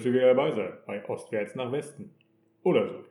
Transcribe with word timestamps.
dass 0.00 0.06
ihr 0.06 0.14
wieder 0.14 0.34
dabei 0.34 0.50
seid 0.52 0.86
bei 0.86 1.06
Ostwärts 1.06 1.54
nach 1.56 1.70
Westen. 1.72 2.14
Oder 2.62 2.88
so. 2.88 3.04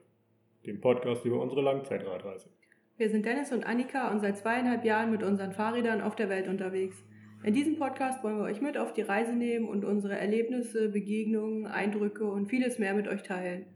Dem 0.66 0.82
Podcast 0.82 1.24
über 1.24 1.40
unsere 1.40 1.62
Langzeitradreise. 1.62 2.50
Wir 2.98 3.12
sind 3.12 3.28
Dennis 3.28 3.52
und 3.52 3.64
Annika 3.64 4.10
und 4.10 4.22
seit 4.22 4.40
zweieinhalb 4.40 4.84
Jahren 4.84 5.12
mit 5.12 5.22
unseren 5.22 5.52
Fahrrädern 5.52 6.02
auf 6.02 6.16
der 6.16 6.30
Welt 6.30 6.48
unterwegs. 6.48 6.98
In 7.44 7.54
diesem 7.54 7.78
Podcast 7.78 8.24
wollen 8.24 8.40
wir 8.40 8.46
euch 8.46 8.60
mit 8.60 8.76
auf 8.76 8.92
die 8.94 9.04
Reise 9.04 9.34
nehmen 9.34 9.70
und 9.70 9.86
unsere 9.86 10.18
Erlebnisse, 10.18 10.90
Begegnungen, 10.90 11.68
Eindrücke 11.68 12.26
und 12.26 12.48
vieles 12.48 12.80
mehr 12.80 12.96
mit 12.96 13.08
euch 13.08 13.22
teilen. 13.22 13.68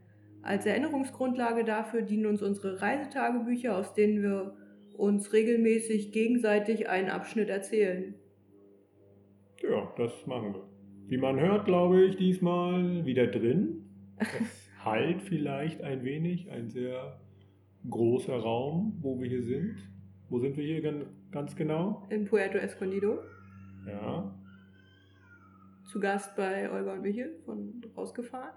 Als 0.42 0.66
Erinnerungsgrundlage 0.66 1.62
dafür 1.62 2.02
dienen 2.02 2.26
uns 2.26 2.42
unsere 2.42 2.82
Reisetagebücher, 2.82 3.78
aus 3.78 3.94
denen 3.94 4.22
wir 4.24 4.56
uns 4.96 5.32
regelmäßig 5.32 6.10
gegenseitig 6.10 6.88
einen 6.88 7.10
Abschnitt 7.10 7.48
erzählen. 7.48 8.16
Ja, 9.62 9.94
das 9.96 10.26
machen 10.26 10.54
wir. 10.54 10.73
Wie 11.06 11.18
man 11.18 11.38
hört, 11.38 11.66
glaube 11.66 12.02
ich, 12.02 12.16
diesmal 12.16 13.04
wieder 13.04 13.26
drin. 13.26 13.84
Es 14.16 14.70
halt 14.84 15.22
vielleicht 15.22 15.82
ein 15.82 16.04
wenig, 16.04 16.50
ein 16.50 16.70
sehr 16.70 17.20
großer 17.88 18.36
Raum, 18.36 18.98
wo 19.00 19.20
wir 19.20 19.28
hier 19.28 19.42
sind. 19.42 19.76
Wo 20.30 20.38
sind 20.38 20.56
wir 20.56 20.64
hier 20.64 21.04
ganz 21.30 21.54
genau? 21.54 22.06
In 22.08 22.24
Puerto 22.24 22.58
Escondido. 22.58 23.18
Ja. 23.86 24.34
Zu 25.84 26.00
Gast 26.00 26.34
bei 26.36 26.70
Olga 26.72 26.94
und 26.94 27.02
Michel 27.02 27.38
von 27.44 27.82
rausgefahren. 27.96 28.54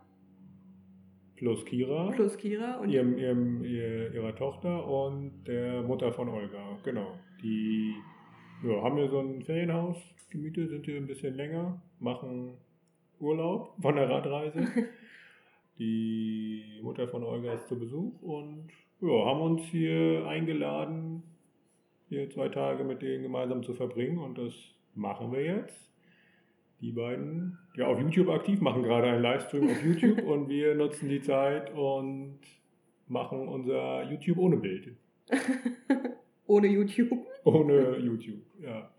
Plus 1.35 1.63
Kira. 1.65 2.11
Plus 2.11 2.37
Kira 2.37 2.77
und 2.79 2.89
ihrem, 2.89 3.17
ihrem, 3.17 3.63
ihrer 3.63 4.35
Tochter 4.35 4.87
und 4.87 5.43
der 5.45 5.83
Mutter 5.83 6.11
von 6.11 6.29
Olga. 6.29 6.79
Genau. 6.83 7.19
Die 7.43 7.93
ja, 8.63 8.81
haben 8.81 8.97
hier 8.97 9.09
so 9.09 9.19
ein 9.19 9.43
Ferienhaus 9.43 9.97
gemietet, 10.29 10.69
sind 10.69 10.85
hier 10.85 10.97
ein 10.97 11.07
bisschen 11.07 11.35
länger, 11.35 11.81
machen 11.99 12.57
Urlaub 13.19 13.75
von 13.81 13.95
der 13.95 14.09
Radreise. 14.09 14.67
Die 15.79 16.79
Mutter 16.81 17.07
von 17.07 17.23
Olga 17.23 17.53
ist 17.53 17.67
zu 17.67 17.77
Besuch 17.77 18.21
und 18.21 18.69
ja, 18.99 19.25
haben 19.25 19.41
uns 19.41 19.61
hier 19.63 20.25
eingeladen, 20.25 21.21
hier 22.09 22.29
zwei 22.31 22.49
Tage 22.49 22.83
mit 22.83 23.01
denen 23.03 23.23
gemeinsam 23.23 23.61
zu 23.61 23.73
verbringen 23.73 24.17
und 24.17 24.37
das 24.37 24.53
machen 24.95 25.31
wir 25.31 25.43
jetzt. 25.43 25.91
Die 26.81 26.91
beiden, 26.91 27.57
ja, 27.75 27.87
auf 27.87 27.99
YouTube 27.99 28.29
aktiv, 28.29 28.59
machen 28.61 28.83
gerade 28.83 29.07
einen 29.07 29.21
Livestream 29.21 29.69
auf 29.69 29.83
YouTube 29.83 30.23
und 30.25 30.49
wir 30.49 30.73
nutzen 30.75 31.09
die 31.09 31.21
Zeit 31.21 31.73
und 31.73 32.39
machen 33.07 33.47
unser 33.47 34.03
YouTube 34.09 34.37
ohne 34.37 34.57
Bild. 34.57 34.95
ohne 36.47 36.67
YouTube. 36.67 37.11
Ohne 37.47 37.97
YouTube, 38.03 38.41
ja. 38.59 38.89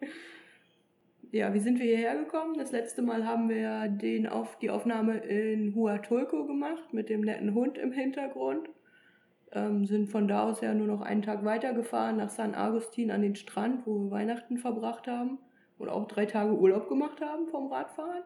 Ja, 1.31 1.53
wie 1.53 1.59
sind 1.59 1.79
wir 1.79 1.85
hierher 1.85 2.17
gekommen? 2.17 2.57
Das 2.57 2.73
letzte 2.73 3.03
Mal 3.03 3.27
haben 3.27 3.51
wir 3.51 3.89
den 3.89 4.27
auf, 4.27 4.59
die 4.59 4.71
Aufnahme 4.71 5.19
in 5.19 5.75
Huatulco 5.75 6.47
gemacht 6.47 6.95
mit 6.95 7.11
dem 7.11 7.21
netten 7.21 7.53
Hund 7.55 7.77
im 7.77 7.93
Hintergrund. 7.93 8.71
Ähm, 9.53 9.85
sind 9.85 10.09
von 10.09 10.29
da 10.29 10.45
aus 10.45 10.63
ja 10.63 10.73
nur 10.73 10.87
noch 10.87 11.03
einen 11.03 11.21
Tag 11.21 11.45
weitergefahren 11.45 12.17
nach 12.17 12.31
San 12.31 12.55
Agustin 12.55 13.11
an 13.11 13.21
den 13.21 13.35
Strand, 13.37 13.87
wo 13.87 14.05
wir 14.05 14.11
Weihnachten 14.11 14.57
verbracht 14.57 15.07
haben 15.07 15.39
und 15.77 15.91
auch 15.91 16.09
drei 16.09 16.25
Tage 16.25 16.57
Urlaub 16.57 16.89
gemacht 16.89 17.21
haben 17.21 17.47
vom 17.49 17.71
Radfahren. 17.71 18.23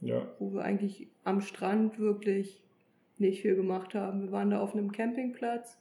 Ja. 0.00 0.28
Wo 0.38 0.52
wir 0.52 0.62
eigentlich 0.62 1.08
am 1.24 1.40
Strand 1.40 1.98
wirklich 1.98 2.62
nicht 3.18 3.42
viel 3.42 3.56
gemacht 3.56 3.94
haben. 3.94 4.22
Wir 4.22 4.32
waren 4.32 4.50
da 4.50 4.60
auf 4.60 4.74
einem 4.74 4.92
Campingplatz. 4.92 5.78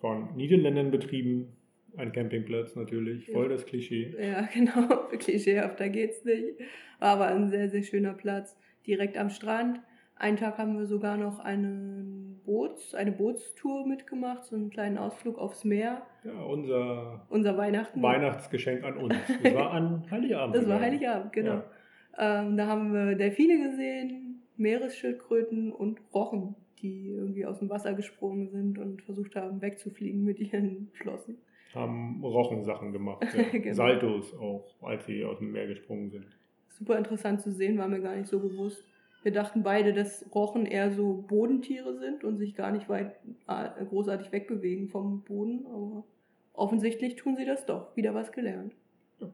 Von 0.00 0.34
Niederländern 0.34 0.90
betrieben, 0.90 1.56
ein 1.96 2.12
Campingplatz 2.12 2.76
natürlich, 2.76 3.30
voll 3.30 3.48
das 3.48 3.66
Klischee. 3.66 4.14
Ja, 4.20 4.42
genau, 4.54 5.08
klischeehafter 5.18 5.88
geht's 5.88 6.24
nicht. 6.24 6.60
Aber 6.98 7.26
ein 7.26 7.48
sehr, 7.48 7.68
sehr 7.68 7.82
schöner 7.82 8.14
Platz, 8.14 8.56
direkt 8.86 9.16
am 9.16 9.30
Strand. 9.30 9.80
Einen 10.18 10.38
Tag 10.38 10.56
haben 10.56 10.78
wir 10.78 10.86
sogar 10.86 11.18
noch 11.18 11.40
einen 11.40 12.40
Boots, 12.46 12.94
eine 12.94 13.12
Bootstour 13.12 13.86
mitgemacht, 13.86 14.44
so 14.44 14.56
einen 14.56 14.70
kleinen 14.70 14.96
Ausflug 14.96 15.38
aufs 15.38 15.64
Meer. 15.64 16.02
Ja, 16.24 16.42
unser, 16.42 17.26
unser 17.28 17.58
Weihnachten. 17.58 18.00
Weihnachtsgeschenk 18.00 18.82
an 18.82 18.96
uns. 18.96 19.14
Das 19.42 19.54
war 19.54 19.72
an 19.72 20.10
Heiligabend. 20.10 20.56
Das 20.56 20.68
war 20.68 20.80
Heiligabend, 20.80 21.32
genau. 21.34 21.62
Ja. 22.18 22.40
Ähm, 22.40 22.56
da 22.56 22.66
haben 22.66 22.94
wir 22.94 23.14
Delfine 23.14 23.70
gesehen, 23.70 24.42
Meeresschildkröten 24.56 25.70
und 25.70 26.00
Rochen, 26.14 26.54
die 26.80 27.08
irgendwie 27.08 27.44
aus 27.44 27.58
dem 27.58 27.68
Wasser 27.68 27.92
gesprungen 27.92 28.48
sind 28.48 28.78
und 28.78 29.02
versucht 29.02 29.36
haben, 29.36 29.60
wegzufliegen 29.60 30.24
mit 30.24 30.38
ihren 30.38 30.88
Flossen 30.94 31.36
haben 31.74 32.22
Rochensachen 32.22 32.92
gemacht. 32.92 33.26
Ja. 33.36 33.42
genau. 33.58 33.74
Saltos 33.74 34.34
auch, 34.34 34.74
als 34.82 35.06
sie 35.06 35.24
aus 35.24 35.38
dem 35.38 35.52
Meer 35.52 35.66
gesprungen 35.66 36.10
sind. 36.10 36.26
Super 36.68 36.98
interessant 36.98 37.40
zu 37.40 37.52
sehen, 37.52 37.78
war 37.78 37.88
mir 37.88 38.00
gar 38.00 38.16
nicht 38.16 38.28
so 38.28 38.40
bewusst. 38.40 38.84
Wir 39.22 39.32
dachten 39.32 39.62
beide, 39.62 39.92
dass 39.92 40.24
Rochen 40.34 40.66
eher 40.66 40.92
so 40.92 41.24
Bodentiere 41.26 41.98
sind 41.98 42.22
und 42.22 42.38
sich 42.38 42.54
gar 42.54 42.70
nicht 42.70 42.88
weit 42.88 43.16
äh, 43.48 43.84
großartig 43.84 44.30
wegbewegen 44.30 44.88
vom 44.88 45.22
Boden, 45.22 45.66
aber 45.66 46.04
offensichtlich 46.52 47.16
tun 47.16 47.36
sie 47.36 47.44
das 47.44 47.66
doch. 47.66 47.96
Wieder 47.96 48.14
was 48.14 48.30
gelernt. 48.30 48.72
Ja. 49.20 49.28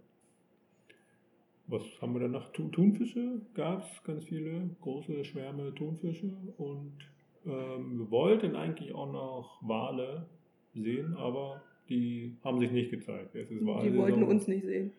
Was 1.67 1.83
haben 2.01 2.15
wir 2.15 2.21
dann 2.21 2.31
noch? 2.31 2.53
Thunfische 2.53 3.43
gab 3.55 3.83
es 3.83 4.03
ganz 4.05 4.25
viele, 4.25 4.71
große 4.81 5.25
Schwärme 5.25 5.75
Thunfische 5.75 6.33
und 6.57 6.97
ähm, 7.45 7.99
wir 7.99 8.11
wollten 8.11 8.57
eigentlich 8.57 8.95
auch 8.95 9.13
noch 9.13 9.59
Wale 9.61 10.27
sehen, 10.75 11.15
aber 11.17 11.61
die 11.89 12.37
haben 12.45 12.59
sich 12.59 12.71
nicht 12.71 12.91
gezeigt. 12.91 13.35
Die 13.35 13.97
wollten 13.97 14.23
uns 14.23 14.47
nicht 14.49 14.65
sehen. 14.65 14.93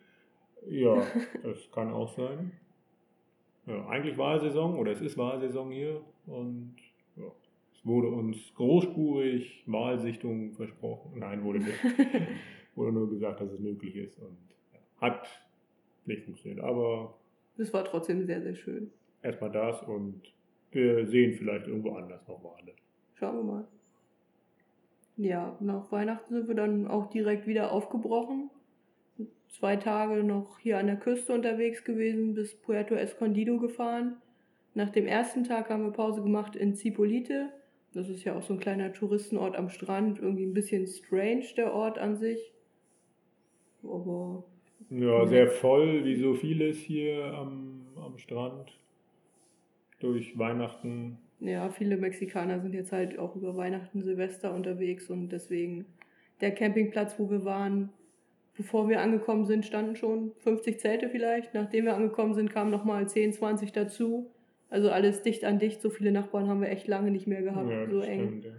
Ja, 0.68 1.02
das 1.42 1.70
kann 1.72 1.90
auch 1.90 2.14
sein. 2.16 2.52
Ja, 3.66 3.86
eigentlich 3.86 4.18
Wahlsaison 4.18 4.76
oder 4.76 4.92
es 4.92 5.00
ist 5.00 5.16
Wahlsaison 5.16 5.70
hier 5.70 6.00
und 6.26 6.74
ja, 7.16 7.30
es 7.72 7.86
wurde 7.86 8.08
uns 8.08 8.54
großspurig 8.54 9.62
Wahlsichtung 9.66 10.52
versprochen. 10.52 11.18
Nein, 11.18 11.42
wurde 11.44 11.60
nicht. 11.60 11.78
wurde 12.74 12.92
nur 12.92 13.08
gesagt, 13.08 13.40
dass 13.40 13.50
es 13.52 13.60
möglich 13.60 13.96
ist 13.96 14.18
und 14.18 14.36
ja, 14.72 14.78
hat 15.00 15.28
nicht 16.04 16.24
funktioniert. 16.24 16.62
Aber 16.62 17.14
es 17.56 17.72
war 17.72 17.84
trotzdem 17.84 18.26
sehr, 18.26 18.42
sehr 18.42 18.54
schön. 18.54 18.90
Erstmal 19.22 19.50
das 19.50 19.82
und 19.82 20.20
wir 20.70 21.06
sehen 21.06 21.32
vielleicht 21.32 21.66
irgendwo 21.66 21.92
anders 21.94 22.26
noch 22.28 22.42
Wale. 22.44 22.72
Schauen 23.14 23.36
wir 23.36 23.44
mal. 23.44 23.68
Ja, 25.16 25.56
nach 25.60 25.92
Weihnachten 25.92 26.34
sind 26.34 26.48
wir 26.48 26.54
dann 26.54 26.88
auch 26.88 27.08
direkt 27.10 27.46
wieder 27.46 27.72
aufgebrochen. 27.72 28.50
Zwei 29.48 29.76
Tage 29.76 30.24
noch 30.24 30.58
hier 30.58 30.78
an 30.78 30.86
der 30.86 30.96
Küste 30.96 31.32
unterwegs 31.32 31.84
gewesen, 31.84 32.34
bis 32.34 32.54
Puerto 32.54 32.94
Escondido 32.94 33.58
gefahren. 33.58 34.16
Nach 34.74 34.90
dem 34.90 35.06
ersten 35.06 35.44
Tag 35.44 35.70
haben 35.70 35.84
wir 35.84 35.92
Pause 35.92 36.22
gemacht 36.22 36.56
in 36.56 36.74
Zipolite. 36.74 37.50
Das 37.92 38.08
ist 38.08 38.24
ja 38.24 38.34
auch 38.34 38.42
so 38.42 38.54
ein 38.54 38.58
kleiner 38.58 38.92
Touristenort 38.92 39.54
am 39.54 39.68
Strand. 39.68 40.18
Irgendwie 40.18 40.46
ein 40.46 40.54
bisschen 40.54 40.88
strange, 40.88 41.44
der 41.56 41.72
Ort 41.72 41.98
an 41.98 42.16
sich. 42.16 42.52
Aber. 43.84 44.42
Ja, 44.90 45.24
sehr 45.26 45.48
voll, 45.48 46.04
wie 46.04 46.16
so 46.16 46.34
vieles 46.34 46.78
hier 46.78 47.32
am, 47.34 47.86
am 47.96 48.18
Strand. 48.18 48.76
Durch 50.00 50.36
Weihnachten 50.36 51.18
ja, 51.40 51.68
viele 51.70 51.96
Mexikaner 51.96 52.60
sind 52.60 52.74
jetzt 52.74 52.92
halt 52.92 53.18
auch 53.18 53.36
über 53.36 53.56
Weihnachten, 53.56 54.02
Silvester 54.02 54.54
unterwegs 54.54 55.10
und 55.10 55.30
deswegen 55.30 55.86
der 56.40 56.52
Campingplatz, 56.52 57.18
wo 57.18 57.30
wir 57.30 57.44
waren, 57.44 57.90
bevor 58.56 58.88
wir 58.88 59.00
angekommen 59.00 59.44
sind, 59.44 59.64
standen 59.64 59.96
schon 59.96 60.32
50 60.38 60.80
Zelte 60.80 61.08
vielleicht. 61.08 61.54
Nachdem 61.54 61.84
wir 61.84 61.94
angekommen 61.94 62.34
sind, 62.34 62.50
kamen 62.50 62.70
nochmal 62.70 63.08
10, 63.08 63.32
20 63.32 63.72
dazu. 63.72 64.30
Also 64.70 64.90
alles 64.90 65.22
dicht 65.22 65.44
an 65.44 65.58
dicht. 65.58 65.80
So 65.82 65.90
viele 65.90 66.12
Nachbarn 66.12 66.48
haben 66.48 66.60
wir 66.60 66.68
echt 66.68 66.88
lange 66.88 67.10
nicht 67.10 67.26
mehr 67.26 67.42
gehabt, 67.42 67.70
ja, 67.70 67.88
so 67.88 68.00
eng. 68.00 68.28
Stimmt, 68.28 68.44
ja. 68.44 68.52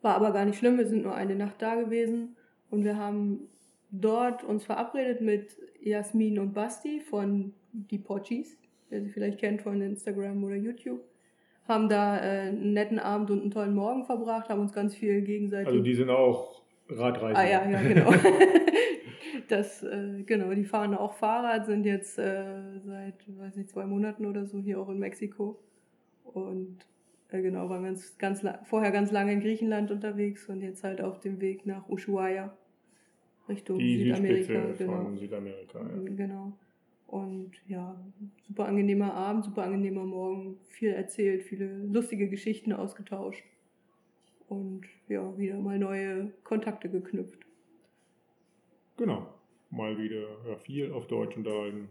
War 0.00 0.14
aber 0.14 0.32
gar 0.32 0.44
nicht 0.44 0.58
schlimm. 0.58 0.78
Wir 0.78 0.86
sind 0.86 1.02
nur 1.02 1.14
eine 1.14 1.34
Nacht 1.34 1.60
da 1.60 1.74
gewesen 1.74 2.36
und 2.70 2.84
wir 2.84 2.96
haben 2.96 3.48
dort 3.90 4.44
uns 4.44 4.64
verabredet 4.64 5.20
mit 5.20 5.56
Jasmin 5.80 6.38
und 6.38 6.54
Basti 6.54 7.00
von 7.00 7.52
Die 7.72 7.98
Pochis, 7.98 8.56
wer 8.90 9.02
sie 9.02 9.10
vielleicht 9.10 9.38
kennt 9.38 9.62
von 9.62 9.80
Instagram 9.80 10.44
oder 10.44 10.56
YouTube 10.56 11.00
haben 11.68 11.88
da 11.88 12.18
äh, 12.18 12.48
einen 12.48 12.72
netten 12.72 12.98
Abend 12.98 13.30
und 13.30 13.42
einen 13.42 13.50
tollen 13.50 13.74
Morgen 13.74 14.04
verbracht, 14.04 14.48
haben 14.48 14.60
uns 14.60 14.72
ganz 14.72 14.94
viel 14.94 15.20
gegenseitig. 15.20 15.68
Also 15.68 15.80
die 15.80 15.94
sind 15.94 16.10
auch 16.10 16.62
Radreisende. 16.88 17.36
Ah 17.36 17.46
ja, 17.46 17.68
ja, 17.68 17.82
genau. 17.82 18.10
das, 19.48 19.82
äh, 19.82 20.22
genau, 20.24 20.52
die 20.54 20.64
fahren 20.64 20.94
auch 20.94 21.14
Fahrrad, 21.14 21.66
sind 21.66 21.84
jetzt 21.84 22.18
äh, 22.18 22.78
seit, 22.84 23.14
weiß 23.38 23.56
nicht, 23.56 23.68
zwei 23.68 23.84
Monaten 23.84 24.24
oder 24.24 24.46
so 24.46 24.58
hier 24.58 24.80
auch 24.80 24.88
in 24.88 24.98
Mexiko. 24.98 25.60
Und 26.24 26.78
äh, 27.30 27.42
genau, 27.42 27.68
waren 27.68 27.84
ganz, 27.84 28.16
ganz 28.16 28.44
vorher 28.64 28.90
ganz 28.90 29.12
lange 29.12 29.32
in 29.32 29.40
Griechenland 29.40 29.90
unterwegs 29.90 30.48
und 30.48 30.62
jetzt 30.62 30.82
halt 30.84 31.02
auf 31.02 31.20
dem 31.20 31.40
Weg 31.40 31.66
nach 31.66 31.88
Ushuaia 31.88 32.56
Richtung 33.48 33.78
die 33.78 34.04
Südamerika. 34.04 34.60
genau. 34.76 35.04
von 35.04 35.16
Südamerika, 35.16 35.78
ja. 35.80 36.14
Genau. 36.16 36.52
Und 37.08 37.52
ja, 37.66 37.98
super 38.46 38.66
angenehmer 38.66 39.14
Abend, 39.14 39.42
super 39.42 39.62
angenehmer 39.62 40.04
Morgen, 40.04 40.58
viel 40.68 40.90
erzählt, 40.90 41.42
viele 41.42 41.78
lustige 41.86 42.28
Geschichten 42.28 42.70
ausgetauscht 42.70 43.42
und 44.46 44.82
ja, 45.08 45.36
wieder 45.38 45.56
mal 45.56 45.78
neue 45.78 46.32
Kontakte 46.44 46.90
geknüpft. 46.90 47.38
Genau, 48.98 49.26
mal 49.70 49.96
wieder 49.96 50.26
ja, 50.46 50.56
viel 50.58 50.92
auf 50.92 51.06
Deutsch 51.06 51.34
unterhalten. 51.34 51.88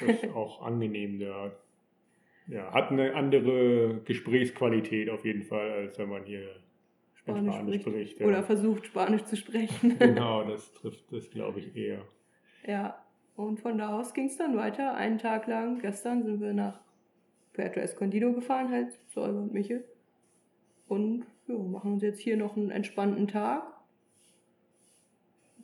Das 0.00 0.24
ist 0.24 0.34
auch 0.34 0.60
angenehm, 0.60 1.20
der 1.20 1.56
ja, 2.48 2.72
hat 2.74 2.90
eine 2.90 3.14
andere 3.14 4.00
Gesprächsqualität 4.06 5.08
auf 5.08 5.24
jeden 5.24 5.44
Fall, 5.44 5.70
als 5.70 5.98
wenn 6.00 6.08
man 6.08 6.24
hier 6.24 6.48
Spanisch, 7.14 7.54
Spanisch 7.54 7.82
spricht. 7.82 8.18
ja. 8.18 8.26
Oder 8.26 8.42
versucht, 8.42 8.86
Spanisch 8.86 9.22
zu 9.24 9.36
sprechen. 9.36 9.98
Genau, 10.00 10.42
das 10.42 10.72
trifft 10.72 11.12
das, 11.12 11.30
glaube 11.30 11.60
ich, 11.60 11.76
eher. 11.76 12.02
Ja, 12.66 13.04
und 13.38 13.60
von 13.60 13.78
da 13.78 13.98
aus 13.98 14.14
ging 14.14 14.26
es 14.26 14.36
dann 14.36 14.56
weiter. 14.56 14.94
Einen 14.94 15.18
Tag 15.18 15.46
lang, 15.46 15.78
gestern 15.80 16.24
sind 16.24 16.40
wir 16.40 16.52
nach 16.52 16.80
Puerto 17.52 17.78
Escondido 17.80 18.32
gefahren, 18.32 18.70
halt 18.70 18.92
zu 19.08 19.20
Olga 19.20 19.38
und 19.40 19.52
Michel. 19.52 19.84
Und 20.88 21.24
ja, 21.46 21.56
machen 21.56 21.94
uns 21.94 22.02
jetzt 22.02 22.20
hier 22.20 22.36
noch 22.36 22.56
einen 22.56 22.70
entspannten 22.70 23.28
Tag. 23.28 23.62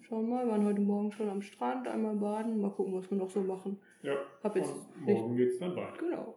Schauen 0.02 0.28
mal, 0.28 0.46
waren 0.48 0.64
heute 0.66 0.80
Morgen 0.80 1.12
schon 1.12 1.28
am 1.30 1.42
Strand, 1.42 1.88
einmal 1.88 2.14
baden, 2.16 2.60
mal 2.60 2.70
gucken, 2.70 2.94
was 2.94 3.10
wir 3.10 3.16
noch 3.18 3.30
so 3.30 3.40
machen. 3.40 3.78
Ja, 4.02 4.16
Hab 4.42 4.54
jetzt 4.54 4.70
und 4.70 5.06
nicht- 5.06 5.16
morgen 5.18 5.36
geht's 5.36 5.58
dann 5.58 5.74
weiter. 5.74 5.96
Genau. 5.98 6.34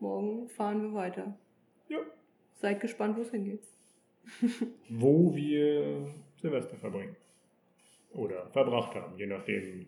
Morgen 0.00 0.48
fahren 0.48 0.82
wir 0.82 0.94
weiter. 0.94 1.36
Ja. 1.88 1.98
Seid 2.54 2.80
gespannt, 2.80 3.16
wo 3.16 3.22
es 3.22 3.30
hingeht. 3.30 3.62
Wo 4.90 5.34
wir 5.34 6.06
Silvester 6.36 6.76
verbringen. 6.76 7.16
Oder 8.12 8.46
verbracht 8.50 8.94
haben, 8.94 9.16
je 9.16 9.26
nachdem, 9.26 9.86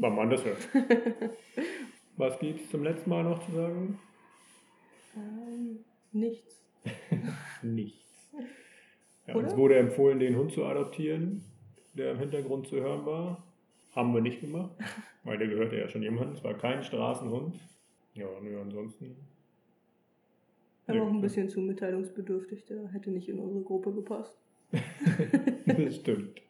wann 0.00 0.14
man 0.14 0.30
das 0.30 0.44
hört. 0.44 0.68
Was 2.16 2.38
gibt's 2.38 2.70
zum 2.70 2.82
letzten 2.82 3.10
Mal 3.10 3.24
noch 3.24 3.44
zu 3.44 3.52
sagen? 3.52 3.98
Ähm, 5.16 5.84
nichts. 6.12 6.64
Nichts. 7.62 8.32
Ja, 9.26 9.34
uns 9.34 9.56
wurde 9.56 9.76
empfohlen, 9.76 10.18
den 10.18 10.36
Hund 10.36 10.52
zu 10.52 10.64
adoptieren, 10.64 11.44
der 11.94 12.12
im 12.12 12.18
Hintergrund 12.18 12.66
zu 12.66 12.76
hören 12.76 13.04
war. 13.04 13.44
Haben 13.94 14.14
wir 14.14 14.20
nicht 14.20 14.40
gemacht, 14.40 14.70
weil 15.24 15.38
der 15.38 15.48
gehörte 15.48 15.76
ja 15.76 15.88
schon 15.88 16.02
jemandem. 16.02 16.34
Es 16.34 16.44
war 16.44 16.54
kein 16.54 16.82
Straßenhund. 16.82 17.56
Ja, 18.14 18.26
nö, 18.40 18.60
ansonsten. 18.60 19.16
Er 20.86 20.94
war 20.94 21.02
auch 21.02 21.10
ein 21.10 21.20
bisschen 21.20 21.48
zu 21.48 21.60
mitteilungsbedürftig, 21.60 22.64
der 22.64 22.88
hätte 22.88 23.10
nicht 23.10 23.28
in 23.28 23.38
unsere 23.38 23.62
Gruppe 23.62 23.92
gepasst. 23.92 24.34
das 25.66 25.96
stimmt. 25.96 26.40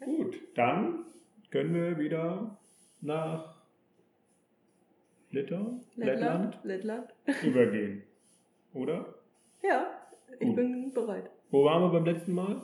Gut, 0.00 0.38
dann 0.54 1.06
können 1.50 1.74
wir 1.74 1.98
wieder 1.98 2.58
nach 3.00 3.54
Litauen, 5.30 5.84
Lettland, 5.96 6.58
Lettland. 6.62 7.14
übergehen. 7.42 8.02
Oder? 8.72 9.14
Ja, 9.62 9.86
ich 10.38 10.46
Gut. 10.46 10.56
bin 10.56 10.92
bereit. 10.92 11.30
Wo 11.50 11.64
waren 11.64 11.82
wir 11.82 11.90
beim 11.90 12.04
letzten 12.04 12.32
Mal? 12.32 12.62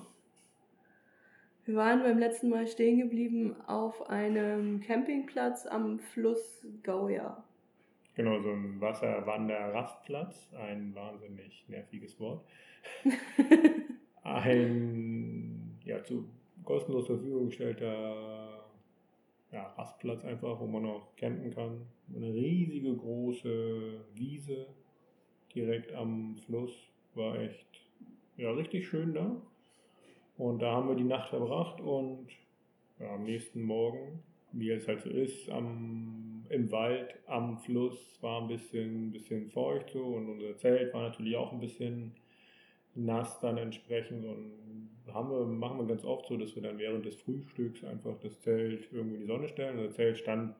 Wir 1.66 1.76
waren 1.76 2.02
beim 2.02 2.18
letzten 2.18 2.50
Mal 2.50 2.66
stehen 2.66 2.98
geblieben 2.98 3.56
auf 3.66 4.08
einem 4.10 4.80
Campingplatz 4.80 5.66
am 5.66 5.98
Fluss 5.98 6.66
Gauja. 6.82 7.42
Genau, 8.16 8.40
so 8.40 8.50
ein 8.50 8.80
Wasserwanderrastplatz, 8.80 10.52
ein 10.54 10.94
wahnsinnig 10.94 11.64
nerviges 11.68 12.20
Wort. 12.20 12.44
Ein 14.22 15.78
ja, 15.84 16.02
zu 16.02 16.26
kostenlos 16.64 17.06
zur 17.06 17.16
Verfügung 17.16 17.46
gestellter 17.46 18.63
ja, 19.54 19.68
Rastplatz 19.78 20.24
einfach, 20.24 20.58
wo 20.58 20.66
man 20.66 20.84
auch 20.84 21.14
campen 21.16 21.54
kann. 21.54 21.86
Eine 22.14 22.34
riesige 22.34 22.94
große 22.94 24.00
Wiese 24.12 24.66
direkt 25.54 25.94
am 25.94 26.36
Fluss. 26.36 26.72
War 27.14 27.38
echt 27.38 27.68
ja, 28.36 28.50
richtig 28.50 28.88
schön 28.88 29.14
da. 29.14 29.40
Und 30.36 30.60
da 30.60 30.72
haben 30.72 30.88
wir 30.88 30.96
die 30.96 31.04
Nacht 31.04 31.28
verbracht 31.28 31.80
und 31.80 32.26
ja, 32.98 33.14
am 33.14 33.22
nächsten 33.22 33.62
Morgen, 33.62 34.24
wie 34.50 34.70
es 34.70 34.88
halt 34.88 35.02
so 35.02 35.10
ist, 35.10 35.48
am, 35.48 36.44
im 36.48 36.72
Wald, 36.72 37.14
am 37.26 37.58
Fluss 37.58 38.18
war 38.20 38.42
ein 38.42 38.48
bisschen, 38.48 39.12
bisschen 39.12 39.48
feucht 39.50 39.90
so 39.90 40.02
und 40.02 40.28
unser 40.28 40.56
Zelt 40.56 40.92
war 40.92 41.02
natürlich 41.02 41.36
auch 41.36 41.52
ein 41.52 41.60
bisschen 41.60 42.16
nass 42.96 43.38
dann 43.38 43.58
entsprechend 43.58 44.24
und 44.24 44.83
haben 45.12 45.30
wir, 45.30 45.44
machen 45.44 45.78
wir 45.78 45.86
ganz 45.86 46.04
oft 46.04 46.26
so, 46.26 46.36
dass 46.36 46.54
wir 46.54 46.62
dann 46.62 46.78
während 46.78 47.04
des 47.04 47.16
Frühstücks 47.16 47.84
einfach 47.84 48.18
das 48.20 48.40
Zelt 48.40 48.90
irgendwo 48.92 49.16
in 49.16 49.20
die 49.22 49.26
Sonne 49.26 49.48
stellen. 49.48 49.78
Unser 49.78 49.92
Zelt 49.92 50.18
stand, 50.18 50.54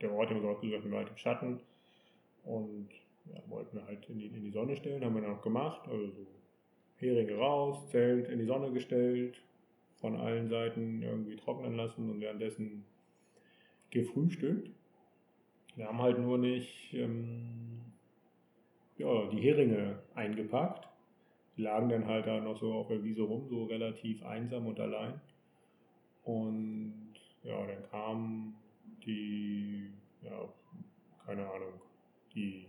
der 0.00 0.12
Ort, 0.12 0.30
den 0.30 0.42
wir 0.42 0.54
gesagt 0.54 0.84
haben, 0.84 0.92
weit 0.92 1.10
im 1.10 1.16
Schatten 1.16 1.60
und 2.44 2.88
ja, 3.32 3.40
wollten 3.48 3.76
wir 3.76 3.86
halt 3.86 4.08
in 4.08 4.18
die, 4.18 4.26
in 4.26 4.44
die 4.44 4.50
Sonne 4.50 4.76
stellen, 4.76 5.04
haben 5.04 5.14
wir 5.14 5.22
dann 5.22 5.36
auch 5.36 5.42
gemacht, 5.42 5.88
also 5.88 6.06
so 6.10 6.26
Heringe 6.96 7.36
raus, 7.36 7.88
Zelt 7.90 8.28
in 8.28 8.38
die 8.38 8.44
Sonne 8.44 8.72
gestellt, 8.72 9.40
von 10.00 10.16
allen 10.16 10.48
Seiten 10.48 11.02
irgendwie 11.02 11.36
trocknen 11.36 11.76
lassen 11.76 12.10
und 12.10 12.20
währenddessen 12.20 12.84
gefrühstückt. 13.90 14.70
Wir 15.76 15.86
haben 15.86 16.02
halt 16.02 16.18
nur 16.18 16.38
nicht 16.38 16.92
ähm, 16.92 17.80
ja, 18.98 19.26
die 19.30 19.40
Heringe 19.40 19.98
eingepackt. 20.14 20.88
Die 21.56 21.62
lagen 21.62 21.88
dann 21.88 22.06
halt 22.06 22.26
da 22.26 22.40
noch 22.40 22.58
so 22.58 22.72
auf 22.72 22.88
der 22.88 23.04
Wiese 23.04 23.22
rum, 23.22 23.46
so 23.48 23.64
relativ 23.64 24.24
einsam 24.24 24.66
und 24.66 24.80
allein. 24.80 25.20
Und 26.24 27.14
ja, 27.42 27.66
dann 27.66 27.90
kamen 27.90 28.54
die, 29.04 29.90
ja, 30.22 30.48
keine 31.26 31.42
Ahnung, 31.42 31.74
die, 32.34 32.66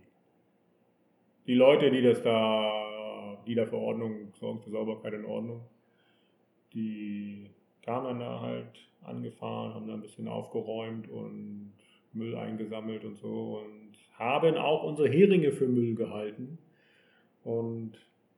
die 1.46 1.54
Leute, 1.54 1.90
die 1.90 2.02
das 2.02 2.22
da, 2.22 3.38
die 3.46 3.54
da 3.54 3.66
für 3.66 3.76
Ordnung 3.76 4.32
sorgen, 4.34 4.60
für 4.60 4.70
Sauberkeit 4.70 5.14
und 5.14 5.24
Ordnung, 5.26 5.60
die 6.72 7.50
kamen 7.82 8.06
dann 8.06 8.20
da 8.20 8.40
halt 8.40 8.88
angefahren, 9.02 9.74
haben 9.74 9.86
da 9.86 9.94
ein 9.94 10.00
bisschen 10.00 10.28
aufgeräumt 10.28 11.08
und 11.08 11.72
Müll 12.12 12.36
eingesammelt 12.36 13.04
und 13.04 13.16
so 13.16 13.60
und 13.62 13.92
haben 14.18 14.56
auch 14.56 14.84
unsere 14.84 15.08
Heringe 15.08 15.52
für 15.52 15.66
Müll 15.66 15.94
gehalten. 15.94 16.58
Und 17.42 17.92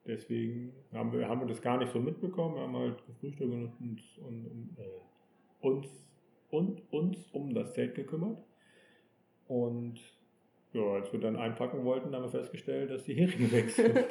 deswegen 0.06 0.73
haben 0.93 1.12
wir, 1.12 1.29
haben 1.29 1.41
wir 1.41 1.47
das 1.47 1.61
gar 1.61 1.79
nicht 1.79 1.93
so 1.93 1.99
mitbekommen. 1.99 2.55
Wir 2.55 2.62
haben 2.62 2.76
halt 2.76 3.06
gefrühstückt 3.06 3.53
und 3.53 3.73
uns, 3.81 4.19
und, 4.19 4.76
äh, 4.79 5.67
uns, 5.67 5.87
und 6.50 6.82
uns 6.93 7.31
um 7.32 7.55
das 7.55 7.75
Zelt 7.75 7.94
gekümmert. 7.94 8.38
Und 9.49 10.00
ja, 10.73 10.82
als 10.82 11.12
wir 11.12 11.20
dann 11.20 11.37
einpacken 11.37 11.85
wollten, 11.85 12.14
haben 12.14 12.23
wir 12.23 12.29
festgestellt, 12.29 12.91
dass 12.91 13.05
die 13.05 13.14
Heringe 13.14 13.50
weg 13.53 13.70
sind. 13.70 14.06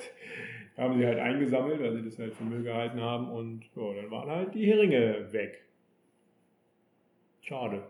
Haben 0.77 0.97
sie 0.97 1.05
halt 1.05 1.19
eingesammelt, 1.19 1.79
weil 1.79 1.93
sie 1.93 2.03
das 2.03 2.19
halt 2.19 2.33
für 2.33 2.43
Müll 2.43 2.63
gehalten 2.63 2.99
haben 2.99 3.29
und 3.29 3.63
ja, 3.75 3.93
dann 3.93 4.11
waren 4.11 4.29
halt 4.29 4.55
die 4.55 4.65
Heringe 4.65 5.31
weg. 5.31 5.63
Schade. 7.41 7.83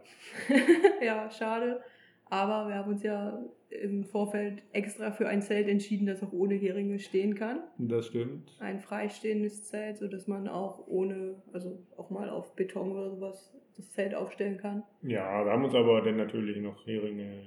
ja, 1.01 1.29
schade. 1.31 1.81
Aber 2.29 2.67
wir 2.67 2.75
haben 2.75 2.91
uns 2.91 3.03
ja 3.03 3.39
im 3.69 4.03
Vorfeld 4.03 4.63
extra 4.71 5.11
für 5.11 5.27
ein 5.27 5.41
Zelt 5.41 5.67
entschieden, 5.67 6.05
das 6.05 6.23
auch 6.23 6.31
ohne 6.31 6.55
Heringe 6.55 6.99
stehen 6.99 7.35
kann. 7.35 7.59
Das 7.77 8.07
stimmt. 8.07 8.55
Ein 8.59 8.79
freistehendes 8.79 9.65
Zelt, 9.65 9.97
sodass 9.97 10.27
man 10.27 10.47
auch 10.47 10.87
ohne, 10.87 11.35
also 11.53 11.77
auch 11.97 12.09
mal 12.09 12.29
auf 12.29 12.55
Beton 12.55 12.91
oder 12.91 13.09
sowas 13.09 13.53
das 13.77 13.91
Zelt 13.91 14.15
aufstellen 14.15 14.57
kann. 14.57 14.83
Ja, 15.01 15.43
wir 15.43 15.51
haben 15.51 15.65
uns 15.65 15.75
aber 15.75 16.01
dann 16.01 16.17
natürlich 16.17 16.57
noch 16.61 16.85
Heringe 16.85 17.43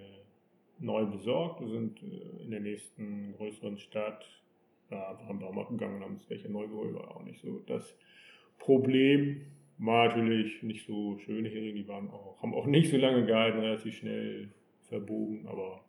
neu 0.79 1.07
besorgt. 1.07 1.61
Wir 1.61 1.69
sind 1.69 2.03
äh, 2.03 2.45
in 2.45 2.51
der 2.51 2.61
nächsten 2.61 3.35
größeren 3.37 3.79
Stadt 3.79 4.25
ja, 4.91 5.11
einfach 5.11 5.29
am 5.29 5.39
Baumarkt 5.39 5.71
gegangen 5.71 5.97
und 5.97 6.03
haben 6.03 6.13
uns 6.13 6.29
welche 6.29 6.51
neu 6.51 6.67
geholt. 6.67 6.95
War 6.95 7.17
auch 7.17 7.25
nicht 7.25 7.41
so 7.41 7.61
das 7.67 7.97
Problem. 8.59 9.43
War 9.79 10.09
natürlich 10.09 10.63
nicht 10.63 10.87
so 10.87 11.19
schöne 11.19 11.49
Heringe, 11.49 11.75
die 11.75 11.89
waren 11.89 12.11
auch, 12.11 12.43
haben 12.43 12.53
auch 12.53 12.67
nicht 12.67 12.91
so 12.91 12.97
lange 12.97 13.25
gehalten, 13.27 13.61
relativ 13.61 13.97
schnell 13.97 14.51
verbogen, 14.89 15.47
aber 15.49 15.81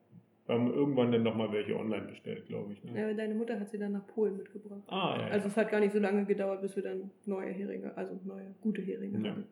wir 0.46 0.56
haben 0.56 0.74
irgendwann 0.74 1.12
dann 1.12 1.24
nochmal 1.24 1.52
welche 1.52 1.76
online 1.78 2.08
bestellt, 2.08 2.48
glaube 2.48 2.74
ich. 2.74 2.84
Ne? 2.84 3.00
Ja, 3.00 3.14
deine 3.14 3.36
Mutter 3.36 3.60
hat 3.60 3.70
sie 3.70 3.78
dann 3.78 3.92
nach 3.92 4.08
Polen 4.08 4.38
mitgebracht. 4.38 4.82
Ah, 4.88 5.16
ja. 5.20 5.28
Also 5.28 5.48
es 5.48 5.56
hat 5.58 5.70
gar 5.70 5.80
nicht 5.80 5.94
so 5.94 6.00
lange 6.00 6.26
gedauert, 6.26 6.62
bis 6.62 6.76
wir 6.76 6.84
dann 6.84 7.12
neue 7.26 7.52
Heringe, 7.52 7.96
also 7.96 8.20
neue 8.26 8.56
gute 8.62 8.82
Heringe 8.82 9.20
Ja. 9.24 9.32
hatten. 9.32 9.44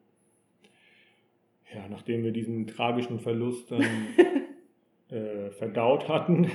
Ja, 1.74 1.88
nachdem 1.90 2.24
wir 2.24 2.32
diesen 2.32 2.66
tragischen 2.66 3.20
Verlust 3.20 3.70
dann 3.72 3.82
äh, 5.10 5.52
verdaut 5.52 6.08
hatten, 6.08 6.50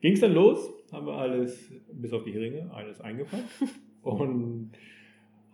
ging 0.00 0.14
es 0.14 0.20
dann 0.20 0.34
los. 0.34 0.68
Haben 0.92 1.06
wir 1.06 1.14
alles, 1.14 1.72
bis 1.92 2.12
auf 2.12 2.24
die 2.24 2.32
Heringe, 2.32 2.70
alles 2.74 3.00
eingepackt 3.00 3.44
und 4.02 4.72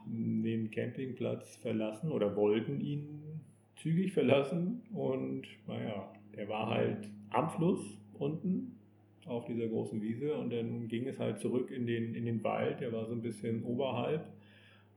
den 0.07 0.71
Campingplatz 0.71 1.57
verlassen 1.59 2.11
oder 2.11 2.35
wollten 2.35 2.81
ihn 2.81 3.41
zügig 3.77 4.13
verlassen. 4.13 4.83
Und 4.93 5.43
naja, 5.69 6.11
der 6.39 6.49
war 6.49 6.69
halt 6.69 7.11
am 7.31 7.51
Fluss 7.51 7.99
unten 8.15 8.79
auf 9.27 9.45
dieser 9.45 9.67
großen 9.67 10.01
Wiese 10.01 10.35
und 10.35 10.51
dann 10.51 10.89
ging 10.89 11.07
es 11.07 11.19
halt 11.19 11.41
zurück 11.41 11.71
in 11.71 11.87
den, 11.87 12.15
in 12.15 12.25
den 12.25 12.43
Wald. 12.45 12.81
Der 12.81 12.93
war 12.93 13.07
so 13.07 13.13
ein 13.13 13.21
bisschen 13.21 13.65
oberhalb 13.65 14.25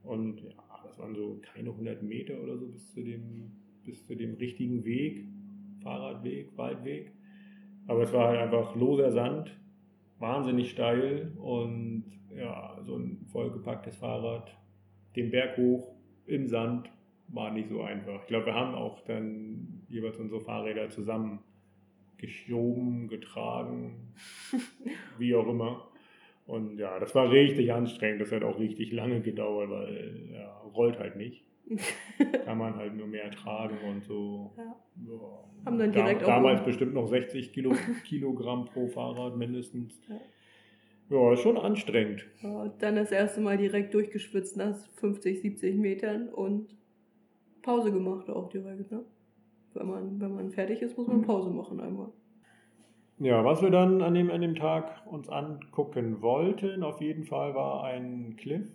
und 0.04 0.40
ja, 0.40 0.52
das 0.84 0.98
waren 0.98 1.14
so 1.14 1.40
keine 1.42 1.70
100 1.70 2.02
Meter 2.02 2.40
oder 2.40 2.56
so 2.56 2.68
bis 2.68 2.94
zu 2.94 3.02
dem, 3.02 3.50
bis 3.84 4.06
zu 4.06 4.14
dem 4.14 4.34
richtigen 4.34 4.84
Weg, 4.84 5.26
Fahrradweg, 5.82 6.56
Waldweg. 6.56 7.12
Aber 7.88 8.04
es 8.04 8.12
war 8.12 8.28
halt 8.28 8.40
einfach 8.40 8.76
loser 8.76 9.10
Sand, 9.10 9.54
wahnsinnig 10.20 10.70
steil 10.70 11.32
und 11.36 12.04
ja, 12.34 12.78
so 12.86 12.96
ein 12.96 13.26
vollgepacktes 13.32 13.96
Fahrrad 13.96 14.56
den 15.16 15.30
Berg 15.30 15.58
hoch 15.58 15.94
im 16.26 16.46
Sand 16.46 16.88
war 17.28 17.50
nicht 17.50 17.68
so 17.68 17.82
einfach. 17.82 18.22
Ich 18.22 18.28
glaube, 18.28 18.46
wir 18.46 18.54
haben 18.54 18.74
auch 18.74 19.00
dann 19.04 19.51
jeweils 19.92 20.18
unsere 20.18 20.40
Fahrräder 20.40 20.88
zusammen 20.90 21.40
geschoben, 22.18 23.08
getragen, 23.08 24.14
wie 25.18 25.34
auch 25.34 25.46
immer. 25.48 25.88
Und 26.46 26.78
ja, 26.78 26.98
das 26.98 27.14
war 27.14 27.30
richtig 27.30 27.72
anstrengend. 27.72 28.20
Das 28.20 28.32
hat 28.32 28.42
auch 28.42 28.58
richtig 28.58 28.92
lange 28.92 29.20
gedauert, 29.20 29.70
weil 29.70 30.30
ja, 30.32 30.52
rollt 30.74 30.98
halt 30.98 31.16
nicht. 31.16 31.44
Kann 32.44 32.58
man 32.58 32.76
halt 32.76 32.94
nur 32.96 33.06
mehr 33.06 33.30
tragen 33.30 33.78
und 33.88 34.04
so. 34.04 34.52
Ja. 34.56 34.76
Ja. 35.06 35.64
Haben 35.64 35.78
dann 35.78 35.92
direkt 35.92 36.22
da, 36.22 36.26
damals 36.26 36.60
um. 36.60 36.66
bestimmt 36.66 36.94
noch 36.94 37.06
60 37.06 37.52
Kilo, 37.52 37.72
Kilogramm 38.04 38.66
pro 38.66 38.88
Fahrrad 38.88 39.36
mindestens. 39.36 40.00
Ja. 40.08 40.20
Ja, 41.10 41.36
schon 41.36 41.58
anstrengend. 41.58 42.24
Ja, 42.42 42.68
dann 42.78 42.96
das 42.96 43.12
erste 43.12 43.40
Mal 43.40 43.58
direkt 43.58 43.92
durchgeschwitzt 43.92 44.56
nach 44.56 44.76
50, 44.96 45.42
70 45.42 45.76
Metern 45.76 46.28
und 46.28 46.74
Pause 47.60 47.92
gemacht 47.92 48.30
auch 48.30 48.48
direkt, 48.48 48.90
ne? 48.90 49.04
Wenn 49.74 49.88
man, 49.88 50.20
wenn 50.20 50.34
man 50.34 50.50
fertig 50.50 50.82
ist, 50.82 50.96
muss 50.96 51.06
man 51.06 51.18
mhm. 51.18 51.22
Pause 51.24 51.50
machen 51.50 51.80
einmal. 51.80 52.08
Ja, 53.18 53.44
was 53.44 53.62
wir 53.62 53.70
dann 53.70 54.02
an 54.02 54.14
dem, 54.14 54.30
an 54.30 54.40
dem 54.40 54.54
Tag 54.54 55.06
uns 55.06 55.28
angucken 55.28 56.22
wollten, 56.22 56.82
auf 56.82 57.00
jeden 57.00 57.24
Fall 57.24 57.54
war 57.54 57.84
ein 57.84 58.36
Cliff, 58.36 58.66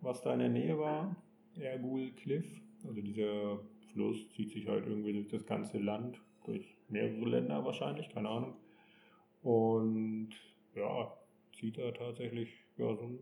was 0.00 0.22
da 0.22 0.32
in 0.32 0.38
der 0.38 0.48
Nähe 0.50 0.78
war. 0.78 1.16
Ergul 1.58 2.12
Cliff. 2.12 2.46
Also 2.86 3.00
dieser 3.00 3.58
Fluss 3.92 4.28
zieht 4.30 4.50
sich 4.50 4.68
halt 4.68 4.86
irgendwie 4.86 5.12
durch 5.12 5.28
das 5.28 5.44
ganze 5.46 5.78
Land, 5.78 6.20
durch 6.44 6.76
mehrere 6.88 7.28
Länder 7.28 7.64
wahrscheinlich, 7.64 8.08
keine 8.10 8.28
Ahnung. 8.28 8.54
Und 9.42 10.30
ja, 10.74 11.12
zieht 11.52 11.78
da 11.78 11.90
tatsächlich 11.90 12.50
ja, 12.76 12.94
so, 12.94 13.02
ein, 13.02 13.18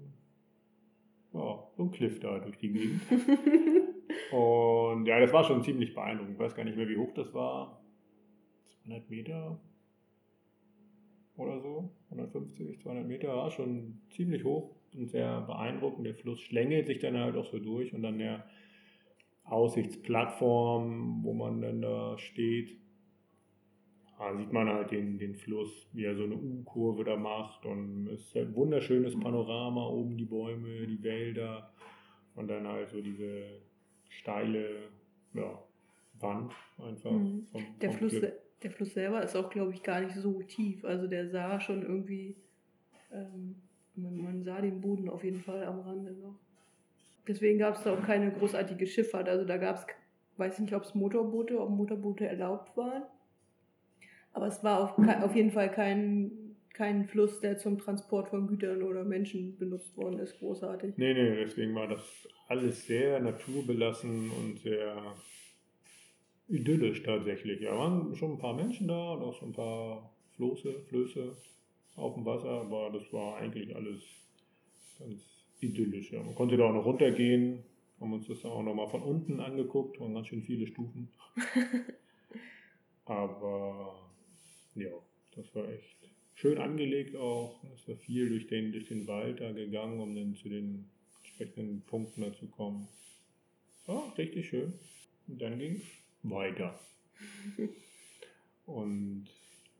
ja, 1.32 1.68
so 1.76 1.82
ein 1.84 1.90
Cliff 1.90 2.20
da 2.20 2.38
durch 2.38 2.58
die 2.58 2.72
Gegend. 2.72 3.00
und 4.32 5.06
ja, 5.06 5.20
das 5.20 5.32
war 5.32 5.44
schon 5.44 5.62
ziemlich 5.62 5.94
beeindruckend. 5.94 6.34
Ich 6.34 6.38
weiß 6.38 6.54
gar 6.54 6.64
nicht 6.64 6.76
mehr, 6.76 6.88
wie 6.88 6.96
hoch 6.96 7.12
das 7.14 7.32
war. 7.34 7.82
200 8.84 9.10
Meter 9.10 9.60
oder 11.36 11.60
so, 11.60 11.90
150, 12.10 12.80
200 12.80 13.06
Meter, 13.06 13.28
war 13.28 13.50
schon 13.50 14.00
ziemlich 14.10 14.44
hoch 14.44 14.74
und 14.94 15.08
sehr 15.08 15.42
beeindruckend. 15.42 16.06
Der 16.06 16.14
Fluss 16.14 16.40
schlängelt 16.40 16.86
sich 16.86 16.98
dann 16.98 17.16
halt 17.16 17.36
auch 17.36 17.46
so 17.46 17.58
durch 17.58 17.92
und 17.94 18.02
dann 18.02 18.18
der 18.18 18.44
Aussichtsplattform, 19.44 21.22
wo 21.22 21.32
man 21.32 21.60
dann 21.60 21.80
da 21.80 22.18
steht, 22.18 22.76
da 24.18 24.36
sieht 24.36 24.52
man 24.52 24.68
halt 24.68 24.90
den, 24.90 25.16
den 25.18 25.36
Fluss, 25.36 25.88
wie 25.92 26.04
er 26.04 26.16
so 26.16 26.24
eine 26.24 26.34
U-Kurve 26.34 27.04
da 27.04 27.16
macht 27.16 27.64
und 27.64 28.08
es 28.08 28.26
ist 28.26 28.36
ein 28.36 28.54
wunderschönes 28.54 29.18
Panorama, 29.18 29.86
oben 29.86 30.16
die 30.16 30.24
Bäume, 30.24 30.86
die 30.86 31.02
Wälder 31.02 31.72
und 32.34 32.48
dann 32.48 32.66
halt 32.66 32.90
so 32.90 33.00
diese 33.00 33.60
steile 34.08 34.88
ja, 35.34 35.62
Wand 36.20 36.52
einfach. 36.78 37.12
Mhm. 37.12 37.46
Vom, 37.52 37.64
der, 37.80 37.90
vom 37.90 37.98
Fluss, 37.98 38.20
der 38.62 38.70
Fluss 38.70 38.94
selber 38.94 39.22
ist 39.22 39.36
auch, 39.36 39.50
glaube 39.50 39.72
ich, 39.72 39.82
gar 39.82 40.00
nicht 40.00 40.16
so 40.16 40.42
tief. 40.42 40.84
Also 40.84 41.06
der 41.06 41.28
sah 41.28 41.60
schon 41.60 41.82
irgendwie, 41.82 42.36
ähm, 43.12 43.56
man, 43.94 44.16
man, 44.16 44.42
sah 44.42 44.60
den 44.60 44.80
Boden 44.80 45.08
auf 45.08 45.24
jeden 45.24 45.40
Fall 45.40 45.64
am 45.64 45.80
Rande 45.80 46.12
noch. 46.12 46.38
Deswegen 47.26 47.58
gab 47.58 47.76
es 47.76 47.82
da 47.82 47.92
auch 47.92 48.02
keine 48.02 48.32
großartige 48.32 48.86
Schifffahrt. 48.86 49.28
Also 49.28 49.44
da 49.44 49.58
gab 49.58 49.76
es, 49.76 49.86
weiß 50.38 50.54
ich 50.54 50.60
nicht, 50.60 50.74
ob 50.74 50.82
es 50.82 50.94
Motorboote, 50.94 51.60
ob 51.60 51.70
Motorboote 51.70 52.26
erlaubt 52.26 52.76
waren. 52.76 53.02
Aber 54.32 54.46
es 54.46 54.64
war 54.64 54.80
auf, 54.80 54.98
auf 55.22 55.34
jeden 55.36 55.50
Fall 55.50 55.70
kein, 55.70 56.47
kein 56.78 57.08
Fluss, 57.08 57.40
der 57.40 57.58
zum 57.58 57.76
Transport 57.76 58.28
von 58.28 58.46
Gütern 58.46 58.84
oder 58.84 59.04
Menschen 59.04 59.58
benutzt 59.58 59.96
worden 59.96 60.20
ist, 60.20 60.38
großartig. 60.38 60.94
Nee, 60.96 61.12
nee, 61.12 61.44
deswegen 61.44 61.74
war 61.74 61.88
das 61.88 62.28
alles 62.46 62.86
sehr 62.86 63.18
naturbelassen 63.18 64.30
und 64.30 64.60
sehr 64.60 65.16
idyllisch 66.46 67.02
tatsächlich. 67.02 67.60
Ja, 67.60 67.76
waren 67.76 68.14
schon 68.14 68.34
ein 68.34 68.38
paar 68.38 68.54
Menschen 68.54 68.86
da 68.86 69.12
und 69.14 69.22
auch 69.22 69.40
so 69.40 69.46
ein 69.46 69.52
paar 69.52 70.14
Floße, 70.36 70.72
Flöße 70.88 71.36
auf 71.96 72.14
dem 72.14 72.24
Wasser, 72.24 72.48
aber 72.48 72.90
das 72.90 73.12
war 73.12 73.38
eigentlich 73.38 73.74
alles 73.74 74.04
ganz 75.00 75.20
idyllisch. 75.58 76.12
Ja. 76.12 76.22
Man 76.22 76.36
konnte 76.36 76.56
da 76.56 76.68
auch 76.68 76.74
noch 76.74 76.84
runtergehen, 76.84 77.64
haben 78.00 78.12
uns 78.12 78.28
das 78.28 78.42
dann 78.42 78.52
auch 78.52 78.62
nochmal 78.62 78.88
von 78.88 79.02
unten 79.02 79.40
angeguckt, 79.40 79.98
waren 79.98 80.14
ganz 80.14 80.28
schön 80.28 80.42
viele 80.42 80.68
Stufen. 80.68 81.08
aber 83.04 83.96
ja, 84.76 84.92
das 85.34 85.52
war 85.56 85.68
echt 85.68 86.17
schön 86.38 86.58
angelegt 86.58 87.16
auch. 87.16 87.60
Es 87.74 87.88
war 87.88 87.96
viel 87.96 88.28
durch 88.28 88.46
den, 88.46 88.70
durch 88.70 88.86
den 88.86 89.06
Wald 89.08 89.40
da 89.40 89.50
gegangen, 89.50 90.00
um 90.00 90.14
dann 90.14 90.36
zu 90.36 90.48
den 90.48 90.88
entsprechenden 91.18 91.82
Punkten 91.82 92.22
da 92.22 92.32
zu 92.32 92.46
kommen. 92.46 92.86
War 93.86 94.16
richtig 94.16 94.48
schön. 94.48 94.72
Und 95.26 95.42
dann 95.42 95.58
ging 95.58 95.76
es 95.76 95.82
weiter. 96.22 96.78
Und 98.66 99.26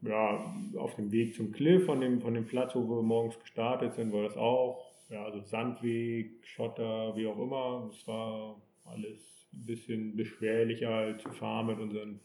ja, 0.02 0.56
auf 0.76 0.96
dem 0.96 1.12
Weg 1.12 1.34
zum 1.34 1.52
Cliff, 1.52 1.86
von 1.86 2.00
dem, 2.00 2.20
von 2.20 2.34
dem 2.34 2.46
Platz, 2.46 2.74
wo 2.74 2.88
wir 2.88 3.02
morgens 3.02 3.38
gestartet 3.38 3.94
sind, 3.94 4.12
war 4.12 4.24
das 4.24 4.36
auch. 4.36 4.92
Ja, 5.10 5.24
also 5.24 5.40
Sandweg, 5.40 6.44
Schotter, 6.44 7.14
wie 7.16 7.26
auch 7.26 7.38
immer. 7.38 7.88
Es 7.92 8.06
war 8.08 8.60
alles 8.84 9.48
ein 9.52 9.64
bisschen 9.64 10.16
beschwerlicher 10.16 11.16
zu 11.18 11.30
fahren 11.30 11.66
mit 11.66 11.78
unseren 11.78 12.20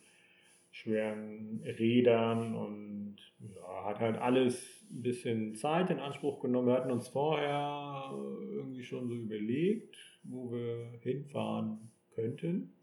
schweren 0.71 1.61
Rädern 1.63 2.55
und 2.55 2.92
ja, 2.92 2.92
hat 3.83 3.99
halt 3.99 4.17
alles 4.17 4.85
ein 4.91 5.01
bisschen 5.01 5.55
Zeit 5.55 5.89
in 5.89 5.99
Anspruch 5.99 6.39
genommen. 6.41 6.67
Wir 6.67 6.75
hatten 6.75 6.91
uns 6.91 7.07
vorher 7.07 8.11
irgendwie 8.51 8.83
schon 8.83 9.07
so 9.07 9.15
überlegt, 9.15 9.95
wo 10.23 10.51
wir 10.51 10.99
hinfahren 11.01 11.91
könnten. 12.15 12.73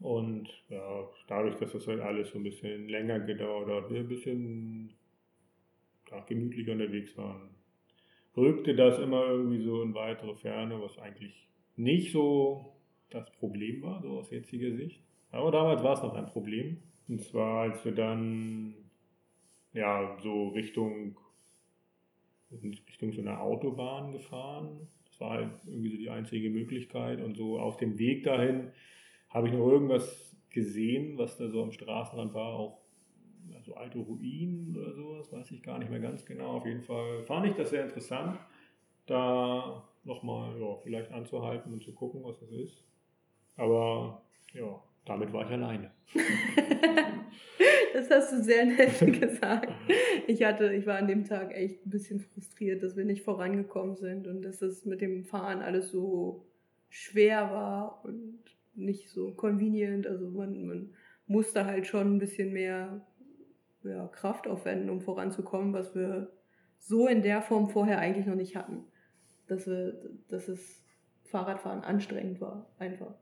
Und 0.00 0.48
ja, 0.68 1.08
dadurch, 1.28 1.56
dass 1.56 1.72
das 1.72 1.86
halt 1.86 2.00
alles 2.00 2.30
so 2.30 2.38
ein 2.38 2.44
bisschen 2.44 2.88
länger 2.88 3.20
gedauert 3.20 3.68
hat, 3.68 3.90
wir 3.90 4.00
ein 4.00 4.08
bisschen 4.08 4.92
ja, 6.10 6.20
gemütlicher 6.20 6.72
unterwegs 6.72 7.16
waren, 7.16 7.50
rückte 8.36 8.74
das 8.74 8.98
immer 8.98 9.26
irgendwie 9.26 9.62
so 9.62 9.82
in 9.82 9.94
weitere 9.94 10.34
Ferne, 10.34 10.80
was 10.80 10.98
eigentlich 10.98 11.48
nicht 11.76 12.12
so 12.12 12.74
das 13.10 13.30
Problem 13.32 13.82
war, 13.82 14.02
so 14.02 14.18
aus 14.18 14.30
jetziger 14.30 14.74
Sicht. 14.76 15.00
Aber 15.30 15.50
damals 15.50 15.82
war 15.82 15.94
es 15.94 16.02
noch 16.02 16.14
ein 16.14 16.26
Problem. 16.26 16.78
Und 17.08 17.20
zwar, 17.20 17.62
als 17.62 17.84
wir 17.84 17.92
dann 17.92 18.74
ja 19.74 20.16
so 20.22 20.48
Richtung, 20.48 21.16
Richtung 22.62 23.12
so 23.12 23.20
einer 23.20 23.40
Autobahn 23.40 24.12
gefahren. 24.12 24.88
Das 25.04 25.20
war 25.20 25.30
halt 25.30 25.50
irgendwie 25.66 25.90
so 25.90 25.96
die 25.96 26.10
einzige 26.10 26.50
Möglichkeit. 26.50 27.20
Und 27.20 27.36
so 27.36 27.58
auf 27.58 27.76
dem 27.76 27.98
Weg 27.98 28.24
dahin 28.24 28.72
habe 29.28 29.48
ich 29.48 29.54
noch 29.54 29.68
irgendwas 29.68 30.34
gesehen, 30.50 31.18
was 31.18 31.36
da 31.36 31.48
so 31.48 31.62
am 31.62 31.72
Straßenrand 31.72 32.32
war, 32.32 32.54
auch 32.54 32.80
so 33.64 33.74
alte 33.74 33.98
Ruinen 33.98 34.76
oder 34.76 34.92
sowas, 34.92 35.32
weiß 35.32 35.50
ich 35.50 35.62
gar 35.62 35.78
nicht 35.78 35.90
mehr 35.90 36.00
ganz 36.00 36.24
genau. 36.24 36.52
Auf 36.56 36.66
jeden 36.66 36.82
Fall 36.82 37.22
fand 37.24 37.46
ich 37.46 37.54
das 37.54 37.70
sehr 37.70 37.84
interessant, 37.84 38.38
da 39.06 39.82
nochmal 40.04 40.58
ja, 40.60 40.76
vielleicht 40.82 41.12
anzuhalten 41.12 41.72
und 41.72 41.82
zu 41.82 41.92
gucken, 41.92 42.22
was 42.24 42.38
das 42.40 42.50
ist. 42.50 42.84
Aber 43.56 44.22
ja, 44.52 44.82
damit 45.04 45.32
war 45.32 45.44
ich 45.46 45.50
alleine. 45.50 45.90
das 47.94 48.10
hast 48.10 48.32
du 48.32 48.42
sehr 48.42 48.66
nett 48.66 48.98
gesagt. 49.20 49.72
Ich 50.26 50.42
hatte, 50.42 50.72
ich 50.72 50.86
war 50.86 50.98
an 50.98 51.06
dem 51.06 51.24
Tag 51.24 51.54
echt 51.54 51.86
ein 51.86 51.90
bisschen 51.90 52.20
frustriert, 52.20 52.82
dass 52.82 52.96
wir 52.96 53.04
nicht 53.04 53.24
vorangekommen 53.24 53.94
sind 53.96 54.26
und 54.26 54.42
dass 54.42 54.58
das 54.58 54.84
mit 54.84 55.00
dem 55.00 55.24
Fahren 55.24 55.62
alles 55.62 55.90
so 55.90 56.44
schwer 56.88 57.50
war 57.50 58.04
und 58.04 58.40
nicht 58.74 59.10
so 59.10 59.32
convenient. 59.32 60.06
Also 60.06 60.28
man, 60.28 60.66
man 60.66 60.94
musste 61.26 61.66
halt 61.66 61.86
schon 61.86 62.16
ein 62.16 62.18
bisschen 62.18 62.52
mehr 62.52 63.06
ja, 63.84 64.08
Kraft 64.08 64.48
aufwenden, 64.48 64.90
um 64.90 65.00
voranzukommen, 65.00 65.72
was 65.72 65.94
wir 65.94 66.32
so 66.78 67.06
in 67.06 67.22
der 67.22 67.42
Form 67.42 67.68
vorher 67.68 67.98
eigentlich 67.98 68.26
noch 68.26 68.34
nicht 68.34 68.56
hatten. 68.56 68.84
Dass, 69.46 69.66
wir, 69.66 70.00
dass 70.28 70.48
es 70.48 70.82
Fahrradfahren 71.24 71.82
anstrengend 71.82 72.40
war, 72.40 72.70
einfach. 72.78 73.14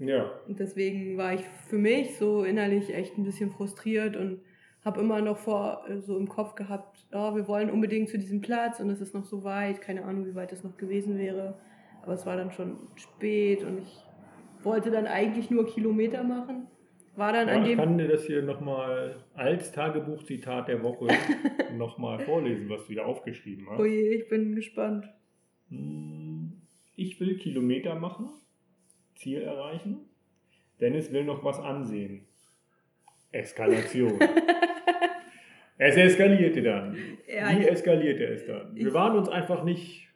Ja. 0.00 0.32
Und 0.48 0.58
deswegen 0.58 1.16
war 1.18 1.34
ich 1.34 1.42
für 1.68 1.78
mich 1.78 2.16
so 2.16 2.42
innerlich 2.42 2.92
echt 2.92 3.16
ein 3.18 3.24
bisschen 3.24 3.50
frustriert 3.50 4.16
und 4.16 4.40
habe 4.82 5.00
immer 5.00 5.20
noch 5.20 5.36
vor 5.36 5.84
so 6.00 6.16
im 6.16 6.28
Kopf 6.28 6.54
gehabt, 6.54 7.04
oh, 7.12 7.34
wir 7.34 7.46
wollen 7.46 7.70
unbedingt 7.70 8.08
zu 8.08 8.18
diesem 8.18 8.40
Platz 8.40 8.80
und 8.80 8.88
es 8.88 9.00
ist 9.00 9.14
noch 9.14 9.24
so 9.24 9.44
weit, 9.44 9.82
keine 9.82 10.04
Ahnung, 10.04 10.26
wie 10.26 10.34
weit 10.34 10.52
es 10.52 10.64
noch 10.64 10.78
gewesen 10.78 11.18
wäre. 11.18 11.58
Aber 12.02 12.14
es 12.14 12.24
war 12.24 12.36
dann 12.36 12.50
schon 12.50 12.78
spät 12.96 13.62
und 13.62 13.78
ich 13.78 13.98
wollte 14.62 14.90
dann 14.90 15.06
eigentlich 15.06 15.50
nur 15.50 15.66
Kilometer 15.66 16.24
machen. 16.24 16.66
War 17.16 17.34
dann 17.34 17.48
ja, 17.48 17.54
an 17.54 17.64
dem. 17.64 17.72
Ich 17.72 17.76
kann 17.76 17.98
dir 17.98 18.08
das 18.08 18.24
hier 18.24 18.42
nochmal 18.42 19.22
als 19.34 19.72
Tagebuchzitat 19.72 20.68
der 20.68 20.82
Woche 20.82 21.08
nochmal 21.76 22.20
vorlesen, 22.20 22.70
was 22.70 22.86
du 22.86 22.94
hier 22.94 23.06
aufgeschrieben 23.06 23.68
hast. 23.68 23.80
Oh 23.80 23.84
je, 23.84 24.14
ich 24.14 24.28
bin 24.28 24.54
gespannt. 24.54 25.10
Hm, 25.68 26.52
ich 26.96 27.20
will 27.20 27.36
Kilometer 27.36 27.96
machen, 27.96 28.30
Ziel 29.20 29.42
erreichen. 29.42 29.98
Dennis 30.80 31.12
will 31.12 31.24
noch 31.24 31.44
was 31.44 31.60
ansehen. 31.60 32.26
Eskalation. 33.32 34.18
es 35.78 35.96
eskalierte 35.96 36.62
dann. 36.62 36.96
Ja, 37.28 37.50
Wie 37.50 37.66
eskalierte 37.66 38.24
es 38.24 38.46
dann? 38.46 38.74
Wir 38.74 38.94
waren 38.94 39.16
uns 39.18 39.28
einfach 39.28 39.62
nicht 39.62 40.08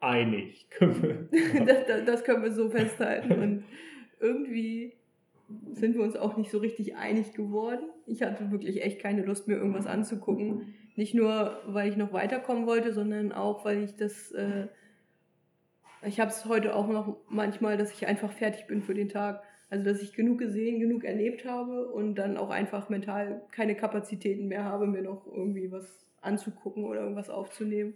einig. 0.00 0.68
das, 0.80 1.86
das, 1.86 2.04
das 2.06 2.24
können 2.24 2.44
wir 2.44 2.52
so 2.52 2.70
festhalten. 2.70 3.32
Und 3.32 3.64
irgendwie 4.20 4.94
sind 5.72 5.96
wir 5.96 6.02
uns 6.02 6.16
auch 6.16 6.36
nicht 6.36 6.52
so 6.52 6.58
richtig 6.58 6.94
einig 6.94 7.34
geworden. 7.34 7.86
Ich 8.06 8.22
hatte 8.22 8.52
wirklich 8.52 8.80
echt 8.82 9.00
keine 9.00 9.24
Lust, 9.24 9.48
mir 9.48 9.56
irgendwas 9.56 9.86
anzugucken. 9.86 10.74
Nicht 10.94 11.14
nur, 11.14 11.60
weil 11.66 11.90
ich 11.90 11.96
noch 11.96 12.12
weiterkommen 12.12 12.66
wollte, 12.66 12.92
sondern 12.92 13.32
auch, 13.32 13.64
weil 13.64 13.82
ich 13.82 13.96
das... 13.96 14.30
Äh, 14.30 14.68
ich 16.04 16.20
habe 16.20 16.30
es 16.30 16.44
heute 16.44 16.74
auch 16.74 16.88
noch 16.88 17.16
manchmal, 17.28 17.76
dass 17.76 17.92
ich 17.92 18.06
einfach 18.06 18.32
fertig 18.32 18.66
bin 18.66 18.82
für 18.82 18.94
den 18.94 19.08
Tag. 19.08 19.42
Also, 19.70 19.84
dass 19.84 20.02
ich 20.02 20.12
genug 20.12 20.38
gesehen, 20.38 20.80
genug 20.80 21.04
erlebt 21.04 21.46
habe 21.46 21.88
und 21.88 22.16
dann 22.16 22.36
auch 22.36 22.50
einfach 22.50 22.90
mental 22.90 23.42
keine 23.52 23.74
Kapazitäten 23.74 24.46
mehr 24.46 24.64
habe, 24.64 24.86
mir 24.86 25.02
noch 25.02 25.26
irgendwie 25.26 25.72
was 25.72 26.06
anzugucken 26.20 26.84
oder 26.84 27.00
irgendwas 27.00 27.30
aufzunehmen. 27.30 27.94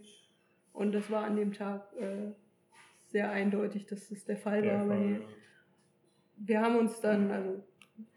Und 0.73 0.93
das 0.93 1.09
war 1.11 1.23
an 1.23 1.35
dem 1.35 1.53
Tag 1.53 1.87
äh, 1.99 2.31
sehr 3.07 3.31
eindeutig, 3.31 3.85
dass 3.85 4.09
das 4.09 4.25
der 4.25 4.37
Fall 4.37 4.61
der 4.61 4.79
war. 4.79 4.87
Fall. 4.87 5.21
Wir 6.37 6.61
haben 6.61 6.77
uns 6.77 6.99
dann, 6.99 7.31
also 7.31 7.63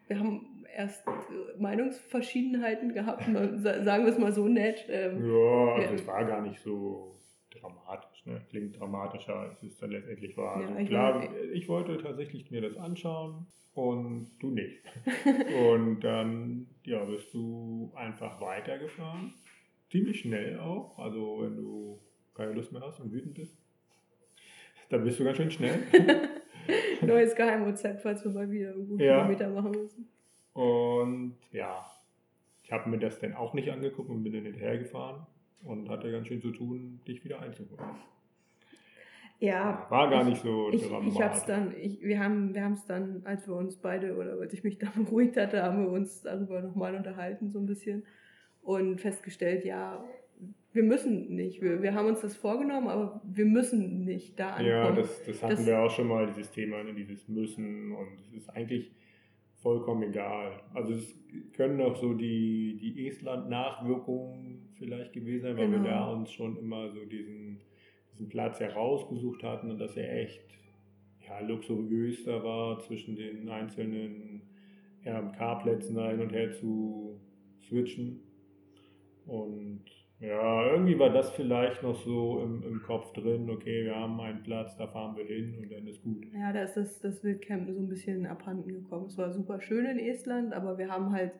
wir 0.08 0.18
haben 0.18 0.64
erst 0.74 1.04
Meinungsverschiedenheiten 1.58 2.92
gehabt, 2.92 3.24
sagen 3.24 4.04
wir 4.04 4.12
es 4.12 4.18
mal 4.18 4.32
so 4.32 4.46
nett. 4.46 4.84
Ähm, 4.88 5.24
ja, 5.26 5.74
also 5.74 5.94
es 5.94 6.06
war 6.06 6.24
gar 6.24 6.42
nicht 6.42 6.60
so 6.60 7.16
dramatisch, 7.50 8.09
ne? 8.26 8.40
Klingt 8.48 8.78
dramatischer, 8.78 9.36
als 9.36 9.62
es 9.62 9.76
dann 9.78 9.90
letztendlich 9.90 10.36
war. 10.36 10.60
Ja, 10.60 10.68
also 10.68 10.78
ich 10.78 10.88
klar, 10.88 11.18
meine, 11.18 11.38
ich 11.52 11.68
wollte 11.68 11.98
tatsächlich 11.98 12.50
mir 12.50 12.60
das 12.60 12.76
anschauen 12.76 13.46
und 13.74 14.30
du 14.40 14.50
nicht. 14.50 14.82
und 15.72 16.00
dann 16.00 16.66
ja, 16.84 17.04
bist 17.04 17.32
du 17.34 17.92
einfach 17.94 18.40
weitergefahren. 18.40 19.34
Ziemlich 19.90 20.20
schnell 20.20 20.58
auch. 20.58 20.98
Also 20.98 21.40
wenn 21.42 21.56
du 21.56 22.00
keine 22.34 22.52
Lust 22.52 22.72
mehr 22.72 22.82
hast 22.82 23.00
und 23.00 23.12
wütend 23.12 23.34
bist, 23.34 23.56
dann 24.88 25.04
bist 25.04 25.20
du 25.20 25.24
ganz 25.24 25.36
schön 25.36 25.50
schnell. 25.50 25.82
Neues 27.02 27.34
Geheimrezept, 27.34 28.02
falls 28.02 28.24
wir 28.24 28.30
mal 28.32 28.50
wieder 28.50 28.72
einen 28.72 28.86
guten 28.86 29.02
ja. 29.02 29.18
Kilometer 29.18 29.48
machen 29.50 29.70
müssen. 29.72 30.08
Und 30.52 31.36
ja, 31.52 31.84
ich 32.62 32.72
habe 32.72 32.90
mir 32.90 32.98
das 32.98 33.18
dann 33.18 33.34
auch 33.34 33.54
nicht 33.54 33.70
angeguckt 33.70 34.10
und 34.10 34.22
bin 34.22 34.32
dann 34.32 34.44
hinterhergefahren 34.44 35.26
und 35.64 35.88
hatte 35.88 36.10
ganz 36.10 36.26
schön 36.26 36.40
zu 36.40 36.50
tun, 36.52 37.00
dich 37.06 37.24
wieder 37.24 37.40
einzuholen. 37.40 37.84
Ja. 39.40 39.86
War 39.88 40.10
gar 40.10 40.22
ich, 40.22 40.28
nicht 40.28 40.42
so 40.42 40.70
ich, 40.70 40.86
dramatisch. 40.86 41.14
Ich 41.14 41.22
hab's 41.22 41.46
dann, 41.46 41.74
ich, 41.80 42.02
wir 42.02 42.18
haben 42.18 42.54
wir 42.54 42.70
es 42.72 42.84
dann, 42.84 43.22
als 43.24 43.48
wir 43.48 43.56
uns 43.56 43.76
beide, 43.76 44.16
oder 44.16 44.38
als 44.38 44.52
ich 44.52 44.62
mich 44.62 44.78
da 44.78 44.88
beruhigt 44.94 45.36
hatte, 45.36 45.62
haben 45.62 45.84
wir 45.84 45.90
uns 45.90 46.22
darüber 46.22 46.60
nochmal 46.60 46.94
unterhalten, 46.94 47.48
so 47.48 47.58
ein 47.58 47.66
bisschen. 47.66 48.04
Und 48.62 49.00
festgestellt, 49.00 49.64
ja, 49.64 50.04
wir 50.72 50.82
müssen 50.82 51.34
nicht. 51.34 51.62
Wir, 51.62 51.82
wir 51.82 51.94
haben 51.94 52.08
uns 52.08 52.20
das 52.20 52.36
vorgenommen, 52.36 52.88
aber 52.88 53.22
wir 53.24 53.46
müssen 53.46 54.04
nicht 54.04 54.38
da 54.38 54.50
ankommen. 54.50 54.68
Ja, 54.68 54.92
das, 54.92 55.24
das 55.24 55.42
hatten 55.42 55.56
das, 55.56 55.66
wir 55.66 55.78
auch 55.80 55.90
schon 55.90 56.08
mal, 56.08 56.26
dieses 56.26 56.50
Thema, 56.50 56.84
ne, 56.84 56.92
dieses 56.92 57.26
Müssen. 57.26 57.92
Und 57.92 58.20
es 58.20 58.32
ist 58.34 58.50
eigentlich 58.50 58.92
vollkommen 59.62 60.10
egal. 60.10 60.60
Also 60.74 60.94
es 60.94 61.18
können 61.52 61.80
auch 61.80 61.96
so 61.96 62.14
die, 62.14 62.78
die 62.80 63.08
Estland-Nachwirkungen 63.08 64.70
vielleicht 64.78 65.12
gewesen 65.12 65.42
sein, 65.42 65.56
weil 65.56 65.70
genau. 65.70 65.84
wir 65.84 65.90
da 65.90 66.12
uns 66.12 66.32
schon 66.32 66.56
immer 66.56 66.90
so 66.90 67.04
diesen, 67.04 67.60
diesen 68.12 68.28
Platz 68.28 68.60
herausgesucht 68.60 69.42
hatten 69.42 69.70
und 69.70 69.78
dass 69.78 69.96
er 69.96 70.22
echt 70.22 70.42
ja, 71.26 71.40
luxuriös 71.40 72.24
da 72.24 72.42
war, 72.42 72.80
zwischen 72.80 73.16
den 73.16 73.48
einzelnen 73.48 74.42
RMK-Plätzen 75.04 75.94
da 75.94 76.10
hin 76.10 76.20
und 76.20 76.32
her 76.32 76.50
zu 76.52 77.20
switchen. 77.62 78.20
Und 79.26 79.84
ja, 80.20 80.72
irgendwie 80.72 80.98
war 80.98 81.10
das 81.10 81.30
vielleicht 81.30 81.82
noch 81.82 81.96
so 81.96 82.42
im, 82.42 82.62
im 82.62 82.82
Kopf 82.82 83.12
drin, 83.14 83.48
okay, 83.48 83.84
wir 83.84 83.96
haben 83.96 84.20
einen 84.20 84.42
Platz, 84.42 84.76
da 84.76 84.86
fahren 84.86 85.16
wir 85.16 85.24
hin 85.24 85.56
und 85.58 85.72
dann 85.72 85.86
ist 85.86 86.02
gut. 86.02 86.26
Ja, 86.34 86.52
da 86.52 86.62
ist 86.62 86.76
das, 86.76 87.00
das 87.00 87.24
Wildcamp 87.24 87.70
so 87.70 87.80
ein 87.80 87.88
bisschen 87.88 88.26
abhanden 88.26 88.68
gekommen. 88.68 89.06
Es 89.06 89.16
war 89.16 89.32
super 89.32 89.60
schön 89.60 89.86
in 89.86 89.98
Estland, 89.98 90.52
aber 90.52 90.76
wir 90.76 90.88
haben 90.88 91.12
halt 91.12 91.32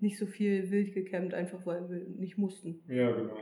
nicht 0.00 0.18
so 0.18 0.26
viel 0.26 0.70
wild 0.70 0.92
gecampt, 0.92 1.32
einfach 1.32 1.64
weil 1.64 1.88
wir 1.88 2.06
nicht 2.18 2.36
mussten. 2.36 2.82
Ja, 2.88 3.10
genau. 3.10 3.38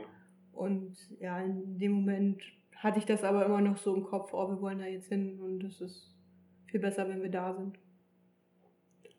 Und 0.53 0.95
ja, 1.19 1.41
in 1.41 1.77
dem 1.77 1.91
Moment 1.91 2.41
hatte 2.77 2.99
ich 2.99 3.05
das 3.05 3.23
aber 3.25 3.45
immer 3.45 3.59
noch 3.59 3.77
so 3.77 3.93
im 3.93 4.03
Kopf, 4.03 4.33
oh, 4.33 4.49
wir 4.49 4.61
wollen 4.61 4.79
da 4.79 4.85
jetzt 4.85 5.09
hin 5.09 5.41
und 5.41 5.63
es 5.65 5.81
ist 5.81 6.15
viel 6.67 6.79
besser, 6.79 7.09
wenn 7.09 7.21
wir 7.21 7.31
da 7.31 7.53
sind. 7.53 7.77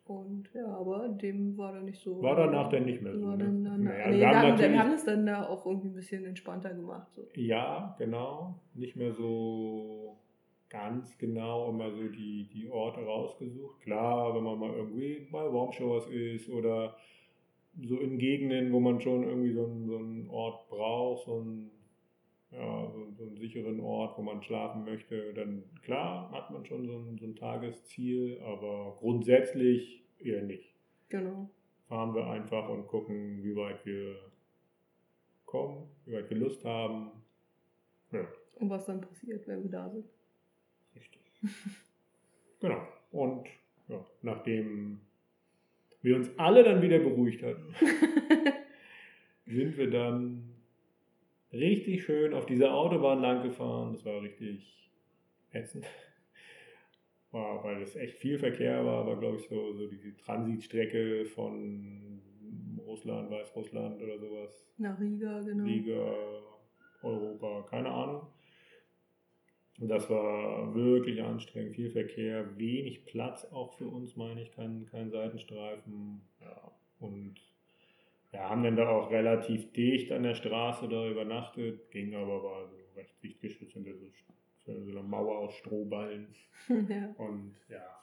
Und 0.07 0.49
ja, 0.53 0.65
aber 0.65 1.09
dem 1.09 1.57
war 1.57 1.73
dann 1.73 1.85
nicht 1.85 1.99
so. 2.01 2.21
War 2.21 2.35
danach 2.35 2.69
dann 2.69 2.85
nicht 2.85 3.01
mehr 3.01 3.13
so. 3.17 3.27
Ne? 3.31 3.37
Dann, 3.37 3.63
dann, 3.63 3.83
naja, 3.83 4.09
nee, 4.09 4.19
wir, 4.19 4.29
haben 4.29 4.57
wir 4.57 4.79
haben 4.79 4.93
es 4.93 5.05
dann 5.05 5.25
da 5.25 5.45
auch 5.47 5.65
irgendwie 5.65 5.89
ein 5.89 5.95
bisschen 5.95 6.25
entspannter 6.25 6.73
gemacht. 6.73 7.07
So. 7.15 7.27
Ja, 7.35 7.95
genau. 7.99 8.59
Nicht 8.73 8.95
mehr 8.95 9.13
so 9.13 10.17
ganz 10.69 11.17
genau 11.17 11.69
immer 11.69 11.91
so 11.91 12.07
die, 12.07 12.49
die 12.53 12.69
Orte 12.69 13.01
rausgesucht. 13.01 13.81
Klar, 13.81 14.35
wenn 14.35 14.43
man 14.43 14.59
mal 14.59 14.73
irgendwie 14.73 15.27
bei 15.31 15.51
Warmshowers 15.51 16.07
ist 16.07 16.49
oder 16.49 16.95
so 17.81 17.97
in 17.97 18.17
Gegenden, 18.17 18.71
wo 18.71 18.79
man 18.79 18.99
schon 18.99 19.23
irgendwie 19.23 19.53
so 19.53 19.65
einen, 19.65 19.87
so 19.87 19.97
einen 19.97 20.29
Ort 20.29 20.67
braucht, 20.69 21.25
so 21.25 21.39
einen, 21.39 21.71
ja, 22.51 22.91
so, 22.91 23.11
so 23.17 23.23
einen 23.23 23.37
sicheren 23.37 23.79
Ort, 23.79 24.17
wo 24.17 24.21
man 24.21 24.41
schlafen 24.41 24.85
möchte, 24.85 25.33
dann 25.33 25.63
klar 25.83 26.31
hat 26.31 26.51
man 26.51 26.65
schon 26.65 26.85
so 26.85 26.97
ein, 26.97 27.17
so 27.17 27.25
ein 27.25 27.35
Tagesziel, 27.35 28.39
aber 28.41 28.95
grundsätzlich 28.99 30.03
eher 30.19 30.43
nicht. 30.43 30.73
Genau. 31.09 31.49
Fahren 31.87 32.13
wir 32.15 32.27
einfach 32.27 32.69
und 32.69 32.87
gucken, 32.87 33.43
wie 33.43 33.55
weit 33.55 33.85
wir 33.85 34.15
kommen, 35.45 35.89
wie 36.05 36.13
weit 36.13 36.29
wir 36.29 36.37
Lust 36.37 36.63
haben. 36.65 37.11
Ja. 38.11 38.27
Und 38.55 38.69
was 38.69 38.85
dann 38.85 39.01
passiert, 39.01 39.47
wenn 39.47 39.63
wir 39.63 39.71
da 39.71 39.89
sind. 39.89 40.05
Richtig. 40.95 41.21
genau. 42.59 42.87
Und 43.11 43.47
ja, 43.87 44.05
nachdem 44.21 44.99
wir 46.01 46.15
uns 46.15 46.29
alle 46.37 46.63
dann 46.63 46.81
wieder 46.81 46.99
beruhigt 46.99 47.43
hatten, 47.43 47.73
sind 49.45 49.77
wir 49.77 49.89
dann 49.89 50.56
richtig 51.51 52.03
schön 52.03 52.33
auf 52.33 52.45
dieser 52.45 52.73
Autobahn 52.73 53.21
lang 53.21 53.43
gefahren. 53.43 53.93
Das 53.93 54.05
war 54.05 54.21
richtig 54.21 54.91
ätzend. 55.51 55.85
War, 57.31 57.63
weil 57.63 57.81
es 57.81 57.95
echt 57.95 58.17
viel 58.17 58.37
Verkehr 58.37 58.85
war, 58.85 59.05
war 59.05 59.19
glaube 59.19 59.37
ich 59.37 59.47
so, 59.47 59.73
so 59.73 59.87
die 59.87 60.15
Transitstrecke 60.15 61.25
von 61.25 62.21
Russland, 62.85 63.29
Weißrussland 63.29 64.01
oder 64.01 64.17
sowas. 64.17 64.65
Nach 64.77 64.99
Riga, 64.99 65.41
genau. 65.41 65.65
Riga, 65.65 66.15
Europa, 67.03 67.67
keine 67.69 67.89
Ahnung. 67.89 68.27
Und 69.79 69.89
das 69.89 70.09
war 70.09 70.73
wirklich 70.73 71.21
anstrengend, 71.21 71.75
viel 71.75 71.91
Verkehr, 71.91 72.57
wenig 72.57 73.05
Platz 73.05 73.45
auch 73.45 73.73
für 73.77 73.87
uns, 73.87 74.15
meine 74.15 74.41
ich, 74.41 74.51
kein, 74.51 74.87
kein 74.89 75.11
Seitenstreifen. 75.11 76.21
Ja, 76.41 76.71
und 76.99 77.35
ja, 78.33 78.49
haben 78.49 78.63
dann 78.63 78.75
da 78.75 78.89
auch 78.89 79.09
relativ 79.09 79.71
dicht 79.73 80.11
an 80.11 80.23
der 80.23 80.35
Straße 80.35 80.87
da 80.87 81.09
übernachtet, 81.09 81.89
ging 81.91 82.13
aber 82.13 82.43
war 82.43 82.67
so 82.67 82.75
recht 82.95 83.17
sichtgeschützt 83.19 83.73
hinter 83.73 83.93
so, 83.95 84.83
so 84.83 84.91
einer 84.91 85.03
Mauer 85.03 85.39
aus 85.39 85.53
Strohballen. 85.55 86.27
ja. 86.67 87.13
Und 87.17 87.55
ja, 87.69 87.97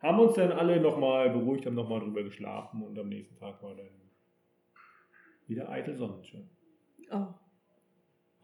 haben 0.00 0.20
uns 0.20 0.34
dann 0.34 0.52
alle 0.52 0.80
nochmal 0.80 1.30
beruhigt, 1.30 1.66
haben 1.66 1.74
nochmal 1.74 2.00
drüber 2.00 2.22
geschlafen 2.22 2.82
und 2.82 2.98
am 2.98 3.08
nächsten 3.08 3.36
Tag 3.36 3.62
war 3.62 3.74
dann 3.74 3.88
wieder 5.46 5.68
eitel 5.68 5.96
Sonnenschein. 5.96 6.48
Oh. 7.10 7.26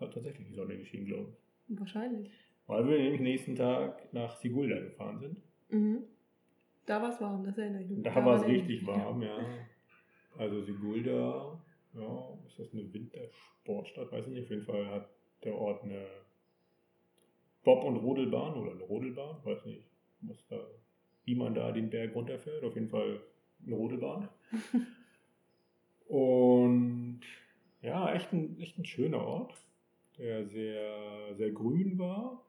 Hat 0.01 0.15
tatsächlich 0.15 0.49
die 0.49 0.55
Sonne 0.55 0.79
geschienen, 0.79 1.07
glaube 1.07 1.31
ich. 1.69 1.79
Wahrscheinlich. 1.79 2.33
Weil 2.67 2.89
wir 2.89 2.99
nämlich 2.99 3.21
nächsten 3.21 3.55
Tag 3.55 4.13
nach 4.13 4.37
Sigulda 4.37 4.79
gefahren 4.81 5.19
sind. 5.19 5.37
Mhm. 5.69 6.05
Da 6.87 7.01
war 7.01 7.11
es 7.11 7.21
warm, 7.21 7.45
das 7.45 7.59
erinnere 7.59 7.83
ich 7.83 7.89
mich. 7.89 8.03
Da, 8.03 8.15
da 8.15 8.25
war 8.25 8.37
es 8.37 8.47
richtig 8.47 8.87
warm, 8.87 9.23
ja. 9.23 9.39
Also 10.39 10.63
Sigulda, 10.63 11.61
ja, 11.95 12.39
ist 12.47 12.59
das 12.59 12.73
eine 12.73 12.93
Wintersportstadt? 12.93 14.11
Weiß 14.13 14.27
ich 14.27 14.33
nicht. 14.33 14.45
Auf 14.45 14.51
jeden 14.51 14.65
Fall 14.65 14.87
hat 14.87 15.09
der 15.45 15.55
Ort 15.55 15.83
eine 15.85 16.07
Bob- 17.65 17.85
und 17.85 17.97
Rodelbahn 17.97 18.55
oder 18.55 18.73
eine 18.73 18.83
Rodelbahn, 18.83 19.45
weiß 19.45 19.67
nicht, 19.67 19.87
was 20.23 20.47
da, 20.49 20.59
wie 21.25 21.35
man 21.35 21.55
da 21.55 21.71
den 21.71 21.91
Berg 21.91 22.15
runterfährt. 22.15 22.65
Auf 22.65 22.75
jeden 22.75 22.89
Fall 22.89 23.21
eine 23.65 23.77
Rodelbahn. 23.77 24.29
und 26.09 27.21
ja, 27.83 28.13
echt 28.15 28.33
ein, 28.33 28.59
echt 28.61 28.79
ein 28.79 28.85
schöner 28.85 29.25
Ort, 29.25 29.55
der 30.19 30.47
sehr, 30.47 31.35
sehr 31.37 31.51
grün 31.51 31.99
war 31.99 32.43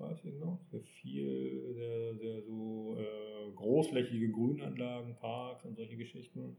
weiß 0.00 0.24
ich 0.24 0.34
noch, 0.38 0.58
sehr 0.70 0.80
viel, 0.80 1.74
sehr, 1.74 2.14
sehr 2.14 2.42
so 2.42 2.96
äh, 2.98 3.52
großflächige 3.54 4.30
Grünanlagen, 4.30 5.14
Parks 5.16 5.64
und 5.64 5.76
solche 5.76 5.96
Geschichten. 5.96 6.56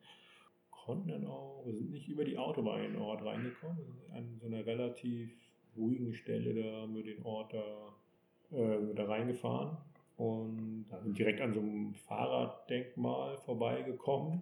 Konnten 0.85 1.09
dann 1.09 1.27
auch, 1.27 1.63
wir 1.65 1.73
sind 1.73 1.91
nicht 1.91 2.07
über 2.09 2.23
die 2.23 2.37
Autobahn 2.37 2.83
in 2.83 2.93
den 2.93 3.01
Ort 3.01 3.23
reingekommen, 3.23 3.85
an 4.13 4.37
so 4.39 4.47
einer 4.47 4.65
relativ 4.65 5.31
ruhigen 5.77 6.13
Stelle, 6.13 6.53
da 6.53 6.81
haben 6.81 6.95
wir 6.95 7.03
den 7.03 7.23
Ort 7.23 7.53
da, 7.53 8.57
äh, 8.57 8.93
da 8.95 9.05
reingefahren 9.05 9.77
und 10.17 10.85
da 10.89 10.99
sind 10.99 11.17
direkt 11.17 11.39
an 11.41 11.53
so 11.53 11.59
einem 11.59 11.93
Fahrraddenkmal 11.93 13.37
vorbeigekommen, 13.37 14.41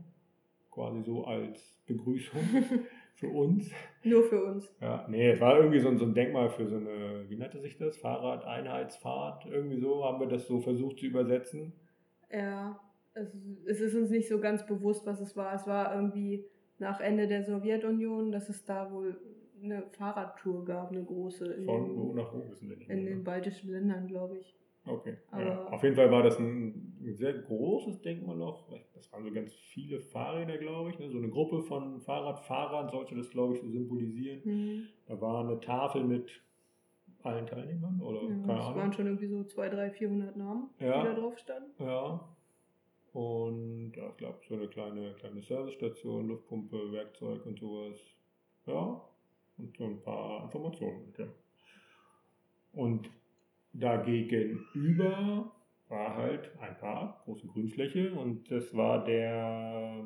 quasi 0.71 1.03
so 1.03 1.25
als 1.25 1.77
Begrüßung. 1.85 2.41
Für 3.15 3.27
uns. 3.27 3.69
Nur 4.05 4.23
für 4.23 4.41
uns. 4.45 4.73
Ja, 4.79 5.05
nee, 5.09 5.31
es 5.31 5.41
war 5.41 5.57
irgendwie 5.57 5.79
so, 5.79 5.93
so 5.97 6.05
ein 6.05 6.13
Denkmal 6.13 6.49
für 6.49 6.65
so 6.65 6.77
eine, 6.77 7.25
wie 7.27 7.35
nannte 7.35 7.59
sich 7.59 7.77
das? 7.77 7.97
Fahrrad-Einheitsfahrt. 7.97 9.45
Irgendwie 9.45 9.77
so 9.77 10.05
haben 10.05 10.21
wir 10.21 10.27
das 10.27 10.47
so 10.47 10.61
versucht 10.61 10.99
zu 10.99 11.05
übersetzen. 11.05 11.73
Ja, 12.31 12.79
es, 13.21 13.35
es 13.65 13.81
ist 13.81 13.95
uns 13.95 14.09
nicht 14.09 14.27
so 14.27 14.39
ganz 14.39 14.65
bewusst, 14.65 15.05
was 15.05 15.19
es 15.19 15.35
war. 15.37 15.53
Es 15.53 15.65
war 15.67 15.93
irgendwie 15.95 16.45
nach 16.79 16.99
Ende 16.99 17.27
der 17.27 17.43
Sowjetunion, 17.43 18.31
dass 18.31 18.49
es 18.49 18.63
da 18.65 18.91
wohl 18.91 19.17
eine 19.61 19.83
Fahrradtour 19.91 20.63
gab, 20.65 20.91
eine 20.91 21.03
große. 21.03 21.45
In 21.53 21.65
Von 21.65 21.95
wo 21.97 22.13
nach 22.13 22.33
wo 22.33 22.49
wissen 22.49 22.69
wir 22.69 22.77
nicht. 22.77 22.89
in 22.89 23.03
mehr, 23.03 23.09
den 23.13 23.17
ne? 23.19 23.23
baltischen 23.23 23.71
Ländern, 23.71 24.07
glaube 24.07 24.37
ich. 24.37 24.55
Okay. 24.85 25.17
Ja. 25.37 25.65
Auf 25.67 25.83
jeden 25.83 25.95
Fall 25.95 26.09
war 26.09 26.23
das 26.23 26.39
ein, 26.39 26.95
ein 27.03 27.13
sehr 27.13 27.33
großes 27.33 28.01
Denkmalloch. 28.01 28.69
Das 28.95 29.11
waren 29.11 29.23
so 29.25 29.31
ganz 29.31 29.53
viele 29.53 29.99
Fahrräder, 29.99 30.57
glaube 30.57 30.89
ich. 30.91 30.99
Ne? 30.99 31.09
So 31.09 31.17
eine 31.17 31.27
Gruppe 31.29 31.61
von 31.61 31.99
Fahrradfahrern 31.99 32.89
sollte 32.89 33.13
das, 33.15 33.29
glaube 33.29 33.55
ich, 33.55 33.61
so 33.61 33.67
symbolisieren. 33.69 34.39
Mhm. 34.45 34.83
Da 35.05 35.19
war 35.19 35.43
eine 35.43 35.59
Tafel 35.59 36.05
mit 36.05 36.41
allen 37.21 37.45
Teilnehmern 37.45 37.99
oder 38.01 38.21
Ja, 38.23 38.29
keine 38.29 38.41
es 38.41 38.47
waren 38.47 38.79
Ahnung. 38.79 38.93
schon 38.93 39.05
irgendwie 39.07 39.27
so 39.27 39.43
200, 39.43 39.77
300, 39.77 39.95
400 39.97 40.37
Namen, 40.37 40.69
Ja. 40.79 41.01
die 41.01 41.07
da 41.09 41.13
drauf 41.13 41.37
standen. 41.37 41.71
Ja. 41.83 42.29
Und 43.13 43.93
ja, 43.95 44.09
ich 44.09 44.17
glaube, 44.17 44.39
so 44.47 44.55
eine 44.55 44.67
kleine, 44.67 45.13
kleine 45.15 45.41
Servicestation, 45.41 46.27
Luftpumpe, 46.27 46.91
Werkzeug 46.91 47.45
und 47.45 47.59
sowas. 47.59 47.97
Ja. 48.67 49.01
Und 49.57 49.75
so 49.77 49.85
ein 49.85 50.01
paar 50.01 50.43
Informationen. 50.43 51.13
Ja. 51.17 51.25
Und 52.73 53.09
dagegenüber 53.73 55.51
war 55.87 56.15
halt 56.15 56.51
ein 56.59 56.77
Park, 56.77 57.23
große 57.25 57.47
Grünfläche. 57.47 58.13
Und 58.13 58.49
das 58.51 58.75
war 58.75 59.03
der 59.03 60.05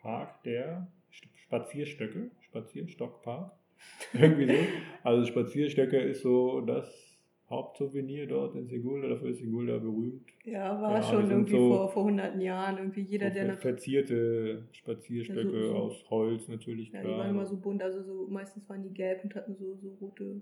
Park 0.00 0.42
der 0.44 0.86
St- 1.10 1.36
Spazierstöcke, 1.36 2.30
Spazierstockpark. 2.42 3.52
Irgendwie 4.12 4.46
so. 4.46 4.54
Also 5.02 5.26
Spazierstöcke 5.26 5.98
ist 5.98 6.22
so 6.22 6.60
das 6.60 7.11
Hauptsouvenir 7.52 8.26
dort 8.26 8.56
in 8.56 8.66
Sigulda. 8.66 9.08
Dafür 9.08 9.30
ist 9.30 9.38
Sigulda 9.38 9.78
berühmt. 9.78 10.28
Ja, 10.44 10.80
war 10.82 10.92
Ja, 10.94 11.00
die 11.00 11.06
schon 11.06 11.30
irgendwie 11.30 11.52
so- 11.52 11.68
vor, 11.68 11.88
vor 11.90 12.04
hunderten 12.04 12.40
Jahren. 12.40 12.78
Irgendwie 12.78 13.02
jeder, 13.02 13.28
so 13.28 13.34
der 13.34 13.48
nach. 13.48 13.58
verzierte 13.60 14.66
Spazierstöcke 14.72 15.56
Ja, 15.56 15.62
so- 15.62 15.68
so- 15.68 15.76
aus 15.76 16.10
Holz 16.10 16.48
natürlich. 16.48 16.90
Ja, 16.90 17.00
die 17.00 17.06
klar. 17.06 17.18
waren 17.18 17.30
immer 17.30 17.46
so 17.46 17.56
bunt, 17.56 17.82
also 17.82 18.02
so 18.02 18.26
meistens 18.28 18.68
waren 18.68 18.82
die 18.82 18.92
gelb 18.92 19.22
und 19.22 19.34
hatten 19.36 19.54
so, 19.54 19.76
so 19.76 19.88
rote 20.00 20.40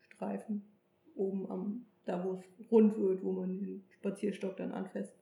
Streifen 0.00 0.62
oben 1.16 1.50
am, 1.50 1.84
da 2.04 2.22
wo 2.24 2.34
es 2.34 2.70
rund 2.70 2.98
wird, 2.98 3.22
wo 3.24 3.32
man 3.32 3.58
den 3.60 3.82
Spazierstock 3.98 4.56
dann 4.58 4.72
anfasst. 4.72 5.14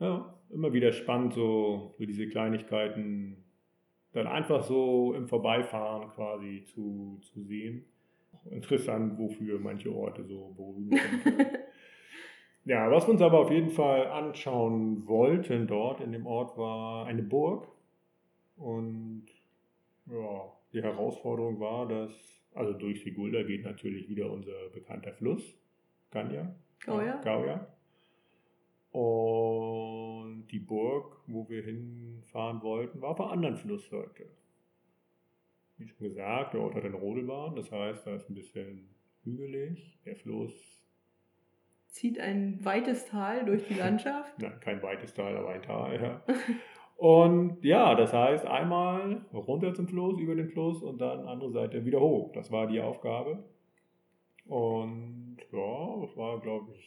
Ja, 0.00 0.34
immer 0.50 0.72
wieder 0.72 0.92
spannend, 0.92 1.34
so, 1.34 1.94
so 1.96 2.04
diese 2.04 2.28
Kleinigkeiten 2.28 3.36
dann 4.12 4.26
einfach 4.26 4.62
so 4.64 5.14
im 5.14 5.28
Vorbeifahren 5.28 6.10
quasi 6.10 6.64
zu, 6.64 7.18
zu 7.22 7.42
sehen. 7.44 7.84
Interessant, 8.50 9.18
wofür 9.18 9.58
manche 9.58 9.94
Orte 9.94 10.24
so 10.24 10.52
berühmt 10.56 10.98
sind. 11.24 11.48
ja, 12.64 12.90
was 12.90 13.06
wir 13.06 13.12
uns 13.12 13.22
aber 13.22 13.40
auf 13.40 13.50
jeden 13.50 13.70
Fall 13.70 14.06
anschauen 14.06 15.06
wollten 15.06 15.66
dort 15.66 16.00
in 16.00 16.12
dem 16.12 16.26
Ort 16.26 16.56
war 16.58 17.06
eine 17.06 17.22
Burg. 17.22 17.68
Und 18.56 19.26
ja, 20.06 20.52
die 20.72 20.82
Herausforderung 20.82 21.60
war, 21.60 21.86
dass, 21.86 22.12
also 22.54 22.72
durch 22.72 23.02
Sigulda 23.02 23.42
geht 23.42 23.64
natürlich 23.64 24.08
wieder 24.08 24.30
unser 24.30 24.68
bekannter 24.74 25.12
Fluss, 25.12 25.54
Ganja. 26.10 26.54
Gauja? 26.84 27.20
Gauja. 27.22 27.66
Und 28.92 30.46
die 30.50 30.58
Burg, 30.58 31.16
wo 31.26 31.48
wir 31.48 31.62
hinfahren 31.62 32.60
wollten, 32.62 33.00
war 33.00 33.10
auf 33.10 33.20
einer 33.20 33.30
anderen 33.30 33.56
Flussseite. 33.56 34.26
Wie 35.82 35.88
schon 35.88 36.08
gesagt, 36.08 36.54
der 36.54 36.60
Ort 36.60 36.74
hat 36.74 36.84
eine 36.84 36.96
Rodelbahn, 36.96 37.56
das 37.56 37.72
heißt, 37.72 38.06
da 38.06 38.14
ist 38.14 38.30
ein 38.30 38.34
bisschen 38.34 38.88
hügelig. 39.24 39.98
Der 40.04 40.16
Fluss, 40.16 40.82
Zieht 41.92 42.18
ein 42.18 42.64
weites 42.64 43.04
Tal 43.04 43.44
durch 43.44 43.68
die 43.68 43.74
Landschaft. 43.74 44.32
nein, 44.38 44.58
kein 44.60 44.82
weites 44.82 45.12
Tal, 45.12 45.36
aber 45.36 45.50
ein 45.50 45.60
Tal, 45.60 46.00
ja. 46.00 46.22
Und 46.96 47.62
ja, 47.62 47.94
das 47.94 48.14
heißt, 48.14 48.46
einmal 48.46 49.26
runter 49.34 49.74
zum 49.74 49.88
Fluss, 49.88 50.18
über 50.18 50.34
den 50.34 50.48
Fluss 50.48 50.82
und 50.82 51.02
dann 51.02 51.26
andere 51.26 51.50
Seite 51.50 51.84
wieder 51.84 52.00
hoch. 52.00 52.32
Das 52.32 52.50
war 52.50 52.66
die 52.66 52.80
Aufgabe. 52.80 53.44
Und 54.46 55.36
ja, 55.52 56.00
das 56.00 56.16
war, 56.16 56.40
glaube 56.40 56.72
ich, 56.72 56.80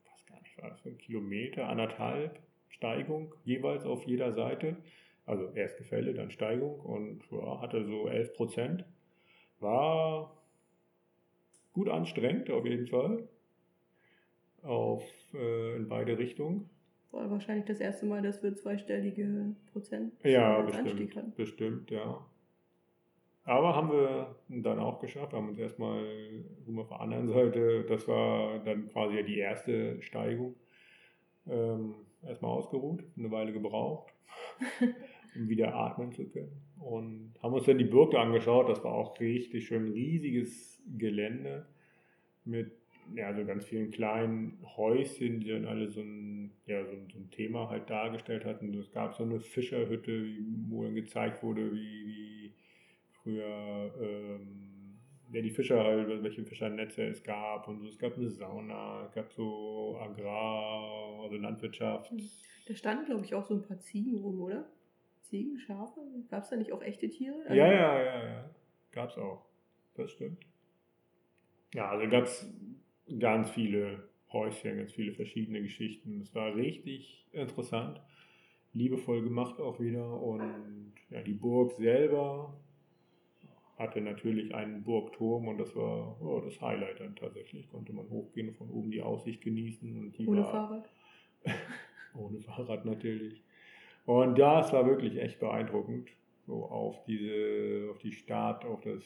ich 0.00 0.10
weiß 0.10 0.26
gar 0.26 0.40
nicht, 0.40 0.60
war 0.60 0.70
das 0.70 0.84
ein 0.84 0.98
Kilometer, 0.98 1.68
anderthalb 1.68 2.40
Steigung 2.68 3.32
jeweils 3.44 3.86
auf 3.86 4.04
jeder 4.08 4.32
Seite. 4.32 4.76
Also 5.26 5.50
erst 5.54 5.76
Gefälle, 5.78 6.14
dann 6.14 6.30
Steigung 6.30 6.78
und 6.80 7.20
ja, 7.30 7.60
hatte 7.60 7.84
so 7.84 8.08
11 8.08 8.34
Prozent. 8.34 8.84
War 9.58 10.36
gut 11.72 11.88
anstrengend 11.88 12.50
auf 12.50 12.64
jeden 12.64 12.86
Fall. 12.86 13.28
Auf, 14.62 15.02
äh, 15.34 15.76
in 15.76 15.88
beide 15.88 16.16
Richtungen. 16.18 16.70
War 17.10 17.30
wahrscheinlich 17.30 17.66
das 17.66 17.80
erste 17.80 18.06
Mal, 18.06 18.22
dass 18.22 18.42
wir 18.42 18.54
zweistellige 18.54 19.54
Prozent 19.72 20.12
Ja, 20.22 20.58
als 20.58 20.74
Anstieg 20.74 20.96
bestimmt. 20.96 21.16
hatten. 21.16 21.32
Bestimmt, 21.36 21.90
ja. 21.90 22.26
Aber 23.44 23.76
haben 23.76 23.92
wir 23.92 24.34
dann 24.48 24.80
auch 24.80 25.00
geschafft. 25.00 25.32
Haben 25.32 25.50
uns 25.50 25.58
erstmal, 25.58 26.04
mal, 26.66 26.82
auf 26.82 26.88
der 26.88 27.00
anderen 27.00 27.28
Seite, 27.28 27.84
das 27.88 28.06
war 28.08 28.58
dann 28.58 28.88
quasi 28.90 29.22
die 29.22 29.38
erste 29.38 30.02
Steigung, 30.02 30.56
ähm, 31.48 31.94
erstmal 32.24 32.50
ausgeruht, 32.50 33.04
eine 33.16 33.30
Weile 33.30 33.52
gebraucht, 33.52 34.12
um 35.36 35.48
wieder 35.48 35.74
atmen 35.74 36.12
zu 36.12 36.28
können. 36.28 36.52
Und 36.78 37.34
haben 37.42 37.54
uns 37.54 37.66
dann 37.66 37.78
die 37.78 37.90
da 37.90 38.22
angeschaut. 38.22 38.68
Das 38.68 38.82
war 38.84 38.92
auch 38.92 39.18
richtig 39.20 39.66
schön, 39.66 39.92
riesiges 39.92 40.82
Gelände 40.96 41.66
mit 42.44 42.72
ja, 43.14 43.32
so 43.34 43.44
ganz 43.44 43.64
vielen 43.64 43.90
kleinen 43.90 44.58
Häuschen, 44.76 45.40
die 45.40 45.50
dann 45.50 45.64
alle 45.64 45.88
so 45.88 46.00
ein, 46.00 46.50
ja, 46.66 46.84
so, 46.84 46.92
so 47.12 47.18
ein 47.18 47.30
Thema 47.30 47.68
halt 47.70 47.88
dargestellt 47.88 48.44
hatten. 48.44 48.74
Es 48.74 48.90
gab 48.90 49.14
so 49.14 49.22
eine 49.22 49.40
Fischerhütte, 49.40 50.26
wo 50.68 50.84
dann 50.84 50.94
gezeigt 50.94 51.42
wurde, 51.42 51.72
wie, 51.72 52.06
wie 52.06 52.52
früher 53.22 53.92
ähm, 54.00 54.76
ja, 55.32 55.42
die 55.42 55.50
Fischer 55.50 55.82
halt, 55.82 56.22
welche 56.22 56.44
Fischernetze 56.44 57.02
es 57.04 57.22
gab 57.22 57.68
und 57.68 57.80
so. 57.80 57.88
Es 57.88 57.98
gab 57.98 58.16
eine 58.16 58.30
Sauna, 58.30 59.04
es 59.04 59.12
gab 59.12 59.32
so 59.32 59.98
Agrar, 60.00 61.20
also 61.22 61.36
Landwirtschaft. 61.36 62.12
Da 62.66 62.74
standen, 62.74 63.06
glaube 63.06 63.24
ich, 63.24 63.34
auch 63.34 63.44
so 63.44 63.54
ein 63.54 63.62
paar 63.62 63.78
Ziegen 63.78 64.18
rum, 64.18 64.40
oder? 64.40 64.68
Ziegen, 65.28 65.58
Schafe? 65.58 66.00
Gab 66.30 66.42
es 66.44 66.50
da 66.50 66.56
nicht 66.56 66.72
auch 66.72 66.82
echte 66.82 67.08
Tiere? 67.08 67.36
Also- 67.42 67.54
ja, 67.54 67.72
ja, 67.72 68.02
ja, 68.02 68.28
ja. 68.28 68.50
Gab 68.92 69.10
es 69.10 69.18
auch. 69.18 69.44
Das 69.94 70.10
stimmt. 70.10 70.44
Ja, 71.74 71.88
also 71.90 72.08
gab 72.08 72.24
es 72.24 72.50
ganz 73.18 73.50
viele 73.50 74.08
Häuschen, 74.32 74.78
ganz 74.78 74.92
viele 74.92 75.12
verschiedene 75.12 75.62
Geschichten. 75.62 76.20
Es 76.20 76.34
war 76.34 76.54
richtig 76.54 77.26
interessant. 77.32 78.00
Liebevoll 78.72 79.22
gemacht 79.22 79.60
auch 79.60 79.80
wieder. 79.80 80.20
Und 80.20 80.92
ja, 81.10 81.22
die 81.22 81.32
Burg 81.32 81.72
selber 81.72 82.54
hatte 83.78 84.00
natürlich 84.00 84.54
einen 84.54 84.82
Burgturm 84.84 85.48
und 85.48 85.58
das 85.58 85.74
war 85.76 86.20
oh, 86.22 86.40
das 86.40 86.60
Highlight 86.60 87.00
dann 87.00 87.14
tatsächlich. 87.16 87.68
Konnte 87.68 87.92
man 87.92 88.08
hochgehen, 88.08 88.54
von 88.54 88.70
oben 88.70 88.90
die 88.90 89.02
Aussicht 89.02 89.42
genießen. 89.42 89.96
Und 89.98 90.18
die 90.18 90.26
Ohne 90.26 90.42
war, 90.42 90.50
Fahrrad. 90.50 90.88
ohne 92.14 92.40
Fahrrad 92.40 92.84
natürlich. 92.84 93.42
Und 94.06 94.38
das 94.38 94.72
war 94.72 94.86
wirklich 94.86 95.18
echt 95.20 95.40
beeindruckend. 95.40 96.08
So 96.46 96.64
auf 96.64 97.04
diese, 97.04 97.88
auf 97.90 97.98
die 97.98 98.12
Stadt, 98.12 98.64
auf 98.64 98.80
das, 98.80 99.02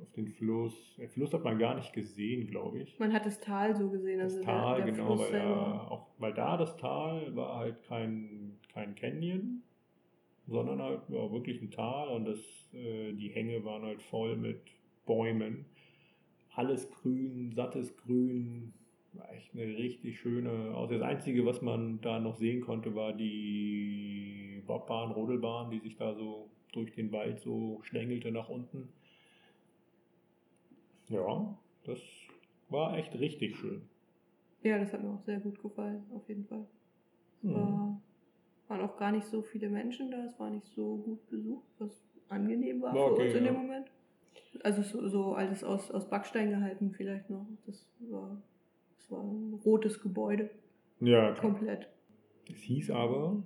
auf 0.00 0.12
den 0.12 0.28
Fluss. 0.28 0.96
Den 0.98 1.08
Fluss 1.08 1.32
hat 1.32 1.42
man 1.42 1.58
gar 1.58 1.74
nicht 1.74 1.94
gesehen, 1.94 2.46
glaube 2.46 2.80
ich. 2.80 2.98
Man 2.98 3.14
hat 3.14 3.24
das 3.24 3.40
Tal 3.40 3.74
so 3.74 3.88
gesehen. 3.88 4.18
Das 4.18 4.34
Also 4.34 4.44
Tal, 4.44 4.76
der, 4.76 4.84
der 4.84 4.94
genau, 4.94 5.06
Fluss 5.06 5.32
weil 5.32 5.40
da, 5.40 5.86
auch, 5.88 6.06
weil 6.18 6.34
da 6.34 6.56
das 6.58 6.76
Tal 6.76 7.34
war 7.34 7.56
halt 7.56 7.82
kein, 7.84 8.58
kein 8.74 8.94
Canyon, 8.94 9.62
sondern 10.46 10.82
halt 10.82 11.00
ja, 11.08 11.32
wirklich 11.32 11.62
ein 11.62 11.70
Tal 11.70 12.08
und 12.08 12.26
das, 12.26 12.38
äh, 12.74 13.14
die 13.14 13.30
Hänge 13.30 13.64
waren 13.64 13.82
halt 13.82 14.02
voll 14.02 14.36
mit 14.36 14.60
Bäumen. 15.06 15.64
Alles 16.54 16.90
grün, 16.90 17.52
sattes 17.54 17.96
Grün, 17.96 18.74
war 19.14 19.32
echt 19.32 19.54
eine 19.54 19.64
richtig 19.64 20.20
schöne 20.20 20.74
Aussicht. 20.74 21.00
Das 21.00 21.08
Einzige, 21.08 21.44
was 21.44 21.62
man 21.62 22.00
da 22.00 22.18
noch 22.18 22.36
sehen 22.36 22.60
konnte, 22.60 22.94
war 22.94 23.12
die 23.12 24.62
Bobbahn, 24.66 25.12
Rodelbahn, 25.12 25.70
die 25.70 25.80
sich 25.80 25.96
da 25.96 26.14
so 26.14 26.50
durch 26.72 26.92
den 26.92 27.12
Wald 27.12 27.40
so 27.40 27.80
schlängelte 27.82 28.30
nach 28.30 28.48
unten. 28.48 28.88
Ja, 31.08 31.58
das 31.84 32.00
war 32.68 32.96
echt 32.96 33.14
richtig 33.18 33.56
schön. 33.56 33.82
Ja, 34.62 34.78
das 34.78 34.92
hat 34.92 35.02
mir 35.02 35.10
auch 35.10 35.22
sehr 35.22 35.40
gut 35.40 35.60
gefallen, 35.60 36.04
auf 36.14 36.26
jeden 36.28 36.46
Fall. 36.46 36.66
Mhm. 37.42 37.54
War, 37.54 38.02
waren 38.68 38.80
auch 38.80 38.96
gar 38.96 39.12
nicht 39.12 39.26
so 39.26 39.42
viele 39.42 39.68
Menschen 39.68 40.10
da, 40.10 40.24
es 40.24 40.38
war 40.38 40.50
nicht 40.50 40.66
so 40.68 40.96
gut 40.96 41.28
besucht, 41.28 41.66
was 41.78 41.90
angenehm 42.28 42.80
war 42.80 42.94
War 42.94 43.08
für 43.08 43.12
okay, 43.14 43.26
uns 43.26 43.34
in 43.34 43.44
ja. 43.44 43.52
dem 43.52 43.60
Moment. 43.60 43.90
Also 44.62 44.82
so, 44.82 45.08
so 45.08 45.34
alles 45.34 45.64
aus, 45.64 45.90
aus 45.90 46.08
Backstein 46.08 46.50
gehalten 46.50 46.92
vielleicht 46.92 47.28
noch. 47.28 47.46
Das 47.66 47.86
war, 48.00 48.40
war 49.12 49.22
ein 49.22 49.54
rotes 49.64 50.00
Gebäude, 50.00 50.50
Ja, 51.00 51.32
komplett. 51.34 51.88
Es 52.50 52.60
hieß 52.60 52.90
aber, 52.90 53.42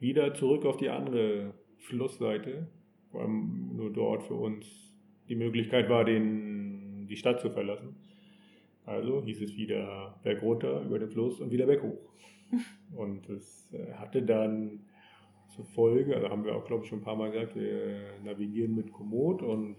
wieder 0.00 0.34
zurück 0.34 0.64
auf 0.64 0.76
die 0.76 0.88
andere 0.88 1.54
Flussseite, 1.78 2.68
vor 3.10 3.22
allem 3.22 3.76
nur 3.76 3.92
dort 3.92 4.22
für 4.24 4.34
uns 4.34 4.66
die 5.28 5.36
Möglichkeit 5.36 5.88
war, 5.88 6.04
den, 6.04 7.06
die 7.08 7.16
Stadt 7.16 7.40
zu 7.40 7.50
verlassen. 7.50 7.96
Also 8.86 9.22
hieß 9.22 9.42
es 9.42 9.56
wieder 9.56 10.18
Berg 10.22 10.42
runter 10.42 10.82
über 10.82 10.98
den 10.98 11.10
Fluss 11.10 11.40
und 11.40 11.50
wieder 11.50 11.66
Berg 11.66 11.82
hoch. 11.82 12.12
Und 12.96 13.28
es 13.28 13.70
äh, 13.74 13.92
hatte 13.92 14.22
dann 14.22 14.86
zur 15.48 15.66
Folge, 15.66 16.16
also 16.16 16.30
haben 16.30 16.44
wir 16.44 16.56
auch, 16.56 16.64
glaube 16.64 16.84
ich, 16.84 16.88
schon 16.88 17.00
ein 17.00 17.04
paar 17.04 17.16
Mal 17.16 17.30
gesagt, 17.30 17.54
wir 17.56 18.14
navigieren 18.24 18.74
mit 18.74 18.90
Komoot 18.92 19.42
und 19.42 19.76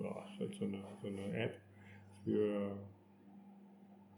ja, 0.00 0.24
ist 0.24 0.40
halt 0.40 0.54
so 0.54 0.64
eine, 0.64 0.82
so 1.02 1.08
eine 1.08 1.36
App 1.36 1.58
für 2.24 2.76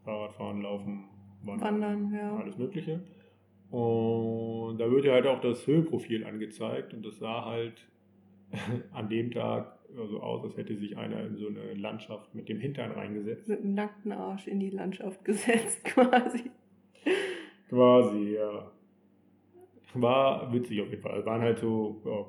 Fahrradfahren, 0.09 0.63
Laufen, 0.63 1.05
Wandern, 1.45 1.83
Wandern, 1.83 2.15
ja. 2.15 2.37
alles 2.37 2.57
Mögliche. 2.57 3.01
Und 3.71 4.79
da 4.79 4.91
wird 4.91 5.05
ja 5.05 5.13
halt 5.13 5.27
auch 5.27 5.43
das 5.43 5.67
Höhenprofil 5.67 6.25
angezeigt 6.25 6.95
und 6.95 7.05
das 7.05 7.19
sah 7.19 7.45
halt 7.45 7.87
an 8.95 9.11
dem 9.11 9.31
Tag 9.31 9.79
so 9.95 10.21
aus, 10.21 10.45
als 10.45 10.57
hätte 10.57 10.77
sich 10.77 10.97
einer 10.97 11.27
in 11.27 11.37
so 11.37 11.49
eine 11.49 11.75
Landschaft 11.75 12.35
mit 12.35 12.49
dem 12.49 12.59
Hintern 12.59 12.93
reingesetzt. 12.93 13.49
Mit 13.49 13.63
dem 13.63 13.75
nackten 13.75 14.13
Arsch 14.13 14.47
in 14.47 14.61
die 14.61 14.71
Landschaft 14.71 15.23
gesetzt, 15.27 15.85
quasi. 15.85 16.51
Quasi, 17.69 18.35
ja. 18.35 18.73
War 19.93 20.51
witzig 20.55 20.81
auf 20.81 20.89
jeden 20.89 21.03
Fall. 21.03 21.21
Es 21.21 21.27
waren 21.27 21.43
halt 21.43 21.59
so, 21.59 22.01
ja, 22.07 22.25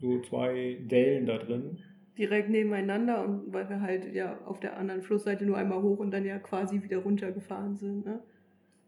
so 0.00 0.20
zwei 0.22 0.76
Dellen 0.80 1.26
da 1.26 1.38
drin. 1.38 1.78
Direkt 2.18 2.50
nebeneinander 2.50 3.24
und 3.24 3.52
weil 3.52 3.68
wir 3.70 3.80
halt 3.80 4.12
ja 4.14 4.38
auf 4.44 4.60
der 4.60 4.76
anderen 4.76 5.00
Flussseite 5.02 5.46
nur 5.46 5.56
einmal 5.56 5.80
hoch 5.82 5.98
und 5.98 6.10
dann 6.10 6.24
ja 6.26 6.38
quasi 6.38 6.82
wieder 6.82 6.98
runtergefahren 6.98 7.76
sind, 7.76 8.04
ne? 8.04 8.20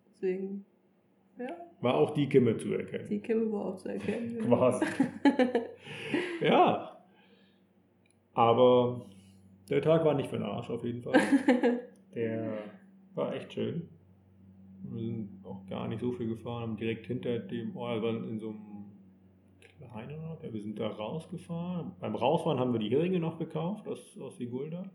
Deswegen, 0.06 0.64
ja, 1.38 1.48
War 1.80 1.94
auch 1.94 2.10
die 2.10 2.28
Kimme 2.28 2.56
zu 2.58 2.72
erkennen. 2.74 3.06
die 3.08 3.20
Kimme 3.20 3.50
war 3.50 3.64
auch 3.66 3.76
zu 3.76 3.88
erkennen. 3.88 4.38
Quasi. 4.40 4.84
Ja. 6.40 6.98
Aber 8.34 9.06
der 9.70 9.80
Tag 9.80 10.04
war 10.04 10.14
nicht 10.14 10.28
für 10.28 10.36
den 10.36 10.44
Arsch 10.44 10.68
auf 10.68 10.84
jeden 10.84 11.02
Fall. 11.02 11.14
Der 12.14 12.58
war 13.14 13.34
echt 13.34 13.52
schön. 13.52 13.88
Wir 14.82 15.00
sind 15.02 15.40
auch 15.44 15.64
gar 15.68 15.88
nicht 15.88 16.00
so 16.00 16.12
viel 16.12 16.28
gefahren, 16.28 16.62
haben 16.62 16.76
direkt 16.76 17.06
hinter 17.06 17.38
dem 17.38 17.74
Ort, 17.76 18.02
waren 18.02 18.28
in 18.28 18.38
so 18.40 18.48
einem 18.50 18.58
kleinen 19.90 20.24
Ort, 20.24 20.42
ja, 20.42 20.52
wir 20.52 20.60
sind 20.60 20.78
da 20.78 20.88
rausgefahren. 20.88 21.92
Beim 22.00 22.14
Rausfahren 22.14 22.58
haben 22.58 22.72
wir 22.72 22.80
die 22.80 22.90
Heringe 22.90 23.20
noch 23.20 23.38
gekauft 23.38 23.86
aus, 23.88 24.18
aus 24.18 24.36
Sigulda. 24.36 24.90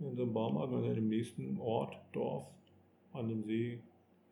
In 0.00 0.16
so 0.16 0.22
einem 0.22 0.32
Baumarkt, 0.32 0.72
wir 0.72 0.82
sind 0.82 0.98
im 0.98 1.08
nächsten 1.08 1.58
Ort, 1.58 1.96
Dorf, 2.12 2.46
an 3.12 3.28
dem 3.28 3.44
See 3.44 3.80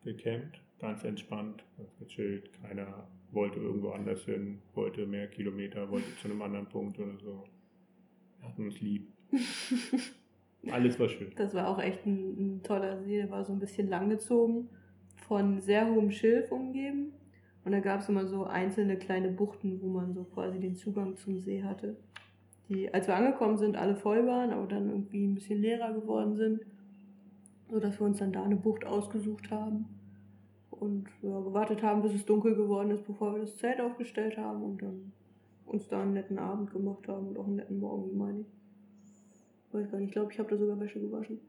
gecampt. 0.03 0.61
Ganz 0.79 1.03
entspannt, 1.03 1.63
ganz 1.77 1.97
gechillt. 1.97 2.51
Keiner 2.61 3.07
wollte 3.31 3.59
irgendwo 3.59 3.91
anders 3.91 4.25
hin, 4.25 4.59
wollte 4.73 5.05
mehr 5.05 5.27
Kilometer, 5.27 5.89
wollte 5.89 6.13
zu 6.17 6.27
einem 6.27 6.41
anderen 6.41 6.67
Punkt 6.67 6.99
oder 6.99 7.17
so. 7.17 7.45
Wir 8.39 8.49
hatten 8.49 8.65
uns 8.65 8.81
lieb. 8.81 9.07
Alles 10.71 10.99
war 10.99 11.09
schön. 11.09 11.31
Das 11.35 11.53
war 11.53 11.69
auch 11.69 11.79
echt 11.79 12.05
ein, 12.05 12.57
ein 12.57 12.63
toller 12.63 13.01
See, 13.01 13.17
der 13.17 13.31
war 13.31 13.43
so 13.43 13.53
ein 13.53 13.59
bisschen 13.59 13.89
langgezogen, 13.89 14.69
von 15.27 15.61
sehr 15.61 15.89
hohem 15.89 16.11
Schilf 16.11 16.51
umgeben. 16.51 17.13
Und 17.65 17.71
da 17.71 17.79
gab 17.79 18.01
es 18.01 18.09
immer 18.09 18.25
so 18.27 18.43
einzelne 18.43 18.97
kleine 18.97 19.29
Buchten, 19.29 19.81
wo 19.81 19.87
man 19.87 20.13
so 20.13 20.23
quasi 20.25 20.59
den 20.59 20.75
Zugang 20.75 21.15
zum 21.15 21.39
See 21.39 21.63
hatte. 21.63 21.95
Die, 22.69 22.93
als 22.93 23.07
wir 23.07 23.15
angekommen 23.15 23.57
sind, 23.57 23.77
alle 23.77 23.95
voll 23.95 24.25
waren, 24.27 24.51
aber 24.51 24.67
dann 24.67 24.89
irgendwie 24.89 25.25
ein 25.25 25.35
bisschen 25.35 25.61
leerer 25.61 25.93
geworden 25.93 26.35
sind. 26.35 26.61
Sodass 27.69 27.99
wir 27.99 28.05
uns 28.05 28.19
dann 28.19 28.33
da 28.33 28.43
eine 28.43 28.57
Bucht 28.57 28.85
ausgesucht 28.85 29.49
haben. 29.49 29.85
Und 30.71 31.07
ja, 31.21 31.39
gewartet 31.39 31.81
haben, 31.81 32.01
bis 32.01 32.13
es 32.13 32.25
dunkel 32.25 32.55
geworden 32.55 32.91
ist, 32.91 33.05
bevor 33.05 33.33
wir 33.33 33.41
das 33.41 33.57
Zelt 33.57 33.79
aufgestellt 33.79 34.37
haben. 34.37 34.63
Und 34.63 34.81
dann 34.81 35.13
uns 35.65 35.87
da 35.87 36.01
einen 36.01 36.13
netten 36.13 36.39
Abend 36.39 36.71
gemacht 36.71 37.07
haben 37.07 37.27
und 37.29 37.37
auch 37.37 37.47
einen 37.47 37.55
netten 37.55 37.79
Morgen, 37.79 38.17
meine 38.17 38.41
ich. 38.41 38.47
Weiß 39.71 39.89
gar 39.89 39.97
nicht, 39.99 40.09
ich 40.09 40.13
glaube, 40.13 40.31
ich 40.31 40.39
habe 40.39 40.49
da 40.49 40.57
sogar 40.57 40.79
Wäsche 40.79 40.99
gewaschen. 40.99 41.39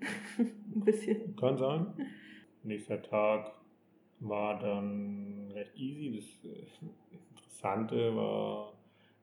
ein 0.38 0.84
bisschen. 0.84 1.36
Kann 1.36 1.56
sein. 1.56 1.86
Nächster 2.64 3.00
Tag 3.02 3.52
war 4.20 4.58
dann 4.58 5.41
recht 5.54 5.76
easy. 5.76 6.16
Das 6.16 6.50
äh, 6.50 7.16
Interessante 7.36 8.16
war, 8.16 8.72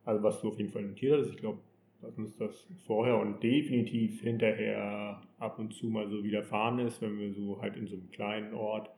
also 0.05 0.23
was 0.23 0.41
du 0.41 0.49
auf 0.49 0.57
jeden 0.57 0.71
Fall 0.71 0.83
notiert 0.83 1.19
hast, 1.19 1.29
ich 1.29 1.37
glaube, 1.37 1.59
dass 2.01 2.17
uns 2.17 2.37
das 2.37 2.67
vorher 2.85 3.17
und 3.17 3.43
definitiv 3.43 4.21
hinterher 4.21 5.21
ab 5.37 5.59
und 5.59 5.73
zu 5.73 5.87
mal 5.87 6.07
so 6.07 6.23
widerfahren 6.23 6.79
ist, 6.79 7.01
wenn 7.01 7.19
wir 7.19 7.33
so 7.33 7.61
halt 7.61 7.75
in 7.75 7.87
so 7.87 7.95
einem 7.95 8.09
kleinen 8.11 8.53
Ort 8.53 8.89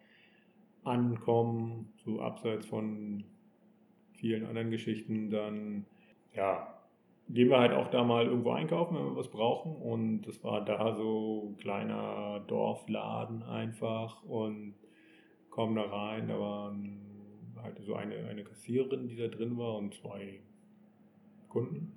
ankommen, 0.83 1.93
so 2.05 2.21
abseits 2.21 2.67
von 2.67 3.23
vielen 4.13 4.45
anderen 4.45 4.69
Geschichten, 4.69 5.31
dann 5.31 5.85
ja, 6.35 6.81
gehen 7.29 7.49
wir 7.49 7.59
halt 7.59 7.73
auch 7.73 7.89
da 7.89 8.03
mal 8.03 8.25
irgendwo 8.25 8.51
einkaufen, 8.51 8.95
wenn 8.95 9.05
wir 9.05 9.15
was 9.15 9.29
brauchen. 9.29 9.75
Und 9.75 10.23
das 10.23 10.43
war 10.43 10.63
da 10.63 10.93
so 10.93 11.49
ein 11.49 11.57
kleiner 11.57 12.43
Dorfladen 12.47 13.43
einfach 13.43 14.23
und 14.23 14.75
kommen 15.49 15.75
da 15.75 15.83
rein. 15.83 16.27
Da 16.27 16.39
waren 16.39 17.10
halt 17.63 17.79
so 17.81 17.95
eine, 17.95 18.15
eine 18.27 18.43
Kassiererin, 18.43 19.07
die 19.07 19.15
da 19.15 19.27
drin 19.27 19.57
war 19.57 19.77
und 19.77 19.93
zwei 19.95 20.39
Kunden, 21.49 21.91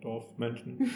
Dorfmenschen. 0.00 0.90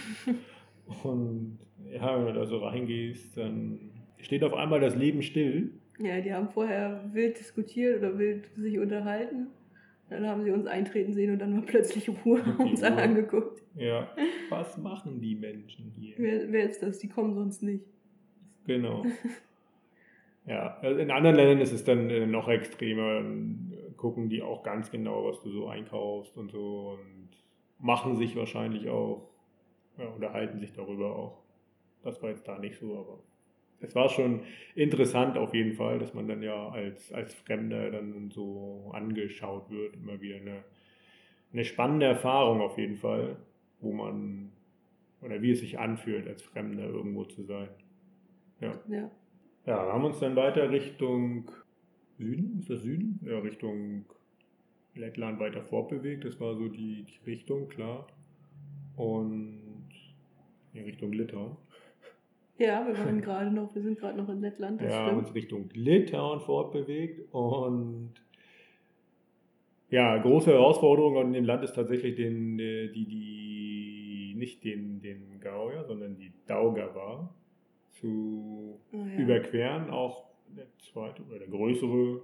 und 1.03 1.59
ja, 1.91 2.19
wenn 2.19 2.27
du 2.27 2.41
da 2.41 2.47
so 2.47 2.59
reingehst, 2.59 3.37
dann 3.37 3.91
steht 4.19 4.45
auf 4.45 4.55
einmal 4.55 4.81
das 4.81 4.97
Leben 4.97 5.23
still. 5.23 5.73
Ja, 5.99 6.21
die 6.21 6.33
haben 6.33 6.49
vorher 6.49 7.09
wild 7.13 7.39
diskutiert 7.39 7.99
oder 7.99 8.19
wild 8.19 8.47
sich 8.57 8.79
unterhalten. 8.79 9.49
Dann 10.11 10.27
haben 10.27 10.45
sie 10.45 10.51
uns 10.51 10.67
eintreten 10.67 11.13
sehen 11.13 11.33
und 11.33 11.39
dann 11.39 11.55
war 11.57 11.63
plötzlich 11.63 12.09
Ruhe, 12.09 12.45
haben 12.45 12.59
uns 12.71 12.83
alle 12.83 13.03
angeguckt. 13.03 13.63
Ja, 13.77 14.09
was 14.51 14.77
machen 14.79 15.21
die 15.21 15.35
Menschen 15.35 15.93
hier? 15.97 16.15
Wer, 16.19 16.53
wer 16.53 16.69
ist 16.69 16.83
das? 16.83 16.99
Die 16.99 17.09
kommen 17.09 17.35
sonst 17.35 17.63
nicht. 17.63 17.85
Genau. 18.67 19.05
Ja, 20.47 20.79
also 20.83 21.01
in 21.01 21.11
anderen 21.11 21.37
Ländern 21.37 21.61
ist 21.61 21.73
es 21.73 21.85
dann 21.85 22.11
äh, 22.11 22.27
noch 22.27 22.49
extremer. 22.49 23.23
Gucken 24.05 24.29
die 24.29 24.43
auch 24.43 24.63
ganz 24.63 24.91
genau, 24.91 25.25
was 25.25 25.41
du 25.41 25.51
so 25.51 25.67
einkaufst 25.67 26.37
und 26.37 26.51
so 26.51 26.99
und 26.99 27.31
machen 27.79 28.17
sich 28.17 28.37
wahrscheinlich 28.37 28.91
auch, 28.91 29.31
ja, 29.97 30.07
unterhalten 30.09 30.59
sich 30.59 30.75
darüber 30.75 31.17
auch. 31.17 31.39
Das 32.03 32.23
war 32.23 32.29
jetzt 32.29 32.47
da 32.47 32.59
nicht 32.59 32.79
so, 32.79 32.99
aber 32.99 33.19
es 33.81 33.95
war 33.95 34.11
schon 34.11 34.43
interessant 34.75 35.39
auf 35.39 35.55
jeden 35.55 35.73
Fall, 35.73 35.99
dass 35.99 36.13
man 36.13 36.29
dann 36.29 36.43
ja 36.43 36.69
als, 36.69 37.15
als 37.15 37.33
Fremder 37.33 37.91
dann 37.93 38.31
so 38.31 38.91
angeschaut 38.93 39.71
wird. 39.71 39.95
Immer 39.95 40.21
wieder 40.21 40.37
eine, 40.37 40.65
eine 41.55 41.65
spannende 41.65 42.05
Erfahrung 42.05 42.61
auf 42.61 42.77
jeden 42.77 42.97
Fall, 42.97 43.37
wo 43.81 43.91
man, 43.91 44.53
oder 45.23 45.41
wie 45.41 45.53
es 45.53 45.61
sich 45.61 45.79
anfühlt, 45.79 46.29
als 46.29 46.43
Fremder 46.43 46.85
irgendwo 46.85 47.25
zu 47.25 47.43
sein. 47.43 47.71
Ja. 48.61 48.79
Ja. 48.87 49.11
Ja, 49.67 49.87
wir 49.87 49.93
haben 49.95 50.05
uns 50.05 50.21
dann 50.21 50.37
weiter 50.37 50.71
Richtung 50.71 51.51
Süden, 52.25 52.59
ist 52.59 52.71
das 52.71 52.83
Süden? 52.83 53.21
Ja, 53.25 53.39
Richtung 53.39 54.05
Lettland 54.95 55.39
weiter 55.41 55.63
fortbewegt. 55.63 56.25
Das 56.25 56.41
war 56.41 56.55
so 56.57 56.69
die, 56.69 57.05
die 57.05 57.31
Richtung, 57.31 57.69
klar. 57.69 58.07
Und 58.97 59.61
in 60.73 60.85
Richtung 60.85 61.13
Litauen. 61.13 61.57
Ja, 62.59 62.87
wir 62.87 62.97
waren 62.99 63.21
gerade 63.23 63.51
noch, 63.51 63.75
wir 63.75 63.83
sind 63.83 63.99
gerade 63.99 64.17
noch 64.19 64.29
in 64.29 64.41
Lettland, 64.41 64.81
das 64.81 64.91
Ja, 64.93 64.99
haben 65.01 65.07
stimmt. 65.11 65.27
uns 65.27 65.35
Richtung 65.35 65.69
Litauen 65.75 66.41
fortbewegt. 66.41 67.33
Und 67.33 68.11
ja, 69.91 70.17
große 70.19 70.51
Herausforderung 70.53 71.19
an 71.19 71.33
dem 71.33 71.45
Land 71.45 71.63
ist 71.65 71.75
tatsächlich 71.75 72.17
den, 72.17 72.59
äh, 72.59 72.89
die, 72.89 73.05
die, 73.07 74.35
nicht 74.37 74.65
den, 74.65 75.01
den 75.01 75.41
Gauja, 75.41 75.85
sondern 75.85 76.17
die 76.17 76.33
Daugava 76.47 77.33
zu 77.93 78.81
Ah, 78.93 78.97
ja. 78.97 79.21
überqueren, 79.23 79.91
auch 79.91 80.25
der 80.57 80.67
zweite 80.93 81.23
oder 81.23 81.39
der 81.39 81.49
größere 81.49 82.21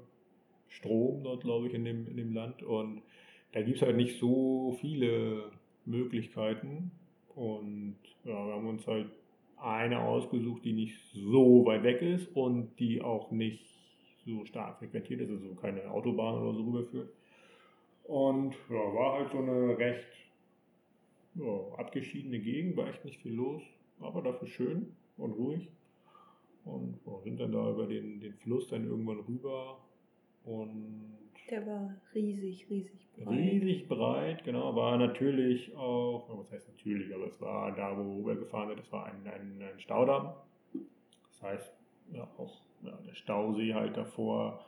Strom 0.68 1.24
dort, 1.24 1.42
glaube 1.42 1.66
ich, 1.68 1.74
in 1.74 1.84
dem, 1.84 2.06
in 2.06 2.16
dem 2.16 2.32
Land. 2.32 2.62
Und 2.62 3.02
da 3.52 3.62
gibt 3.62 3.76
es 3.76 3.82
halt 3.82 3.96
nicht 3.96 4.18
so 4.18 4.76
viele 4.80 5.50
Möglichkeiten. 5.84 6.90
Und 7.34 7.96
ja, 8.24 8.46
wir 8.46 8.54
haben 8.54 8.68
uns 8.68 8.86
halt 8.86 9.10
eine 9.56 10.00
ausgesucht, 10.00 10.64
die 10.64 10.72
nicht 10.72 10.98
so 11.12 11.64
weit 11.66 11.82
weg 11.82 12.02
ist 12.02 12.34
und 12.34 12.78
die 12.78 13.02
auch 13.02 13.30
nicht 13.30 13.66
so 14.24 14.44
stark 14.44 14.78
frequentiert 14.78 15.20
ist, 15.20 15.30
also 15.30 15.54
keine 15.54 15.90
Autobahn 15.90 16.42
oder 16.42 16.54
so 16.54 16.64
rüberführt. 16.64 17.10
Und 18.04 18.54
ja, 18.68 18.94
war 18.94 19.18
halt 19.18 19.30
so 19.30 19.38
eine 19.38 19.76
recht 19.78 20.08
ja, 21.34 21.78
abgeschiedene 21.78 22.38
Gegend, 22.38 22.76
war 22.76 22.88
echt 22.88 23.04
nicht 23.04 23.20
viel 23.20 23.34
los, 23.34 23.62
aber 24.00 24.22
dafür 24.22 24.48
schön 24.48 24.96
und 25.16 25.32
ruhig. 25.32 25.68
Und 26.70 27.00
sind 27.22 27.40
dann 27.40 27.52
da 27.52 27.70
über 27.70 27.86
den, 27.86 28.20
den 28.20 28.34
Fluss 28.34 28.68
dann 28.68 28.84
irgendwann 28.84 29.20
rüber 29.20 29.78
und 30.44 31.18
Der 31.50 31.66
war 31.66 31.94
riesig, 32.14 32.68
riesig 32.70 33.08
breit. 33.16 33.28
riesig 33.28 33.88
breit, 33.88 34.44
genau, 34.44 34.74
war 34.74 34.96
natürlich 34.96 35.76
auch, 35.76 36.38
was 36.38 36.50
heißt 36.52 36.68
natürlich, 36.68 37.14
aber 37.14 37.26
es 37.26 37.40
war 37.40 37.72
da, 37.74 37.96
wo 37.96 38.24
wir 38.26 38.36
gefahren 38.36 38.68
sind, 38.68 38.80
das 38.80 38.92
war 38.92 39.06
ein, 39.06 39.26
ein, 39.26 39.62
ein 39.62 39.80
Staudamm. 39.80 40.32
Das 40.72 41.42
heißt, 41.42 41.72
ja, 42.12 42.26
auch 42.38 42.60
ja, 42.82 42.98
der 43.06 43.14
Stausee 43.14 43.74
halt 43.74 43.96
davor, 43.96 44.64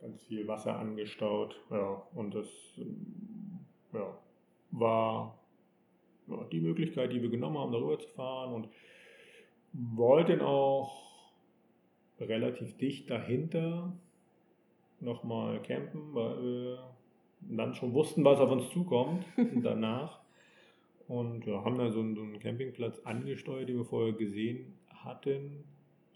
ganz 0.00 0.22
viel 0.24 0.46
Wasser 0.46 0.78
angestaut, 0.78 1.58
ja, 1.70 2.02
und 2.14 2.34
das 2.34 2.48
ja, 3.92 4.18
war 4.72 5.38
ja, 6.28 6.44
die 6.52 6.60
Möglichkeit, 6.60 7.12
die 7.12 7.22
wir 7.22 7.30
genommen 7.30 7.58
haben, 7.58 7.72
darüber 7.72 7.98
zu 7.98 8.08
fahren 8.10 8.52
und 8.52 8.68
wollten 9.94 10.40
auch 10.40 11.32
relativ 12.20 12.76
dicht 12.78 13.10
dahinter 13.10 13.92
nochmal 15.00 15.60
campen, 15.62 16.14
weil 16.14 16.42
wir 16.42 16.78
dann 17.40 17.74
schon 17.74 17.92
wussten, 17.92 18.24
was 18.24 18.40
auf 18.40 18.50
uns 18.50 18.70
zukommt 18.70 19.24
danach. 19.62 20.20
Und 21.08 21.46
ja, 21.46 21.64
haben 21.64 21.78
da 21.78 21.88
so 21.90 22.00
einen, 22.00 22.16
so 22.16 22.22
einen 22.22 22.40
Campingplatz 22.40 22.98
angesteuert, 23.04 23.68
den 23.68 23.76
wir 23.76 23.84
vorher 23.84 24.12
gesehen 24.12 24.74
hatten. 24.88 25.62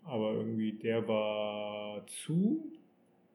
Aber 0.05 0.33
irgendwie 0.33 0.73
der 0.73 1.07
war 1.07 2.05
zu, 2.07 2.73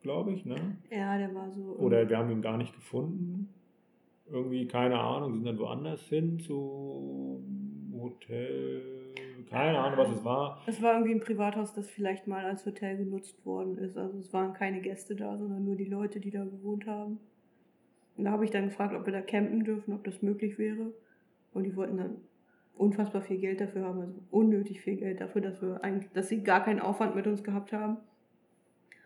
glaube 0.01 0.33
ich, 0.33 0.43
ne? 0.43 0.77
Ja, 0.91 1.17
der 1.17 1.33
war 1.33 1.49
so. 1.51 1.61
Oder 1.77 2.09
wir 2.09 2.17
haben 2.17 2.29
ihn 2.29 2.41
gar 2.41 2.57
nicht 2.57 2.73
gefunden. 2.73 3.49
Irgendwie, 4.29 4.67
keine 4.67 4.99
Ahnung, 4.99 5.35
sind 5.35 5.45
dann 5.45 5.59
woanders 5.59 6.01
hin 6.09 6.39
zu 6.39 7.41
Hotel. 7.93 9.04
Keine 9.49 9.79
Ahnung, 9.79 9.97
was 9.97 10.09
es 10.09 10.25
war. 10.25 10.61
Es 10.65 10.81
war 10.81 10.93
irgendwie 10.93 11.13
ein 11.13 11.19
Privathaus, 11.19 11.73
das 11.73 11.89
vielleicht 11.89 12.27
mal 12.27 12.45
als 12.45 12.65
Hotel 12.65 12.97
genutzt 12.97 13.45
worden 13.45 13.77
ist. 13.77 13.97
Also 13.97 14.17
es 14.17 14.33
waren 14.33 14.53
keine 14.53 14.81
Gäste 14.81 15.15
da, 15.15 15.37
sondern 15.37 15.63
nur 15.63 15.75
die 15.75 15.85
Leute, 15.85 16.19
die 16.19 16.31
da 16.31 16.43
gewohnt 16.43 16.87
haben. 16.87 17.19
Und 18.17 18.25
da 18.25 18.31
habe 18.31 18.45
ich 18.45 18.51
dann 18.51 18.65
gefragt, 18.65 18.95
ob 18.95 19.05
wir 19.05 19.13
da 19.13 19.21
campen 19.21 19.63
dürfen, 19.63 19.93
ob 19.93 20.03
das 20.03 20.21
möglich 20.21 20.57
wäre. 20.57 20.93
Und 21.53 21.63
die 21.63 21.75
wollten 21.75 21.97
dann 21.97 22.17
unfassbar 22.77 23.21
viel 23.21 23.37
Geld 23.37 23.61
dafür 23.61 23.85
haben, 23.85 24.01
also 24.01 24.13
unnötig 24.31 24.81
viel 24.81 24.97
Geld 24.97 25.21
dafür, 25.21 25.41
dass 25.41 25.61
wir 25.61 25.83
eigentlich, 25.83 26.11
dass 26.11 26.29
sie 26.29 26.43
gar 26.43 26.63
keinen 26.63 26.79
Aufwand 26.79 27.15
mit 27.15 27.27
uns 27.27 27.43
gehabt 27.43 27.71
haben. 27.71 27.97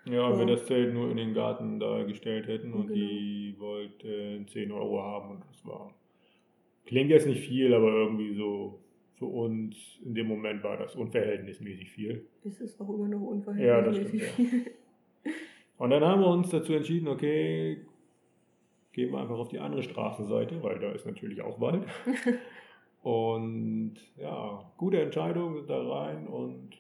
Ja, 0.06 0.26
und 0.28 0.40
wir 0.40 0.46
das 0.46 0.66
Zelt 0.66 0.94
nur 0.94 1.12
in 1.12 1.18
den 1.18 1.34
Garten 1.34 1.80
da 1.80 2.04
gestellt 2.04 2.48
hätten 2.48 2.74
und 2.74 2.88
genau. 2.88 2.94
die 2.94 3.56
wollten 3.60 4.48
10 4.48 4.72
Euro 4.72 5.04
haben 5.04 5.32
und 5.32 5.44
das 5.52 5.66
war. 5.66 5.94
Klingt 6.86 7.12
jetzt 7.12 7.28
nicht 7.28 7.48
viel, 7.48 7.74
aber 7.74 7.92
irgendwie 7.92 8.34
so 8.34 8.79
für 9.20 9.26
uns 9.26 9.76
in 10.04 10.16
dem 10.16 10.28
Moment 10.28 10.64
war 10.64 10.78
das 10.78 10.96
unverhältnismäßig 10.96 11.92
viel. 11.92 12.26
Ist 12.44 12.82
auch 12.82 12.90
immer 12.90 13.10
noch 13.10 13.22
unverhältnismäßig 13.22 13.68
ja, 13.68 13.82
das 13.82 13.96
stimmt, 13.98 14.50
viel. 14.50 14.58
Ja. 15.26 15.32
Und 15.78 15.92
dann 15.92 16.04
haben 16.04 16.22
wir 16.22 16.28
uns 16.28 16.50
dazu 16.50 16.74
entschieden, 16.74 17.08
okay, 17.08 17.86
gehen 18.92 19.12
wir 19.12 19.20
einfach 19.20 19.38
auf 19.38 19.50
die 19.50 19.60
andere 19.60 19.84
Straßenseite, 19.84 20.62
weil 20.62 20.80
da 20.80 20.92
ist 20.92 21.06
natürlich 21.06 21.42
auch 21.42 21.62
Wald. 21.62 21.86
und 23.02 23.96
ja, 24.18 24.72
gute 24.76 25.02
Entscheidung, 25.02 25.56
sind 25.56 25.70
da 25.70 25.82
rein 25.82 26.28
und 26.28 26.72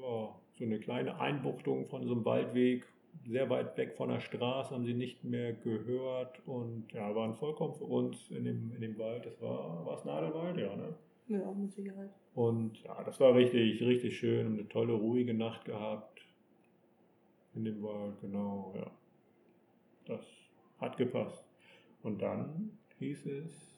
ja, 0.00 0.28
so 0.58 0.64
eine 0.64 0.78
kleine 0.78 1.18
Einbuchtung 1.18 1.86
von 1.88 2.06
so 2.06 2.12
einem 2.12 2.24
Waldweg, 2.24 2.86
sehr 3.26 3.50
weit 3.50 3.76
weg 3.76 3.96
von 3.96 4.10
der 4.10 4.20
Straße, 4.20 4.72
haben 4.72 4.84
sie 4.84 4.94
nicht 4.94 5.24
mehr 5.24 5.52
gehört 5.52 6.40
und 6.46 6.84
ja, 6.92 7.12
waren 7.16 7.34
vollkommen 7.34 7.74
für 7.74 7.84
uns 7.84 8.30
in 8.30 8.44
dem, 8.44 8.72
in 8.76 8.80
dem 8.80 8.98
Wald. 8.98 9.26
Das 9.26 9.40
war, 9.42 9.84
war 9.84 9.94
es 9.94 10.04
Nadelwald, 10.04 10.56
ja, 10.56 10.76
ne? 10.76 10.94
Ja, 11.28 11.52
mit 11.52 11.72
Sicherheit. 11.72 12.10
Und 12.34 12.82
ja, 12.82 13.02
das 13.02 13.18
war 13.18 13.34
richtig, 13.34 13.82
richtig 13.82 14.18
schön. 14.18 14.54
Eine 14.54 14.68
tolle, 14.68 14.92
ruhige 14.92 15.34
Nacht 15.34 15.64
gehabt. 15.64 16.22
In 17.54 17.64
dem 17.64 17.82
Wald, 17.82 18.20
genau, 18.20 18.74
ja. 18.76 18.90
Das 20.04 20.24
hat 20.78 20.96
gepasst. 20.96 21.44
Und 22.02 22.22
dann 22.22 22.78
hieß 22.98 23.26
es 23.26 23.74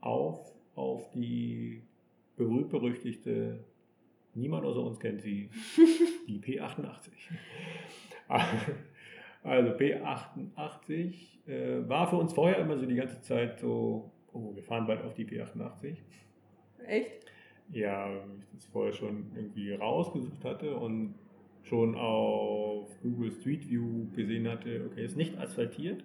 auf 0.00 0.50
auf 0.74 1.10
die 1.12 1.82
berühmt-berüchtigte, 2.36 3.62
niemand 4.34 4.64
außer 4.64 4.80
uns 4.80 4.98
kennt 4.98 5.20
sie, 5.20 5.50
die 6.26 6.40
P88. 6.40 7.10
Also 9.42 9.70
P88 9.72 11.48
äh, 11.48 11.88
war 11.88 12.08
für 12.08 12.16
uns 12.16 12.32
vorher 12.32 12.58
immer 12.58 12.78
so 12.78 12.86
die 12.86 12.94
ganze 12.94 13.20
Zeit 13.20 13.60
so, 13.60 14.10
oh, 14.32 14.54
wir 14.54 14.62
fahren 14.62 14.86
bald 14.86 15.02
auf 15.02 15.14
die 15.14 15.24
P88. 15.24 15.96
Echt? 16.86 17.26
Ja, 17.72 18.10
ich 18.12 18.54
das 18.54 18.66
vorher 18.66 18.92
schon 18.92 19.30
irgendwie 19.34 19.72
rausgesucht 19.72 20.44
hatte 20.44 20.74
und 20.74 21.14
schon 21.62 21.94
auf 21.94 22.88
Google 23.02 23.30
Street 23.30 23.68
View 23.68 24.06
gesehen 24.14 24.48
hatte, 24.48 24.86
okay, 24.86 25.04
ist 25.04 25.16
nicht 25.16 25.38
asphaltiert. 25.38 26.02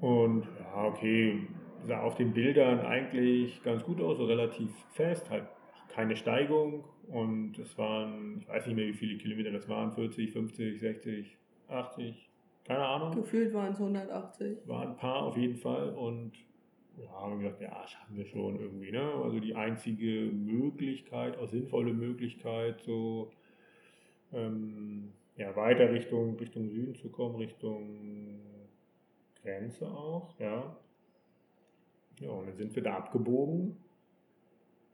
Und 0.00 0.46
ja, 0.58 0.84
okay, 0.84 1.40
sah 1.86 2.00
auf 2.02 2.14
den 2.14 2.32
Bildern 2.32 2.80
eigentlich 2.80 3.62
ganz 3.62 3.82
gut 3.82 4.00
aus, 4.00 4.18
so 4.18 4.24
relativ 4.24 4.70
fest, 4.92 5.28
halt 5.30 5.46
keine 5.88 6.16
Steigung 6.16 6.84
und 7.08 7.58
es 7.58 7.76
waren, 7.76 8.38
ich 8.38 8.48
weiß 8.48 8.66
nicht 8.66 8.76
mehr 8.76 8.86
wie 8.86 8.92
viele 8.92 9.18
Kilometer 9.18 9.50
das 9.50 9.68
waren, 9.68 9.92
40, 9.92 10.30
50, 10.30 10.80
60, 10.80 11.36
80, 11.68 12.29
keine 12.64 12.84
Ahnung. 12.84 13.14
Gefühlt 13.14 13.52
waren 13.52 13.72
es 13.72 13.78
180. 13.78 14.66
Waren 14.66 14.90
ein 14.90 14.96
paar 14.96 15.22
auf 15.22 15.36
jeden 15.36 15.56
Fall 15.56 15.90
und 15.90 16.32
ja, 16.96 17.10
haben 17.12 17.40
gedacht, 17.40 17.60
ja, 17.60 17.86
schaffen 17.86 18.16
wir 18.16 18.26
schon 18.26 18.60
irgendwie, 18.60 18.92
ne? 18.92 19.02
Also 19.22 19.40
die 19.40 19.54
einzige 19.54 20.30
Möglichkeit, 20.32 21.38
auch 21.38 21.48
sinnvolle 21.48 21.92
Möglichkeit, 21.92 22.80
so 22.82 23.32
ähm, 24.32 25.12
ja, 25.36 25.54
weiter 25.56 25.90
Richtung, 25.90 26.36
Richtung 26.36 26.68
Süden 26.68 26.94
zu 26.94 27.08
kommen, 27.10 27.36
Richtung 27.36 28.40
Grenze 29.42 29.88
auch, 29.88 30.38
ja. 30.38 30.76
Ja, 32.20 32.30
und 32.30 32.48
dann 32.48 32.56
sind 32.56 32.74
wir 32.76 32.82
da 32.82 32.96
abgebogen. 32.96 33.76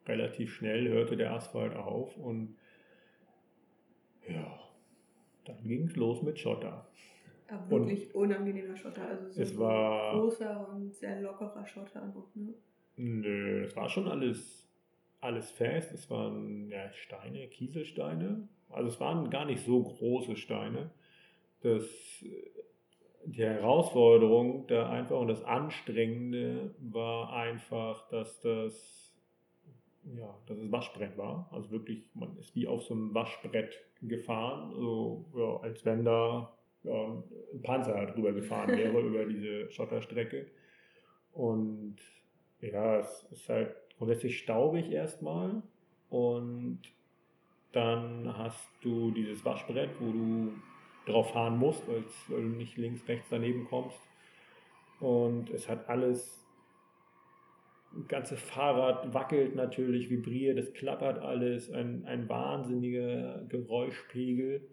Relativ 0.06 0.54
schnell 0.54 0.88
hörte 0.88 1.16
der 1.16 1.32
Asphalt 1.32 1.74
auf 1.74 2.16
und 2.16 2.56
ja, 4.28 4.60
dann 5.44 5.62
ging 5.64 5.86
es 5.86 5.96
los 5.96 6.22
mit 6.22 6.38
Schotter. 6.38 6.86
Aber 7.48 7.70
wirklich 7.70 8.14
und 8.14 8.24
unangenehmer 8.30 8.76
Schotter, 8.76 9.06
also 9.08 9.30
so 9.30 9.40
es 9.40 9.58
war, 9.58 10.18
großer 10.18 10.68
und 10.68 10.94
sehr 10.94 11.20
lockerer 11.20 11.64
Schotter 11.66 12.06
noch, 12.06 12.34
ne? 12.34 12.54
Nö, 12.96 13.64
es 13.64 13.76
war 13.76 13.88
schon 13.88 14.08
alles, 14.08 14.68
alles 15.20 15.50
fest. 15.50 15.92
Es 15.92 16.10
waren 16.10 16.68
ja, 16.70 16.90
Steine, 16.92 17.46
Kieselsteine. 17.48 18.48
Also 18.70 18.88
es 18.88 19.00
waren 19.00 19.30
gar 19.30 19.44
nicht 19.44 19.64
so 19.64 19.82
große 19.82 20.36
Steine. 20.36 20.90
Das 21.60 21.84
die 23.26 23.42
Herausforderung 23.42 24.66
da 24.68 24.88
einfach 24.88 25.18
und 25.18 25.28
das 25.28 25.42
Anstrengende 25.42 26.74
war 26.78 27.32
einfach, 27.32 28.08
dass 28.08 28.40
das, 28.40 29.16
ja, 30.04 30.32
dass 30.46 30.58
es 30.58 30.70
Waschbrett 30.70 31.18
war. 31.18 31.48
Also 31.50 31.70
wirklich, 31.70 32.08
man 32.14 32.36
ist 32.38 32.54
wie 32.54 32.68
auf 32.68 32.84
so 32.84 32.94
einem 32.94 33.14
Waschbrett 33.14 33.74
gefahren, 34.00 34.72
so, 34.74 35.24
ja, 35.34 35.56
als 35.60 35.84
wenn 35.84 36.04
da 36.04 36.52
ja, 36.84 37.22
ein 37.52 37.62
Panzer 37.62 38.06
drüber 38.06 38.32
gefahren 38.32 38.68
wäre 38.76 39.00
über 39.00 39.24
diese 39.24 39.70
Schotterstrecke. 39.70 40.46
Und 41.32 41.96
ja, 42.60 42.98
es 42.98 43.26
ist 43.30 43.48
halt 43.48 43.74
grundsätzlich 43.98 44.38
staubig 44.38 44.90
erstmal 44.90 45.62
und 46.08 46.80
dann 47.72 48.36
hast 48.36 48.70
du 48.80 49.10
dieses 49.10 49.44
Waschbrett, 49.44 49.90
wo 50.00 50.10
du 50.10 50.52
drauf 51.06 51.32
fahren 51.32 51.58
musst, 51.58 51.86
weil 51.88 52.04
du 52.28 52.48
nicht 52.48 52.76
links, 52.76 53.06
rechts 53.08 53.28
daneben 53.30 53.66
kommst. 53.66 54.00
Und 54.98 55.50
es 55.50 55.68
hat 55.68 55.88
alles, 55.88 56.44
das 57.94 58.08
ganze 58.08 58.36
Fahrrad 58.36 59.12
wackelt 59.12 59.54
natürlich, 59.54 60.10
vibriert, 60.10 60.58
es 60.58 60.72
klappert 60.72 61.18
alles, 61.18 61.70
ein, 61.70 62.04
ein 62.06 62.28
wahnsinniger 62.28 63.44
Geräuschpegel. 63.48 64.66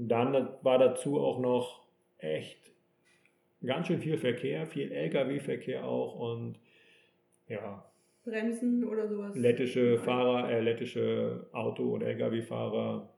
Dann 0.00 0.48
war 0.62 0.78
dazu 0.78 1.18
auch 1.18 1.40
noch 1.40 1.82
echt 2.18 2.70
ganz 3.64 3.88
schön 3.88 4.00
viel 4.00 4.16
Verkehr, 4.16 4.66
viel 4.66 4.92
Lkw-Verkehr 4.92 5.84
auch 5.84 6.14
und 6.14 6.58
ja. 7.48 7.84
Bremsen 8.24 8.84
oder 8.84 9.08
sowas. 9.08 9.34
Lettische 9.36 9.98
Fahrer, 9.98 10.50
äh, 10.50 10.60
lettische 10.60 11.46
Auto- 11.52 11.94
und 11.94 12.02
Lkw-Fahrer 12.02 13.08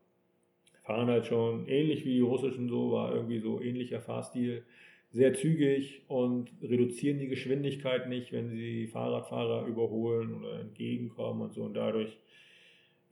fahren 0.84 1.08
halt 1.08 1.26
schon 1.26 1.66
ähnlich 1.66 2.04
wie 2.04 2.14
die 2.14 2.20
russischen 2.20 2.68
so, 2.68 2.92
war 2.92 3.14
irgendwie 3.14 3.40
so 3.40 3.60
ähnlicher 3.60 4.00
Fahrstil. 4.00 4.64
Sehr 5.10 5.34
zügig 5.34 6.02
und 6.08 6.50
reduzieren 6.62 7.18
die 7.18 7.26
Geschwindigkeit 7.26 8.08
nicht, 8.08 8.32
wenn 8.32 8.48
sie 8.48 8.86
Fahrradfahrer 8.86 9.66
überholen 9.66 10.32
oder 10.34 10.60
entgegenkommen 10.60 11.42
und 11.42 11.52
so. 11.52 11.64
Und 11.64 11.74
dadurch, 11.74 12.18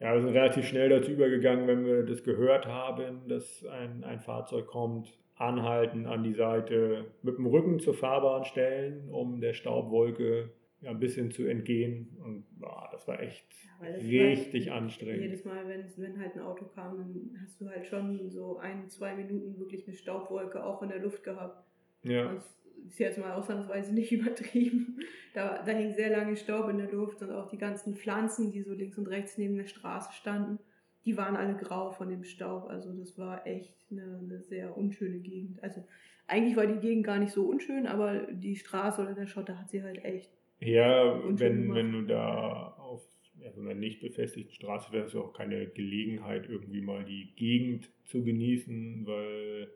ja, 0.00 0.14
wir 0.14 0.22
sind 0.22 0.34
relativ 0.34 0.66
schnell 0.66 0.88
dazu 0.88 1.10
übergegangen, 1.10 1.66
wenn 1.66 1.84
wir 1.84 2.04
das 2.04 2.22
gehört 2.22 2.66
haben, 2.66 3.28
dass 3.28 3.64
ein, 3.66 4.04
ein 4.04 4.20
Fahrzeug 4.20 4.66
kommt, 4.66 5.18
anhalten 5.34 6.06
an 6.06 6.22
die 6.22 6.34
Seite, 6.34 7.06
mit 7.22 7.38
dem 7.38 7.46
Rücken 7.46 7.78
zur 7.80 7.94
Fahrbahn 7.94 8.44
stellen, 8.44 9.08
um 9.10 9.40
der 9.40 9.54
Staubwolke 9.54 10.50
ja, 10.80 10.90
ein 10.90 11.00
bisschen 11.00 11.30
zu 11.30 11.46
entgehen. 11.46 12.16
Und 12.24 12.44
boah, 12.58 12.88
das 12.92 13.06
war 13.08 13.20
echt 13.20 13.46
ja, 13.80 13.92
das 13.92 14.02
richtig 14.04 14.68
war, 14.68 14.76
anstrengend. 14.76 15.22
Jedes 15.22 15.44
Mal, 15.44 15.66
wenn, 15.66 15.84
wenn 15.96 16.20
halt 16.20 16.34
ein 16.34 16.42
Auto 16.42 16.66
kam, 16.66 16.98
dann 16.98 17.40
hast 17.42 17.60
du 17.60 17.68
halt 17.68 17.86
schon 17.86 18.30
so 18.30 18.58
ein, 18.58 18.88
zwei 18.88 19.14
Minuten 19.14 19.58
wirklich 19.58 19.86
eine 19.86 19.96
Staubwolke 19.96 20.64
auch 20.64 20.82
in 20.82 20.88
der 20.90 21.00
Luft 21.00 21.24
gehabt. 21.24 21.64
Ja. 22.02 22.32
Das 22.34 22.57
ist 22.88 22.98
jetzt 22.98 23.18
mal 23.18 23.32
ausnahmsweise 23.32 23.94
nicht 23.94 24.12
übertrieben. 24.12 25.00
Da, 25.34 25.62
da 25.62 25.72
hing 25.72 25.94
sehr 25.94 26.10
lange 26.10 26.36
Staub 26.36 26.68
in 26.68 26.78
der 26.78 26.90
Luft 26.90 27.22
und 27.22 27.30
auch 27.30 27.48
die 27.48 27.58
ganzen 27.58 27.94
Pflanzen, 27.94 28.50
die 28.52 28.62
so 28.62 28.72
links 28.72 28.98
und 28.98 29.06
rechts 29.06 29.38
neben 29.38 29.56
der 29.56 29.66
Straße 29.66 30.12
standen, 30.12 30.58
die 31.04 31.16
waren 31.16 31.36
alle 31.36 31.56
grau 31.56 31.90
von 31.90 32.08
dem 32.08 32.24
Staub. 32.24 32.68
Also 32.68 32.92
das 32.92 33.16
war 33.18 33.46
echt 33.46 33.74
eine, 33.90 34.20
eine 34.22 34.42
sehr 34.42 34.76
unschöne 34.76 35.18
Gegend. 35.18 35.62
Also 35.62 35.84
eigentlich 36.26 36.56
war 36.56 36.66
die 36.66 36.80
Gegend 36.80 37.06
gar 37.06 37.18
nicht 37.18 37.32
so 37.32 37.46
unschön, 37.46 37.86
aber 37.86 38.26
die 38.32 38.56
Straße 38.56 39.00
oder 39.00 39.14
der 39.14 39.26
Schotter 39.26 39.58
hat 39.58 39.70
sie 39.70 39.82
halt 39.82 40.04
echt 40.04 40.30
ja, 40.60 41.20
wenn, 41.38 41.72
wenn 41.74 41.92
du 41.92 42.02
da 42.02 42.74
auf 42.78 43.08
also 43.44 43.60
einer 43.60 43.74
nicht 43.74 44.00
befestigten 44.00 44.52
Straße 44.52 44.92
wäre 44.92 45.06
es 45.06 45.14
auch 45.14 45.32
keine 45.32 45.68
Gelegenheit, 45.68 46.48
irgendwie 46.48 46.80
mal 46.80 47.04
die 47.04 47.32
Gegend 47.36 47.88
zu 48.04 48.24
genießen, 48.24 49.06
weil 49.06 49.68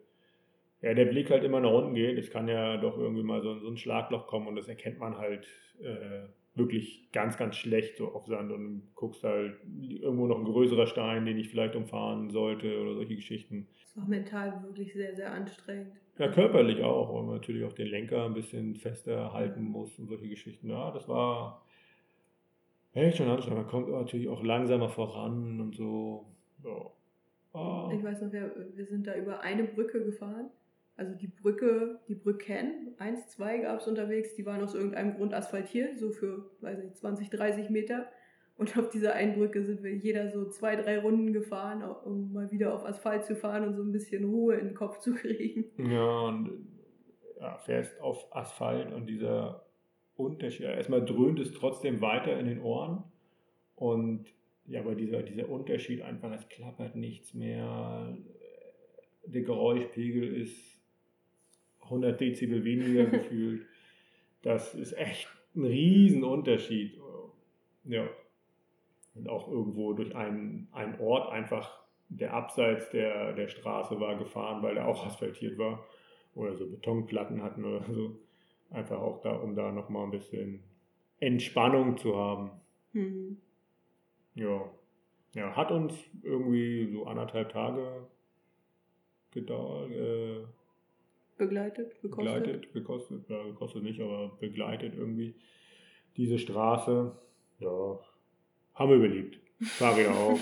ja, 0.83 0.93
der 0.93 1.05
Blick 1.05 1.31
halt 1.31 1.45
immer 1.45 1.61
nach 1.61 1.71
unten 1.71 1.95
geht. 1.95 2.17
Es 2.17 2.29
kann 2.29 2.49
ja 2.49 2.75
doch 2.75 2.97
irgendwie 2.97 3.23
mal 3.23 3.41
so, 3.41 3.57
so 3.57 3.69
ein 3.69 3.77
Schlagloch 3.77 4.27
kommen 4.27 4.47
und 4.47 4.57
das 4.57 4.67
erkennt 4.67 4.99
man 4.99 5.17
halt 5.17 5.47
äh, 5.79 6.27
wirklich 6.55 7.09
ganz, 7.13 7.37
ganz 7.37 7.55
schlecht 7.55 7.97
so 7.97 8.09
auf 8.09 8.27
Sand 8.27 8.51
und 8.51 8.89
guckst 8.93 9.23
halt 9.23 9.55
irgendwo 9.79 10.27
noch 10.27 10.37
ein 10.37 10.43
größerer 10.43 10.85
Stein, 10.85 11.25
den 11.25 11.37
ich 11.37 11.47
vielleicht 11.47 11.77
umfahren 11.77 12.29
sollte 12.31 12.81
oder 12.81 12.95
solche 12.95 13.15
Geschichten. 13.15 13.65
Das 13.81 13.95
war 13.95 14.09
mental 14.09 14.61
wirklich 14.63 14.93
sehr, 14.93 15.15
sehr 15.15 15.31
anstrengend. 15.31 15.93
Ja, 16.19 16.27
körperlich 16.27 16.83
auch, 16.83 17.15
weil 17.15 17.23
man 17.23 17.35
natürlich 17.35 17.63
auch 17.63 17.73
den 17.73 17.87
Lenker 17.87 18.25
ein 18.25 18.33
bisschen 18.33 18.75
fester 18.75 19.31
halten 19.31 19.63
muss 19.63 19.97
und 19.97 20.07
solche 20.09 20.27
Geschichten. 20.27 20.69
Ja, 20.69 20.91
das 20.91 21.07
war 21.07 21.65
echt 22.91 23.17
schon 23.17 23.29
anstrengend. 23.29 23.61
Man 23.61 23.69
kommt 23.69 23.89
natürlich 23.89 24.27
auch 24.27 24.43
langsamer 24.43 24.89
voran 24.89 25.61
und 25.61 25.75
so. 25.75 26.25
Ja. 26.61 26.91
Ah. 27.57 27.89
Ich 27.95 28.03
weiß 28.03 28.21
noch, 28.21 28.33
wir, 28.33 28.51
wir 28.75 28.85
sind 28.85 29.07
da 29.07 29.15
über 29.15 29.39
eine 29.39 29.63
Brücke 29.63 30.03
gefahren 30.03 30.49
also 30.95 31.15
die 31.15 31.27
Brücke, 31.27 31.99
die 32.07 32.15
Brücken, 32.15 32.93
eins, 32.99 33.27
zwei 33.29 33.59
gab 33.59 33.79
es 33.79 33.87
unterwegs, 33.87 34.35
die 34.35 34.45
waren 34.45 34.61
aus 34.61 34.75
irgendeinem 34.75 35.15
Grund 35.15 35.33
asphaltiert, 35.33 35.97
so 35.97 36.11
für, 36.11 36.51
weiß 36.61 36.83
nicht, 36.83 36.95
20, 36.97 37.29
30 37.29 37.69
Meter. 37.69 38.07
Und 38.55 38.77
auf 38.77 38.89
dieser 38.89 39.13
einen 39.13 39.33
Brücke 39.33 39.63
sind 39.63 39.81
wir 39.81 39.95
jeder 39.95 40.29
so 40.29 40.47
zwei, 40.49 40.75
drei 40.75 40.99
Runden 40.99 41.33
gefahren, 41.33 41.83
um 41.83 42.31
mal 42.31 42.51
wieder 42.51 42.73
auf 42.73 42.85
Asphalt 42.85 43.25
zu 43.25 43.35
fahren 43.35 43.67
und 43.67 43.75
so 43.75 43.81
ein 43.81 43.91
bisschen 43.91 44.25
Ruhe 44.25 44.55
in 44.55 44.67
den 44.67 44.75
Kopf 44.75 44.99
zu 44.99 45.15
kriegen. 45.15 45.65
Ja, 45.91 46.27
und 46.27 46.67
ja, 47.39 47.57
fährst 47.57 47.99
auf 47.99 48.27
Asphalt 48.35 48.93
und 48.93 49.07
dieser 49.07 49.65
Unterschied, 50.15 50.67
erstmal 50.67 51.03
dröhnt 51.03 51.39
es 51.39 51.53
trotzdem 51.53 51.99
weiter 52.01 52.39
in 52.39 52.45
den 52.45 52.61
Ohren 52.61 53.03
und 53.75 54.27
ja, 54.65 54.79
aber 54.79 54.95
dieser, 54.95 55.23
dieser 55.23 55.49
Unterschied 55.49 56.03
einfach, 56.03 56.31
es 56.31 56.47
klappert 56.47 56.95
nichts 56.95 57.33
mehr, 57.33 58.15
der 59.25 59.41
Geräuschpegel 59.41 60.35
ist 60.35 60.82
100 61.85 62.19
Dezibel 62.19 62.63
weniger 62.63 63.05
gefühlt. 63.05 63.65
Das 64.41 64.75
ist 64.75 64.93
echt 64.93 65.27
ein 65.55 65.65
Riesenunterschied. 65.65 66.99
Ja. 67.85 68.07
Und 69.15 69.29
auch 69.29 69.47
irgendwo 69.47 69.93
durch 69.93 70.15
einen, 70.15 70.67
einen 70.71 70.99
Ort 70.99 71.31
einfach, 71.31 71.83
der 72.09 72.33
abseits 72.33 72.89
der, 72.89 73.33
der 73.33 73.47
Straße 73.47 73.99
war, 73.99 74.17
gefahren, 74.17 74.63
weil 74.63 74.75
der 74.75 74.87
auch 74.87 75.05
asphaltiert 75.05 75.57
war. 75.57 75.85
Oder 76.35 76.55
so 76.55 76.67
Betonplatten 76.67 77.43
hatten 77.43 77.63
oder 77.63 77.85
so. 77.91 78.19
Einfach 78.71 78.99
auch 78.99 79.21
da, 79.21 79.33
um 79.35 79.55
da 79.55 79.71
nochmal 79.71 80.05
ein 80.05 80.11
bisschen 80.11 80.63
Entspannung 81.19 81.97
zu 81.97 82.17
haben. 82.17 82.51
Mhm. 82.93 83.37
Ja. 84.35 84.69
Ja, 85.35 85.55
hat 85.55 85.71
uns 85.71 85.95
irgendwie 86.21 86.87
so 86.91 87.05
anderthalb 87.05 87.49
Tage 87.49 88.07
gedauert. 89.31 89.91
Äh, 89.91 90.43
begleitet, 91.37 92.01
gekostet? 92.01 92.43
Begleitet, 92.43 92.73
gekostet, 92.73 93.29
ja, 93.29 93.43
gekostet 93.43 93.83
nicht, 93.83 93.99
aber 94.01 94.37
begleitet 94.39 94.95
irgendwie 94.95 95.35
diese 96.17 96.37
Straße. 96.37 97.11
Ja, 97.59 97.99
haben 98.75 98.89
wir 98.89 98.97
überlebt. 98.97 99.39
Fahrräder 99.61 100.11
auch. 100.11 100.39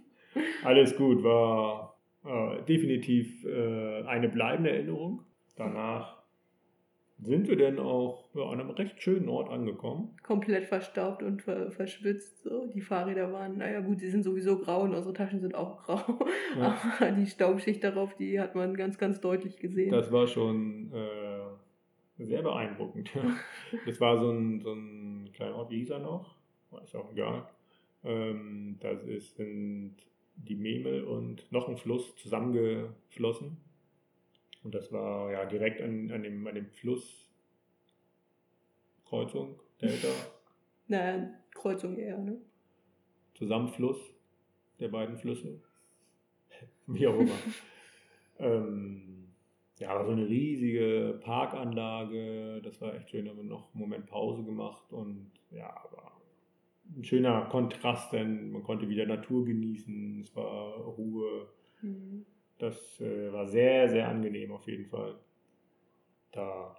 Alles 0.64 0.96
gut, 0.96 1.22
war 1.22 1.98
äh, 2.24 2.62
definitiv 2.64 3.44
äh, 3.44 4.02
eine 4.04 4.28
bleibende 4.28 4.70
Erinnerung. 4.70 5.24
Danach 5.56 6.21
sind 7.24 7.48
wir 7.48 7.56
denn 7.56 7.78
auch 7.78 8.28
ja, 8.34 8.42
an 8.42 8.60
einem 8.60 8.70
recht 8.70 9.02
schönen 9.02 9.28
Ort 9.28 9.48
angekommen. 9.48 10.16
Komplett 10.22 10.66
verstaubt 10.66 11.22
und 11.22 11.42
ver 11.42 11.70
verschwitzt. 11.70 12.42
So. 12.42 12.66
Die 12.66 12.80
Fahrräder 12.80 13.32
waren, 13.32 13.58
naja 13.58 13.80
gut, 13.80 14.00
sie 14.00 14.10
sind 14.10 14.24
sowieso 14.24 14.58
grau 14.58 14.82
und 14.82 14.94
unsere 14.94 15.14
Taschen 15.14 15.40
sind 15.40 15.54
auch 15.54 15.82
grau. 15.84 16.00
Ja. 16.58 16.76
Aber 17.00 17.12
die 17.12 17.26
Staubschicht 17.26 17.82
darauf, 17.82 18.14
die 18.16 18.38
hat 18.38 18.54
man 18.54 18.74
ganz, 18.74 18.98
ganz 18.98 19.20
deutlich 19.20 19.56
gesehen. 19.56 19.90
Das 19.90 20.12
war 20.12 20.26
schon 20.26 20.92
äh, 20.92 22.24
sehr 22.24 22.42
beeindruckend. 22.42 23.10
das 23.86 24.00
war 24.00 24.18
so 24.18 24.30
ein, 24.30 24.60
so 24.60 24.72
ein 24.74 25.30
kleiner 25.32 25.56
Ort, 25.56 25.70
wie 25.70 25.78
hieß 25.78 25.90
er 25.90 26.00
noch? 26.00 26.36
Ist 26.84 26.94
auch 26.94 27.10
egal. 27.12 27.48
Ähm, 28.04 28.76
das 28.80 29.02
ist, 29.04 29.36
sind 29.36 29.96
die 30.36 30.56
Memel 30.56 31.04
und 31.04 31.50
noch 31.52 31.68
ein 31.68 31.76
Fluss 31.76 32.14
zusammengeflossen 32.16 33.56
und 34.64 34.74
das 34.74 34.92
war 34.92 35.32
ja 35.32 35.44
direkt 35.44 35.80
an, 35.80 36.10
an, 36.10 36.22
dem, 36.22 36.46
an 36.46 36.54
dem 36.54 36.70
Fluss, 36.70 37.30
Kreuzung, 39.04 39.60
Delta. 39.80 40.08
naja, 40.88 41.30
Kreuzung 41.54 41.96
eher, 41.96 42.18
ne? 42.18 42.40
Zusammenfluss 43.34 43.98
der 44.78 44.88
beiden 44.88 45.16
Flüsse. 45.16 45.60
Wie 46.86 47.06
auch 47.06 47.18
immer. 47.18 47.38
ähm, 48.38 49.12
ja, 49.78 49.90
aber 49.90 50.04
so 50.04 50.12
eine 50.12 50.28
riesige 50.28 51.18
Parkanlage, 51.22 52.60
das 52.62 52.80
war 52.80 52.94
echt 52.94 53.10
schön. 53.10 53.24
Da 53.24 53.32
haben 53.32 53.38
wir 53.38 53.44
noch 53.44 53.74
einen 53.74 53.80
Moment 53.80 54.06
Pause 54.06 54.44
gemacht 54.44 54.92
und 54.92 55.32
ja, 55.50 55.68
aber 55.84 56.12
ein 56.96 57.04
schöner 57.04 57.46
Kontrast, 57.46 58.12
denn 58.12 58.52
man 58.52 58.62
konnte 58.62 58.88
wieder 58.88 59.06
Natur 59.06 59.44
genießen, 59.44 60.20
es 60.20 60.34
war 60.36 60.74
Ruhe. 60.76 61.48
Mhm. 61.80 62.26
Das 62.62 63.00
äh, 63.00 63.32
war 63.32 63.48
sehr, 63.48 63.88
sehr 63.88 64.08
angenehm 64.08 64.52
auf 64.52 64.68
jeden 64.68 64.86
Fall, 64.86 65.16
da 66.30 66.76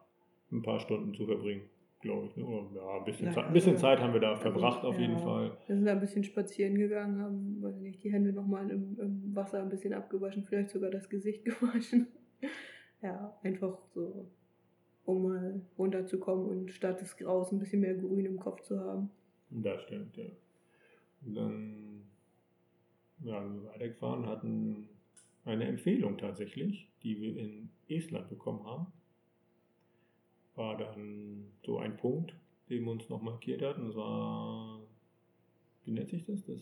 ein 0.49 0.61
paar 0.61 0.79
Stunden 0.79 1.13
zu 1.13 1.25
verbringen, 1.25 1.63
glaube 1.99 2.27
ich. 2.27 2.37
Ne? 2.37 2.69
Ja, 2.73 2.99
ein 2.99 3.03
bisschen, 3.03 3.25
ja, 3.25 3.33
Zeit, 3.33 3.45
ein 3.47 3.53
bisschen 3.53 3.73
also, 3.73 3.81
Zeit 3.81 3.99
haben 3.99 4.13
wir 4.13 4.21
da 4.21 4.29
also, 4.29 4.43
verbracht 4.43 4.85
auf 4.85 4.95
ja, 4.95 5.01
jeden 5.01 5.19
Fall. 5.19 5.57
Wir 5.67 5.75
sind 5.75 5.83
da 5.83 5.91
ein 5.91 5.99
bisschen 5.99 6.23
spazieren 6.23 6.77
gegangen, 6.77 7.21
haben, 7.21 7.61
weiß 7.61 7.81
nicht, 7.81 8.01
die 8.01 8.13
Hände 8.13 8.31
nochmal 8.31 8.69
im, 8.71 8.97
im 8.97 9.35
Wasser 9.35 9.61
ein 9.61 9.67
bisschen 9.67 9.91
abgewaschen, 9.91 10.45
vielleicht 10.45 10.69
sogar 10.69 10.89
das 10.89 11.09
Gesicht 11.09 11.43
gewaschen. 11.45 12.07
ja, 13.01 13.37
einfach 13.43 13.77
so, 13.93 14.31
um 15.03 15.23
mal 15.23 15.61
runterzukommen 15.77 16.45
und 16.45 16.71
statt 16.71 17.01
des 17.01 17.17
Graus 17.17 17.51
ein 17.51 17.59
bisschen 17.59 17.81
mehr 17.81 17.95
Grün 17.95 18.25
im 18.25 18.39
Kopf 18.39 18.61
zu 18.61 18.79
haben. 18.79 19.09
Das 19.49 19.81
stimmt, 19.81 20.15
ja. 20.15 20.29
Und 21.25 21.35
dann 21.35 22.03
ja, 23.19 23.43
wir 23.43 23.65
weitergefahren, 23.65 24.25
hatten 24.27 24.87
eine 25.45 25.65
Empfehlung 25.65 26.17
tatsächlich, 26.17 26.87
die 27.03 27.19
wir 27.19 27.37
in 27.37 27.69
Estland 27.87 28.29
bekommen 28.29 28.65
haben. 28.65 28.87
War 30.55 30.77
dann 30.77 31.51
so 31.65 31.79
ein 31.79 31.97
Punkt, 31.97 32.33
den 32.69 32.85
wir 32.85 32.91
uns 32.91 33.09
noch 33.09 33.21
markiert 33.21 33.61
hatten. 33.61 33.87
Das 33.87 33.95
war, 33.95 34.79
wie 35.83 35.91
nennt 35.91 36.09
sich 36.09 36.25
das? 36.25 36.45
Das 36.45 36.61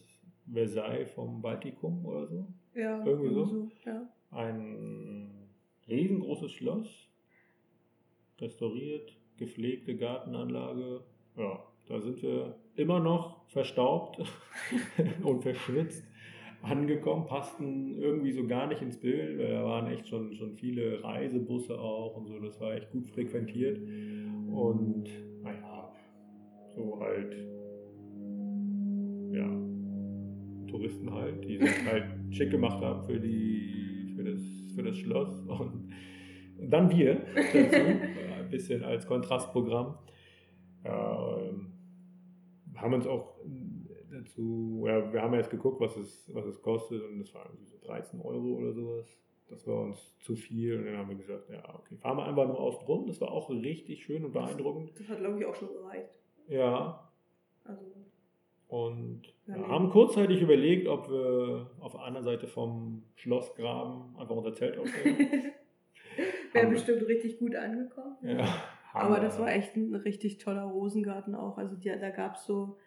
Versailles 0.51 1.11
vom 1.11 1.41
Baltikum 1.41 2.05
oder 2.05 2.27
so? 2.27 2.47
Ja, 2.73 3.05
irgendwie 3.05 3.33
so. 3.33 3.45
so 3.45 3.71
ja. 3.85 4.07
Ein 4.31 5.49
riesengroßes 5.87 6.51
Schloss, 6.51 6.87
restauriert, 8.39 9.13
gepflegte 9.37 9.95
Gartenanlage. 9.95 11.03
Ja, 11.37 11.63
da 11.87 11.99
sind 11.99 12.21
wir 12.21 12.55
immer 12.75 12.99
noch 12.99 13.45
verstaubt 13.49 14.21
und 15.23 15.41
verschwitzt 15.41 16.05
angekommen, 16.71 17.25
passten 17.25 17.95
irgendwie 17.95 18.31
so 18.31 18.45
gar 18.45 18.67
nicht 18.67 18.81
ins 18.81 18.99
Bild, 18.99 19.39
weil 19.39 19.51
da 19.51 19.63
waren 19.63 19.87
echt 19.87 20.07
schon, 20.07 20.33
schon 20.33 20.55
viele 20.55 21.03
Reisebusse 21.03 21.79
auch 21.79 22.17
und 22.17 22.27
so, 22.27 22.39
das 22.39 22.59
war 22.59 22.73
echt 22.73 22.91
gut 22.91 23.07
frequentiert. 23.07 23.79
Und 23.79 25.05
naja, 25.41 25.91
so 26.75 26.99
halt, 26.99 27.35
ja, 29.31 29.49
Touristen 30.67 31.11
halt, 31.11 31.43
die 31.43 31.57
sich 31.57 31.85
halt 31.91 32.05
schick 32.29 32.51
gemacht 32.51 32.83
haben 32.83 33.03
für, 33.03 33.19
die, 33.19 34.13
für, 34.15 34.23
das, 34.23 34.41
für 34.75 34.83
das 34.83 34.97
Schloss. 34.97 35.41
Und 35.47 35.89
dann 36.59 36.91
wir 36.91 37.21
dazu, 37.35 37.77
ein 38.39 38.49
bisschen 38.49 38.83
als 38.83 39.07
Kontrastprogramm. 39.07 39.95
Ja, 40.83 41.37
ähm, 41.37 41.73
haben 42.75 42.93
uns 42.93 43.05
auch 43.07 43.35
dazu, 44.31 44.83
ja, 44.87 45.11
wir 45.11 45.21
haben 45.21 45.33
erst 45.33 45.51
geguckt, 45.51 45.79
was 45.79 45.95
es, 45.97 46.29
was 46.33 46.45
es 46.45 46.61
kostet 46.61 47.03
und 47.03 47.19
das 47.19 47.33
war 47.33 47.45
irgendwie 47.45 47.65
so 47.65 47.77
13 47.87 48.21
Euro 48.21 48.57
oder 48.57 48.73
sowas. 48.73 49.05
Das 49.49 49.67
war 49.67 49.81
uns 49.81 50.17
zu 50.21 50.35
viel 50.35 50.77
und 50.77 50.85
dann 50.85 50.97
haben 50.97 51.09
wir 51.09 51.17
gesagt, 51.17 51.49
ja, 51.49 51.61
okay, 51.75 51.97
fahren 51.97 52.17
wir 52.17 52.25
einfach 52.25 52.47
nur 52.47 52.59
außen 52.59 52.85
rum. 52.85 53.05
Das 53.07 53.19
war 53.19 53.31
auch 53.31 53.49
richtig 53.49 54.03
schön 54.03 54.23
und 54.23 54.31
beeindruckend. 54.31 54.91
Das 54.97 55.09
hat, 55.09 55.19
glaube 55.19 55.39
ich, 55.39 55.45
auch 55.45 55.55
schon 55.55 55.73
gereicht. 55.73 56.17
Ja. 56.47 57.09
Also. 57.65 57.83
Und 58.69 59.23
ja, 59.47 59.57
ja, 59.57 59.67
haben 59.67 59.89
kurzzeitig 59.89 60.41
überlegt, 60.41 60.87
ob 60.87 61.09
wir 61.09 61.69
auf 61.81 61.91
der 61.91 62.01
anderen 62.01 62.23
Seite 62.23 62.47
vom 62.47 63.03
Schlossgraben 63.15 64.15
einfach 64.17 64.35
unser 64.35 64.53
Zelt 64.53 64.77
aufstellen. 64.77 65.17
Wäre 66.53 66.67
bestimmt 66.67 67.05
richtig 67.07 67.37
gut 67.39 67.53
angekommen. 67.53 68.15
Ja, 68.23 68.47
Aber 68.93 69.19
das 69.19 69.37
war 69.37 69.51
echt 69.51 69.75
ein 69.75 69.93
richtig 69.95 70.37
toller 70.37 70.63
Rosengarten 70.63 71.35
auch. 71.35 71.57
Also 71.57 71.75
die, 71.75 71.89
da 71.89 72.09
gab 72.09 72.35
es 72.35 72.45
so 72.45 72.77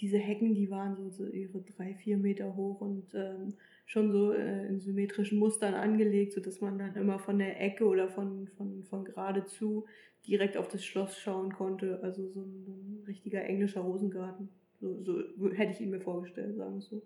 diese 0.00 0.18
Hecken, 0.18 0.54
die 0.54 0.70
waren 0.70 0.96
so, 0.96 1.08
so 1.10 1.26
ihre 1.26 1.60
drei, 1.60 1.94
vier 1.94 2.16
Meter 2.16 2.56
hoch 2.56 2.80
und 2.80 3.14
ähm, 3.14 3.54
schon 3.86 4.10
so 4.10 4.32
äh, 4.32 4.66
in 4.66 4.80
symmetrischen 4.80 5.38
Mustern 5.38 5.74
angelegt, 5.74 6.32
sodass 6.32 6.60
man 6.60 6.78
dann 6.78 6.94
immer 6.96 7.18
von 7.18 7.38
der 7.38 7.60
Ecke 7.60 7.84
oder 7.84 8.08
von, 8.08 8.48
von, 8.56 8.82
von 8.84 9.04
geradezu 9.04 9.84
direkt 10.26 10.56
auf 10.56 10.68
das 10.68 10.84
Schloss 10.84 11.18
schauen 11.18 11.52
konnte. 11.52 12.00
Also 12.02 12.26
so 12.28 12.40
ein, 12.40 12.64
ein 12.66 13.04
richtiger 13.06 13.44
englischer 13.44 13.82
Rosengarten. 13.82 14.48
So, 14.80 15.00
so 15.02 15.50
hätte 15.52 15.72
ich 15.72 15.80
ihn 15.80 15.90
mir 15.90 16.00
vorgestellt, 16.00 16.56
sagen 16.56 16.74
wir 16.74 16.80
so. 16.80 17.02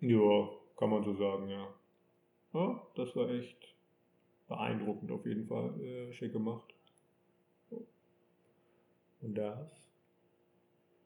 Ja, 0.00 0.48
kann 0.76 0.90
man 0.90 1.04
so 1.04 1.14
sagen, 1.14 1.48
ja. 1.50 1.68
Ja, 2.54 2.82
das 2.96 3.14
war 3.14 3.30
echt 3.30 3.74
beeindruckend 4.48 5.12
auf 5.12 5.26
jeden 5.26 5.46
Fall. 5.46 5.78
Äh, 5.80 6.12
schick 6.12 6.32
gemacht. 6.32 6.74
Und 9.20 9.34
das 9.34 9.79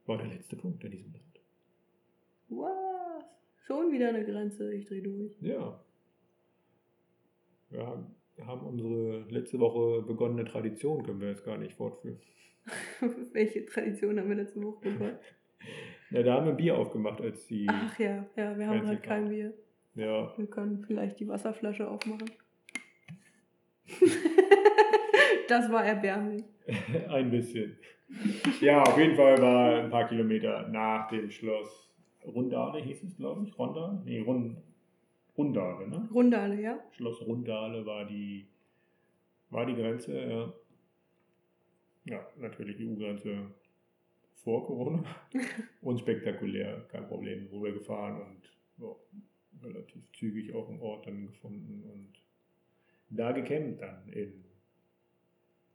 war 0.06 0.18
der 0.18 0.26
letzte 0.26 0.56
Punkt 0.56 0.84
in 0.84 0.90
diesem 0.90 1.12
Land. 1.12 1.40
Was? 2.48 3.24
Schon 3.66 3.92
wieder 3.92 4.10
eine 4.10 4.24
Grenze, 4.24 4.72
ich 4.74 4.86
dreh 4.86 5.00
durch. 5.00 5.32
Ja. 5.40 5.80
Wir 7.70 8.46
haben 8.46 8.66
unsere 8.66 9.20
letzte 9.30 9.58
Woche 9.58 10.02
begonnene 10.02 10.44
Tradition, 10.44 11.02
können 11.02 11.20
wir 11.20 11.28
jetzt 11.28 11.44
gar 11.44 11.56
nicht 11.56 11.74
fortführen. 11.74 12.20
Welche 13.32 13.64
Tradition 13.66 14.18
haben 14.18 14.28
wir 14.28 14.36
letzte 14.36 14.62
Woche 14.62 14.90
begonnen? 14.90 15.18
Na, 16.10 16.22
da 16.22 16.34
haben 16.34 16.46
wir 16.46 16.52
Bier 16.52 16.76
aufgemacht, 16.76 17.20
als 17.20 17.46
die. 17.46 17.66
Ach 17.68 17.98
ja, 17.98 18.26
ja, 18.36 18.56
wir 18.58 18.68
haben 18.68 18.80
gerade 18.82 19.00
kein 19.00 19.28
Bier. 19.28 19.54
Ja, 19.94 20.36
Wir 20.36 20.46
können 20.46 20.84
vielleicht 20.86 21.20
die 21.20 21.28
Wasserflasche 21.28 21.88
aufmachen. 21.88 22.30
das 25.48 25.70
war 25.70 25.84
erbärmlich. 25.84 26.44
ein 27.08 27.30
bisschen. 27.30 27.78
Ja, 28.60 28.82
auf 28.82 28.98
jeden 28.98 29.16
Fall 29.16 29.40
war 29.40 29.82
ein 29.82 29.90
paar 29.90 30.08
Kilometer 30.08 30.68
nach 30.68 31.08
dem 31.08 31.30
Schloss 31.30 31.92
Rundale, 32.24 32.82
hieß 32.82 33.02
es, 33.04 33.16
glaube 33.16 33.44
ich. 33.44 33.58
Rondale? 33.58 34.00
Nee, 34.04 34.20
Rund, 34.20 34.56
Rundale, 35.36 35.88
ne? 35.88 36.08
Rundale, 36.12 36.60
ja? 36.60 36.78
Schloss 36.92 37.20
Rundale 37.20 37.84
war 37.84 38.06
die, 38.06 38.46
war 39.50 39.66
die 39.66 39.74
Grenze, 39.74 40.18
ja. 40.18 40.52
Ja, 42.06 42.26
natürlich 42.36 42.78
EU-Grenze 42.80 43.50
vor 44.36 44.66
Corona. 44.66 45.04
Unspektakulär, 45.80 46.86
kein 46.90 47.06
Problem, 47.08 47.48
wo 47.50 47.62
wir 47.62 47.72
gefahren 47.72 48.20
und 48.20 48.84
ja, 48.84 48.94
relativ 49.62 50.02
zügig 50.12 50.54
auch 50.54 50.68
einen 50.68 50.80
Ort 50.80 51.06
dann 51.06 51.26
gefunden 51.26 51.82
und 51.90 52.12
da 53.10 53.32
gecampt 53.32 53.80
dann 53.80 54.08
in 54.08 54.44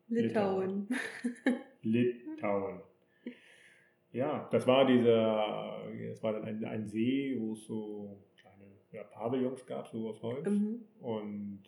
Litauen. 0.08 0.88
Litauen. 0.88 1.60
Ja, 4.12 4.48
das 4.52 4.66
war 4.66 4.86
dieser, 4.86 5.84
das 6.10 6.24
war 6.24 6.34
dann 6.34 6.44
ein, 6.44 6.66
ein 6.66 6.88
See, 6.88 7.36
wo 7.40 7.54
es 7.54 7.66
so 7.66 8.18
kleine 8.38 8.66
ja, 8.92 9.04
Pavillons 9.04 9.66
gab, 9.66 9.88
so 9.88 10.10
aus 10.10 10.22
Holz. 10.24 10.50
Mhm. 10.50 10.82
Und 11.00 11.64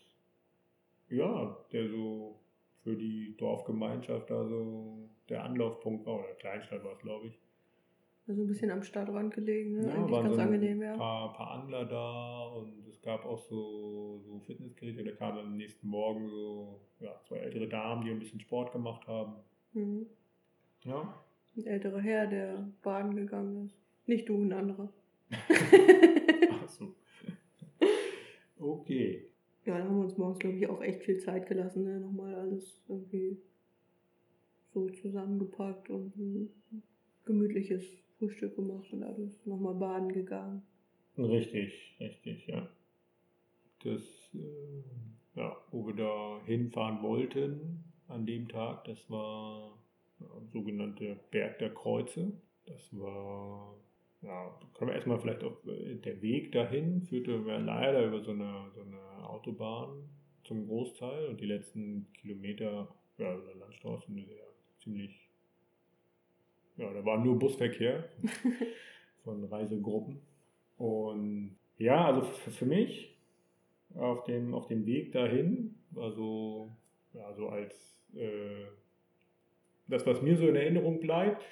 ja, 1.09 1.57
der 1.71 1.87
so 1.87 2.39
für 2.83 2.95
die 2.95 3.35
Dorfgemeinschaft 3.37 4.29
da 4.29 4.43
so 4.43 5.09
der 5.29 5.43
Anlaufpunkt 5.43 6.05
war, 6.05 6.19
oder 6.19 6.33
Kleinstadt 6.39 6.83
war 6.83 6.93
es, 6.93 6.99
glaube 6.99 7.27
ich. 7.27 7.39
Also 8.27 8.43
ein 8.43 8.47
bisschen 8.47 8.71
am 8.71 8.83
Stadtrand 8.83 9.33
gelegen, 9.33 9.73
ne? 9.73 9.87
Ja, 9.87 9.93
Eigentlich 9.93 10.11
waren 10.11 10.23
ganz 10.23 10.35
so 10.35 10.41
ein 10.41 10.47
angenehm, 10.47 10.81
ja. 10.81 10.95
paar, 10.95 11.33
paar 11.33 11.51
Angler 11.51 11.85
da 11.85 12.45
und 12.45 12.87
es 12.87 13.01
gab 13.01 13.25
auch 13.25 13.39
so, 13.39 14.19
so 14.25 14.39
Fitnessgeräte. 14.39 15.03
Da 15.03 15.11
kamen 15.11 15.39
am 15.39 15.57
nächsten 15.57 15.87
Morgen 15.87 16.27
so 16.29 16.81
ja, 16.99 17.19
zwei 17.27 17.37
ältere 17.37 17.67
Damen, 17.67 18.05
die 18.05 18.11
ein 18.11 18.19
bisschen 18.19 18.39
Sport 18.39 18.71
gemacht 18.71 19.07
haben. 19.07 19.33
Mhm. 19.73 20.05
Ja, 20.83 21.23
Ein 21.55 21.65
älterer 21.65 21.99
Herr, 21.99 22.27
der 22.27 22.67
baden 22.81 23.15
gegangen 23.15 23.65
ist. 23.65 23.75
Nicht 24.07 24.27
du, 24.29 24.41
ein 24.41 24.53
anderer. 24.53 24.91
Ach 25.31 26.67
so. 26.67 26.95
Okay. 28.59 29.27
Ja, 29.65 29.77
da 29.77 29.83
haben 29.83 29.97
wir 29.97 30.03
uns 30.05 30.17
morgens, 30.17 30.39
glaube 30.39 30.57
ich, 30.57 30.67
auch 30.67 30.81
echt 30.81 31.03
viel 31.03 31.19
Zeit 31.19 31.47
gelassen, 31.47 31.83
ne? 31.83 31.99
Nochmal 31.99 32.33
alles 32.35 32.81
irgendwie 32.87 33.37
so 34.73 34.89
zusammengepackt 34.89 35.89
und 35.89 36.15
ein 36.17 36.49
gemütliches 37.25 37.83
Frühstück 38.17 38.55
gemacht 38.55 38.91
und 38.91 39.03
alles. 39.03 39.45
Nochmal 39.45 39.75
baden 39.75 40.11
gegangen. 40.11 40.63
Richtig, 41.17 41.95
richtig, 41.99 42.47
ja. 42.47 42.69
Das, 43.83 44.01
äh, 44.33 45.39
ja, 45.39 45.55
wo 45.71 45.87
wir 45.87 45.95
da 45.95 46.41
hinfahren 46.45 47.01
wollten 47.03 47.83
an 48.11 48.25
dem 48.25 48.47
Tag, 48.47 48.83
das 48.85 49.09
war 49.09 49.77
ja, 50.19 50.27
sogenannte 50.51 51.19
Berg 51.31 51.59
der 51.59 51.73
Kreuze. 51.73 52.31
Das 52.65 52.89
war, 52.91 53.75
ja, 54.21 54.59
können 54.75 54.89
wir 54.89 54.95
erstmal 54.95 55.19
vielleicht 55.19 55.43
auf, 55.43 55.65
äh, 55.65 55.95
der 55.95 56.21
Weg 56.21 56.51
dahin 56.51 57.01
führte 57.01 57.37
leider 57.37 58.05
über 58.05 58.21
so 58.21 58.31
eine, 58.31 58.71
so 58.75 58.81
eine 58.81 59.27
Autobahn 59.27 60.09
zum 60.43 60.67
Großteil 60.67 61.27
und 61.27 61.39
die 61.39 61.45
letzten 61.45 62.07
Kilometer, 62.13 62.87
ja, 63.17 63.35
über 63.35 63.55
Landstraßen, 63.55 64.15
ja, 64.17 64.23
ziemlich, 64.83 65.29
ja, 66.77 66.91
da 66.93 67.05
war 67.05 67.23
nur 67.23 67.37
Busverkehr 67.37 68.09
von 69.23 69.43
Reisegruppen. 69.45 70.21
Und 70.77 71.57
ja, 71.77 72.05
also 72.05 72.21
für 72.21 72.65
mich 72.65 73.15
auf 73.95 74.23
dem, 74.23 74.53
auf 74.53 74.67
dem 74.67 74.85
Weg 74.85 75.11
dahin 75.11 75.75
war 75.91 76.11
so, 76.11 76.71
ja, 77.13 77.33
so 77.33 77.49
als 77.49 78.00
äh, 78.15 78.65
das, 79.87 80.05
was 80.05 80.21
mir 80.21 80.37
so 80.37 80.47
in 80.47 80.55
Erinnerung 80.55 80.99
bleibt, 80.99 81.43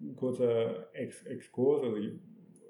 ein 0.00 0.16
kurzer 0.16 0.88
Ex 0.94 1.24
Exkurs, 1.26 1.82
also 1.82 1.96
ich 1.96 2.12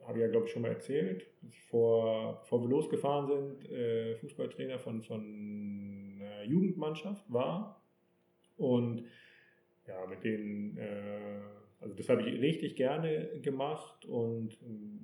habe 0.07 0.21
ja, 0.21 0.29
glaube 0.29 0.47
ich, 0.47 0.53
schon 0.53 0.63
mal 0.63 0.73
erzählt, 0.73 1.27
vor, 1.69 2.41
bevor 2.41 2.63
wir 2.63 2.69
losgefahren 2.69 3.27
sind, 3.29 3.71
äh, 3.71 4.17
Fußballtrainer 4.17 4.79
von, 4.79 5.03
von 5.03 6.19
einer 6.21 6.43
Jugendmannschaft 6.45 7.25
war. 7.33 7.81
Und 8.57 9.05
ja, 9.87 10.07
mit 10.07 10.25
denen, 10.25 10.77
äh, 10.77 11.41
also 11.81 11.95
das 11.95 12.09
habe 12.09 12.23
ich 12.23 12.41
richtig 12.41 12.75
gerne 12.77 13.29
gemacht 13.41 14.05
und 14.05 14.59
ähm, 14.63 15.01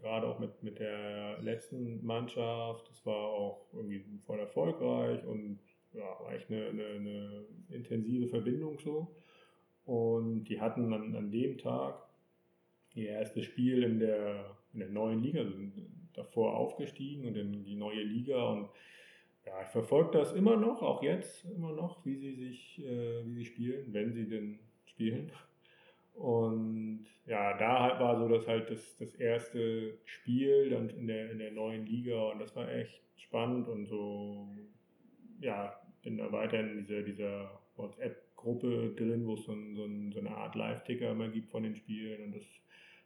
gerade 0.00 0.26
auch 0.26 0.38
mit, 0.38 0.62
mit 0.62 0.78
der 0.78 1.40
letzten 1.40 2.04
Mannschaft, 2.04 2.88
das 2.88 3.04
war 3.06 3.28
auch 3.28 3.66
irgendwie 3.72 4.04
voll 4.26 4.38
erfolgreich 4.38 5.24
und 5.24 5.60
ja, 5.92 6.04
war 6.20 6.32
echt 6.32 6.50
eine, 6.50 6.66
eine, 6.68 6.84
eine 6.86 7.44
intensive 7.70 8.28
Verbindung 8.28 8.78
so. 8.78 9.14
Und 9.84 10.44
die 10.44 10.60
hatten 10.60 10.92
an, 10.92 11.16
an 11.16 11.30
dem 11.30 11.58
Tag 11.58 12.06
ihr 12.94 13.10
erstes 13.10 13.44
Spiel 13.44 13.82
in 13.82 13.98
der, 13.98 14.56
in 14.72 14.80
der 14.80 14.88
neuen 14.88 15.22
Liga, 15.22 15.44
sind 15.44 15.72
davor 16.14 16.56
aufgestiegen 16.56 17.26
und 17.26 17.36
in 17.36 17.64
die 17.64 17.76
neue 17.76 18.02
Liga 18.02 18.50
und 18.50 18.68
ja, 19.46 19.62
ich 19.62 19.68
verfolge 19.68 20.18
das 20.18 20.32
immer 20.32 20.56
noch, 20.56 20.82
auch 20.82 21.02
jetzt 21.02 21.44
immer 21.44 21.72
noch, 21.72 22.04
wie 22.04 22.16
sie 22.16 22.34
sich, 22.34 22.78
äh, 22.84 23.24
wie 23.24 23.34
sie 23.34 23.44
spielen, 23.44 23.92
wenn 23.92 24.12
sie 24.12 24.28
denn 24.28 24.58
spielen. 24.84 25.32
Und 26.14 27.06
ja, 27.26 27.56
da 27.56 27.80
halt 27.80 28.00
war 28.00 28.18
so 28.18 28.28
das 28.28 28.46
halt 28.46 28.70
das, 28.70 28.96
das 28.98 29.14
erste 29.14 29.98
Spiel 30.04 30.70
dann 30.70 30.90
in 30.90 31.06
der, 31.06 31.30
in 31.30 31.38
der 31.38 31.52
neuen 31.52 31.86
Liga 31.86 32.30
und 32.30 32.40
das 32.40 32.54
war 32.54 32.70
echt 32.70 33.00
spannend 33.16 33.68
und 33.68 33.86
so, 33.86 34.48
ja, 35.40 35.79
bin 36.02 36.16
da 36.16 36.30
weiter 36.32 36.60
in 36.60 36.78
dieser, 36.78 37.02
dieser 37.02 37.60
WhatsApp-Gruppe 37.76 38.94
drin, 38.96 39.26
wo 39.26 39.34
es 39.34 39.44
so, 39.44 39.52
ein, 39.52 39.74
so, 39.74 39.84
ein, 39.84 40.12
so 40.12 40.20
eine 40.20 40.30
Art 40.30 40.54
Live-Ticker 40.54 41.10
immer 41.10 41.28
gibt 41.28 41.50
von 41.50 41.62
den 41.62 41.76
Spielen 41.76 42.22
und 42.24 42.36
das 42.36 42.44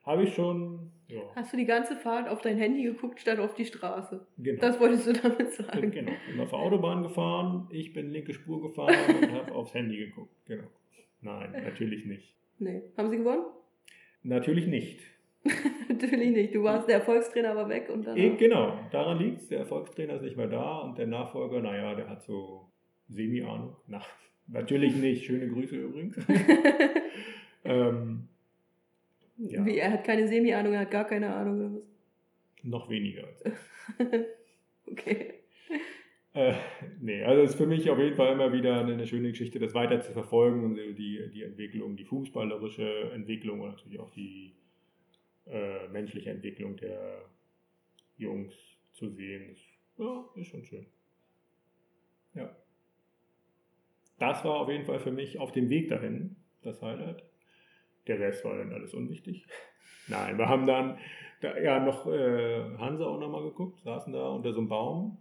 habe 0.05 0.25
ich 0.25 0.35
schon, 0.35 0.91
ja, 1.09 1.23
Hast 1.35 1.55
du 1.55 1.57
die 1.57 1.65
ganze 1.65 1.97
Fahrt 1.97 2.29
auf 2.29 2.43
dein 2.43 2.59
Handy 2.59 2.83
geguckt, 2.83 3.21
statt 3.21 3.39
auf 3.39 3.55
die 3.55 3.65
Straße? 3.65 4.27
genau. 4.37 4.61
Das 4.61 4.79
wolltest 4.79 5.07
du 5.07 5.13
damit 5.15 5.53
sagen. 5.53 5.91
Genau, 5.91 6.13
bin 6.31 6.41
auf 6.41 6.51
der 6.51 6.59
Autobahn 6.59 7.03
gefahren, 7.03 7.69
ich 7.71 7.93
bin 7.95 8.11
linke 8.11 8.35
Spur 8.35 8.61
gefahren 8.61 8.95
und 9.23 9.33
habe 9.33 9.53
aufs 9.55 9.73
Handy 9.73 9.97
geguckt. 9.97 10.35
Genau. 10.47 10.69
Nein, 11.23 11.53
natürlich 11.53 12.05
nicht. 12.05 12.35
Nee. 12.59 12.83
Haben 12.99 13.09
sie 13.11 13.17
gewonnen? 13.17 13.47
Natürlich 14.23 14.67
nicht. 14.67 15.01
Natürlich 15.89 16.31
nicht. 16.31 16.55
Du 16.55 16.63
warst 16.63 16.89
der 16.89 16.97
Erfolgstrainer, 16.97 17.55
war 17.55 17.69
weg 17.69 17.91
und 17.93 18.07
dann. 18.07 18.17
Genau, 18.39 18.79
daran 18.91 19.19
liegt 19.19 19.41
es. 19.41 19.49
Der 19.49 19.61
Erfolgstrainer 19.61 20.15
ist 20.15 20.23
nicht 20.23 20.37
mehr 20.37 20.49
da 20.49 20.79
und 20.81 20.97
der 20.97 21.07
Nachfolger, 21.07 21.61
naja, 21.61 21.95
der 21.95 22.09
hat 22.09 22.23
so 22.23 22.73
Semi-Ahnung. 23.09 23.77
Na, 23.87 24.03
natürlich 24.49 24.97
nicht. 24.97 25.25
Schöne 25.25 25.49
Grüße 25.49 25.77
übrigens. 25.77 26.17
ähm, 27.65 28.29
Ja. 29.39 29.65
Wie, 29.65 29.79
er 29.79 29.93
hat 29.93 30.05
keine 30.05 30.29
Semi-Ahnung, 30.29 30.75
er 30.75 30.81
hat 30.81 30.91
gar 30.91 31.07
keine 31.07 31.35
Ahnung 31.35 31.59
oder 31.59 31.75
was? 31.75 31.95
noch 32.65 32.89
weniger. 32.89 33.29
Okay. 34.87 35.33
Äh, 36.35 36.55
nee, 37.01 37.23
also 37.23 37.43
es 37.43 37.51
ist 37.53 37.57
für 37.57 37.67
mich 37.67 37.89
auf 37.89 37.99
jeden 37.99 38.17
Fall 38.17 38.35
immer 38.35 38.53
wieder 38.53 38.81
eine, 38.81 39.07
schöne 39.07 39.31
Geschichte, 39.31 39.59
das 39.59 39.73
weiter 39.73 40.03
zu 40.03 40.13
verfolgen 40.13 40.63
und 40.63 40.77
die, 40.77 41.31
die 41.33 41.43
Entwicklung, 41.43 41.97
die 41.97 42.05
fußballerische 42.05 43.11
Entwicklung 43.13 43.63
und 43.63 43.71
natürlich 43.71 43.99
auch 43.99 44.11
die 44.11 44.53
äh, 45.47 45.89
menschliche 45.89 46.31
Entwicklung 46.31 46.77
der 46.77 47.25
Jungs 48.19 48.53
zu 48.93 49.09
sehen. 49.09 49.49
Das, 49.49 50.07
ja, 50.07 50.29
ist 50.37 50.49
schon 50.49 50.65
schön. 50.65 50.87
Ja. 52.35 52.55
Das 54.19 54.45
war 54.45 54.61
auf 54.61 54.69
jeden 54.69 54.85
Fall 54.85 55.01
für 55.01 55.13
mich 55.13 55.39
auf 55.39 55.53
dem 55.53 55.69
Weg 55.69 55.89
dahin 55.89 56.37
das 56.63 56.81
Highlight. 56.83 57.23
Der 58.07 58.21
Rest 58.21 58.45
war 58.45 58.57
dann 58.57 58.73
alles 58.73 58.95
unwichtig. 58.95 59.47
Nein, 60.09 60.39
wir 60.39 60.49
haben 60.49 60.67
dann 60.67 60.99
da, 61.41 61.59
ja 61.59 61.81
noch 61.81 62.07
äh, 62.07 62.63
Hansa 62.79 63.05
auch 63.05 63.19
nochmal 63.19 63.43
geguckt, 63.43 63.81
saßen 63.83 64.13
da 64.13 64.29
unter 64.29 64.53
so 64.53 64.59
einem 64.59 64.69
Baum. 64.69 65.19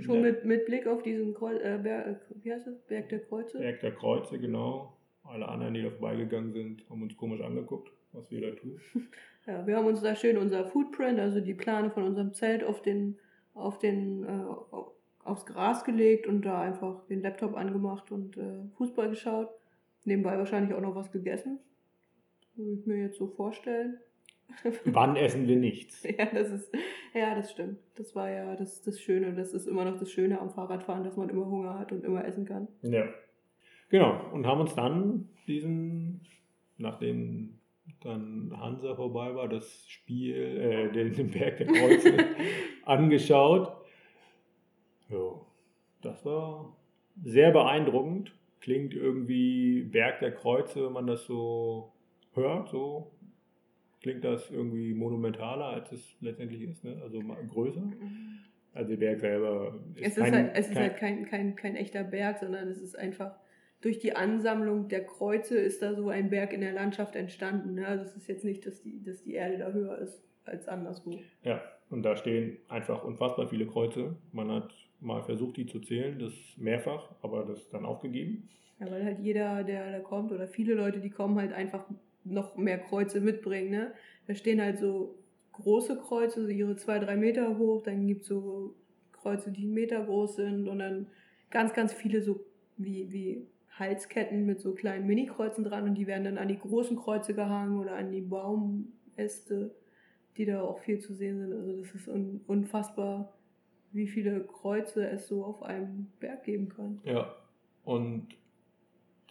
Schon 0.00 0.22
mit, 0.22 0.44
mit 0.44 0.66
Blick 0.66 0.86
auf 0.86 1.02
diesen 1.02 1.34
Kreu 1.34 1.54
äh, 1.56 1.78
Berg, 1.82 2.06
äh, 2.06 2.34
wie 2.42 2.52
heißt 2.52 2.66
das? 2.66 2.80
Berg 2.86 3.08
der 3.10 3.20
Kreuze? 3.20 3.58
Berg 3.58 3.80
der 3.80 3.92
Kreuze, 3.92 4.38
genau. 4.38 4.96
Alle 5.24 5.48
anderen, 5.48 5.74
die 5.74 5.82
da 5.82 5.90
vorbeigegangen 5.90 6.52
sind, 6.52 6.88
haben 6.88 7.02
uns 7.02 7.16
komisch 7.16 7.40
angeguckt. 7.40 7.90
was 8.12 8.30
wir 8.30 8.40
da 8.40 8.50
tun. 8.56 8.80
Ja, 9.46 9.66
wir 9.66 9.76
haben 9.76 9.86
uns 9.86 10.00
da 10.00 10.16
schön 10.16 10.38
unser 10.38 10.64
Footprint, 10.64 11.20
also 11.20 11.38
die 11.38 11.52
Plane 11.52 11.90
von 11.90 12.04
unserem 12.04 12.32
Zelt 12.32 12.64
auf 12.64 12.80
den, 12.80 13.18
auf 13.52 13.78
den, 13.78 14.24
äh, 14.24 14.46
aufs 15.24 15.46
Gras 15.46 15.84
gelegt 15.84 16.26
und 16.26 16.42
da 16.42 16.60
einfach 16.60 17.04
den 17.06 17.22
Laptop 17.22 17.56
angemacht 17.56 18.12
und 18.12 18.36
äh, 18.36 18.62
Fußball 18.76 19.08
geschaut. 19.10 19.48
Nebenbei 20.04 20.36
wahrscheinlich 20.36 20.74
auch 20.74 20.80
noch 20.80 20.94
was 20.94 21.10
gegessen. 21.10 21.58
Würde 22.56 22.72
ich 22.72 22.86
mir 22.86 22.98
jetzt 22.98 23.18
so 23.18 23.26
vorstellen. 23.26 23.98
Wann 24.84 25.16
essen 25.16 25.48
wir 25.48 25.56
nichts? 25.56 26.02
Ja, 26.04 26.26
das 26.26 26.50
ist, 26.50 26.72
ja, 27.14 27.34
das 27.34 27.50
stimmt. 27.50 27.78
Das 27.96 28.14
war 28.14 28.30
ja 28.30 28.54
das, 28.56 28.82
das 28.82 29.00
Schöne. 29.00 29.32
Das 29.34 29.54
ist 29.54 29.66
immer 29.66 29.84
noch 29.84 29.98
das 29.98 30.10
Schöne 30.10 30.40
am 30.40 30.50
Fahrradfahren, 30.50 31.04
dass 31.04 31.16
man 31.16 31.30
immer 31.30 31.46
Hunger 31.46 31.78
hat 31.78 31.92
und 31.92 32.04
immer 32.04 32.24
essen 32.24 32.44
kann. 32.44 32.68
Ja. 32.82 33.08
Genau. 33.88 34.30
Und 34.32 34.46
haben 34.46 34.60
uns 34.60 34.74
dann 34.74 35.28
diesen, 35.46 36.20
nachdem 36.76 37.58
dann 38.02 38.52
Hansa 38.58 38.94
vorbei 38.94 39.34
war, 39.34 39.48
das 39.48 39.86
Spiel, 39.88 40.34
äh, 40.34 40.92
den, 40.92 41.12
den 41.12 41.30
Berg 41.30 41.58
der 41.58 41.66
Kreuze 41.66 42.16
angeschaut. 42.84 43.73
Das 46.04 46.24
war 46.24 46.76
sehr 47.22 47.50
beeindruckend. 47.50 48.32
Klingt 48.60 48.94
irgendwie 48.94 49.82
Berg 49.82 50.20
der 50.20 50.32
Kreuze, 50.32 50.86
wenn 50.86 50.92
man 50.92 51.06
das 51.06 51.24
so 51.26 51.92
hört, 52.34 52.68
so 52.70 53.10
klingt 54.00 54.22
das 54.22 54.50
irgendwie 54.50 54.92
monumentaler, 54.92 55.66
als 55.66 55.90
es 55.92 56.16
letztendlich 56.20 56.62
ist, 56.62 56.84
ne? 56.84 57.00
also 57.02 57.20
größer. 57.20 57.82
Also 58.74 58.90
der 58.90 58.96
Berg 58.96 59.20
selber 59.20 59.78
ist 59.94 60.02
es 60.02 60.16
ist 60.18 60.22
kein, 60.22 60.34
halt, 60.34 60.50
es 60.54 60.66
ist 60.66 60.74
kein, 60.74 60.82
halt 60.82 60.96
kein, 60.98 61.24
kein, 61.26 61.56
kein 61.56 61.76
echter 61.76 62.04
Berg, 62.04 62.38
sondern 62.38 62.68
es 62.68 62.82
ist 62.82 62.98
einfach 62.98 63.34
durch 63.80 63.98
die 63.98 64.14
Ansammlung 64.14 64.88
der 64.88 65.04
Kreuze 65.04 65.56
ist 65.58 65.80
da 65.80 65.94
so 65.94 66.08
ein 66.08 66.28
Berg 66.28 66.52
in 66.52 66.60
der 66.60 66.72
Landschaft 66.72 67.16
entstanden. 67.16 67.74
Ne? 67.74 67.86
Also 67.86 68.04
es 68.04 68.16
ist 68.16 68.28
jetzt 68.28 68.44
nicht, 68.44 68.66
dass 68.66 68.82
die, 68.82 69.02
dass 69.02 69.22
die 69.22 69.34
Erde 69.34 69.58
da 69.58 69.72
höher 69.72 69.98
ist 69.98 70.22
als 70.44 70.68
anderswo. 70.68 71.18
Ja, 71.42 71.62
und 71.88 72.02
da 72.02 72.16
stehen 72.16 72.58
einfach 72.68 73.04
unfassbar 73.04 73.48
viele 73.48 73.66
Kreuze. 73.66 74.16
Man 74.32 74.50
hat 74.50 74.74
mal 75.04 75.22
versucht, 75.22 75.56
die 75.56 75.66
zu 75.66 75.80
zählen, 75.80 76.18
das 76.18 76.32
mehrfach, 76.56 77.14
aber 77.22 77.44
das 77.44 77.68
dann 77.70 77.84
aufgegeben. 77.84 78.48
Ja, 78.80 78.90
weil 78.90 79.04
halt 79.04 79.20
jeder, 79.20 79.62
der 79.62 79.92
da 79.92 80.00
kommt, 80.00 80.32
oder 80.32 80.48
viele 80.48 80.74
Leute, 80.74 81.00
die 81.00 81.10
kommen, 81.10 81.38
halt 81.38 81.52
einfach 81.52 81.84
noch 82.24 82.56
mehr 82.56 82.78
Kreuze 82.78 83.20
mitbringen. 83.20 83.70
Ne? 83.70 83.92
Da 84.26 84.34
stehen 84.34 84.60
halt 84.60 84.78
so 84.78 85.18
große 85.52 85.98
Kreuze, 85.98 86.42
so 86.42 86.48
ihre 86.48 86.76
zwei, 86.76 86.98
drei 86.98 87.16
Meter 87.16 87.58
hoch, 87.58 87.82
dann 87.82 88.06
gibt 88.06 88.22
es 88.22 88.28
so 88.28 88.74
Kreuze, 89.12 89.52
die 89.52 89.62
einen 89.62 89.74
Meter 89.74 90.04
groß 90.04 90.36
sind 90.36 90.68
und 90.68 90.80
dann 90.80 91.06
ganz, 91.50 91.72
ganz 91.72 91.92
viele 91.92 92.20
so 92.22 92.40
wie, 92.76 93.10
wie 93.12 93.46
Halsketten 93.78 94.46
mit 94.46 94.60
so 94.60 94.72
kleinen 94.72 95.06
Mini-Kreuzen 95.06 95.64
dran 95.64 95.84
und 95.84 95.94
die 95.94 96.06
werden 96.06 96.24
dann 96.24 96.38
an 96.38 96.48
die 96.48 96.58
großen 96.58 96.96
Kreuze 96.96 97.34
gehangen 97.34 97.78
oder 97.78 97.94
an 97.96 98.10
die 98.10 98.20
Baumäste, 98.20 99.74
die 100.36 100.44
da 100.44 100.62
auch 100.62 100.78
viel 100.80 101.00
zu 101.00 101.14
sehen 101.14 101.38
sind. 101.38 101.52
Also 101.52 101.76
das 101.76 101.94
ist 101.94 102.08
un 102.08 102.40
unfassbar, 102.46 103.32
wie 103.94 104.08
viele 104.08 104.40
Kreuze 104.44 105.08
es 105.08 105.28
so 105.28 105.44
auf 105.44 105.62
einem 105.62 106.08
Berg 106.20 106.44
geben 106.44 106.68
kann. 106.68 107.00
Ja, 107.04 107.34
und 107.84 108.26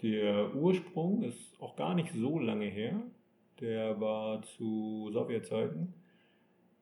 der 0.02 0.56
Ursprung 0.56 1.24
ist 1.24 1.62
auch 1.62 1.76
gar 1.76 1.94
nicht 1.94 2.12
so 2.14 2.40
lange 2.40 2.66
her. 2.66 3.02
Der 3.60 4.00
war 4.00 4.42
zu 4.42 5.10
Sowjetzeiten, 5.12 5.94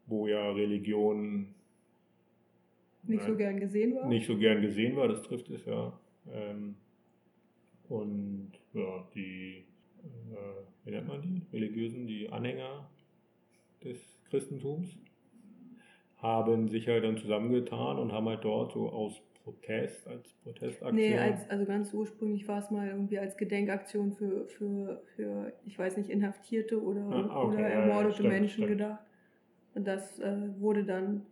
wo 0.06 0.28
ja 0.28 0.52
Religion 0.52 1.54
nicht 3.04 3.22
nein, 3.22 3.32
so 3.32 3.36
gern 3.36 3.60
gesehen 3.60 3.96
war. 3.96 4.08
Nicht 4.08 4.28
so 4.28 4.38
gern 4.38 4.62
gesehen 4.62 4.96
war, 4.96 5.08
das 5.08 5.24
trifft 5.24 5.50
es 5.50 5.66
ja. 5.66 6.00
Ähm, 6.32 6.76
und 7.90 8.52
ja, 8.74 9.08
die, 9.16 9.66
äh, 10.32 10.86
wie 10.86 10.92
nennt 10.92 11.08
man 11.08 11.22
die? 11.22 11.42
Religiösen, 11.52 12.06
die 12.06 12.30
Anhänger 12.30 12.90
des 13.84 13.98
Christentums, 14.30 14.98
haben 16.22 16.70
sich 16.70 16.88
halt 16.88 17.04
dann 17.04 17.18
zusammengetan 17.18 17.98
und 17.98 18.12
haben 18.12 18.30
halt 18.30 18.44
dort 18.44 18.74
so 18.74 18.90
aus 18.90 19.22
Protest, 19.44 20.08
als 20.08 20.34
Protestaktion? 20.44 20.96
Nee, 20.96 21.18
als, 21.18 21.50
also 21.50 21.66
ganz 21.66 21.94
ursprünglich 21.94 22.48
war 22.48 22.60
es 22.60 22.70
mal 22.70 22.88
irgendwie 22.88 23.18
als 23.18 23.38
Gedenkaktion 23.38 24.14
für, 24.14 24.48
für, 24.48 25.02
für 25.16 25.54
ich 25.66 25.78
weiß 25.78 25.98
nicht, 25.98 26.10
Inhaftierte 26.10 26.82
oder, 26.82 27.02
ah, 27.02 27.44
okay, 27.44 27.56
oder 27.56 27.68
ermordete 27.68 28.08
ja, 28.08 28.14
stimmt, 28.14 28.30
Menschen 28.30 28.64
stimmt. 28.64 28.70
gedacht. 28.70 29.04
Und 29.74 29.88
das 29.88 30.20
äh, 30.20 30.38
wurde 30.60 30.84
dann 30.84 31.26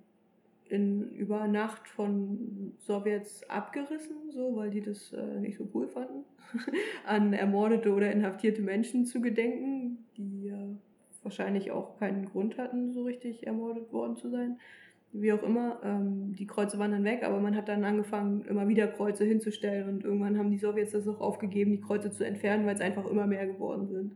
in, 0.70 1.12
über 1.12 1.48
Nacht 1.48 1.88
von 1.88 2.74
Sowjets 2.78 3.48
abgerissen, 3.50 4.32
so, 4.32 4.56
weil 4.56 4.70
die 4.70 4.82
das 4.82 5.12
äh, 5.14 5.40
nicht 5.40 5.58
so 5.58 5.68
cool 5.74 5.88
fanden, 5.88 6.24
an 7.06 7.34
ermordete 7.34 7.92
oder 7.92 8.12
inhaftierte 8.12 8.62
Menschen 8.62 9.06
zu 9.06 9.22
gedenken, 9.22 10.06
die 10.16 10.48
äh, 10.48 10.76
wahrscheinlich 11.24 11.72
auch 11.72 11.98
keinen 11.98 12.26
Grund 12.26 12.58
hatten, 12.58 12.94
so 12.94 13.04
richtig 13.04 13.46
ermordet 13.48 13.92
worden 13.92 14.16
zu 14.16 14.30
sein 14.30 14.58
wie 15.12 15.34
auch 15.34 15.42
immer, 15.42 15.80
ähm, 15.84 16.34
die 16.36 16.46
Kreuze 16.46 16.78
waren 16.78 16.92
dann 16.92 17.04
weg, 17.04 17.24
aber 17.24 17.40
man 17.40 17.56
hat 17.56 17.68
dann 17.68 17.84
angefangen, 17.84 18.46
immer 18.46 18.68
wieder 18.68 18.88
Kreuze 18.88 19.26
hinzustellen 19.26 19.90
und 19.90 20.04
irgendwann 20.04 20.38
haben 20.38 20.52
die 20.52 20.60
Sowjets 20.60 20.92
das 20.92 21.08
auch 21.08 21.20
aufgegeben, 21.20 21.72
die 21.72 21.82
Kreuze 21.82 22.12
zu 22.12 22.26
entfernen, 22.26 22.66
weil 22.66 22.76
es 22.76 22.82
einfach 22.82 23.06
immer 23.06 23.26
mehr 23.26 23.48
geworden 23.48 23.88
sind. 23.88 24.12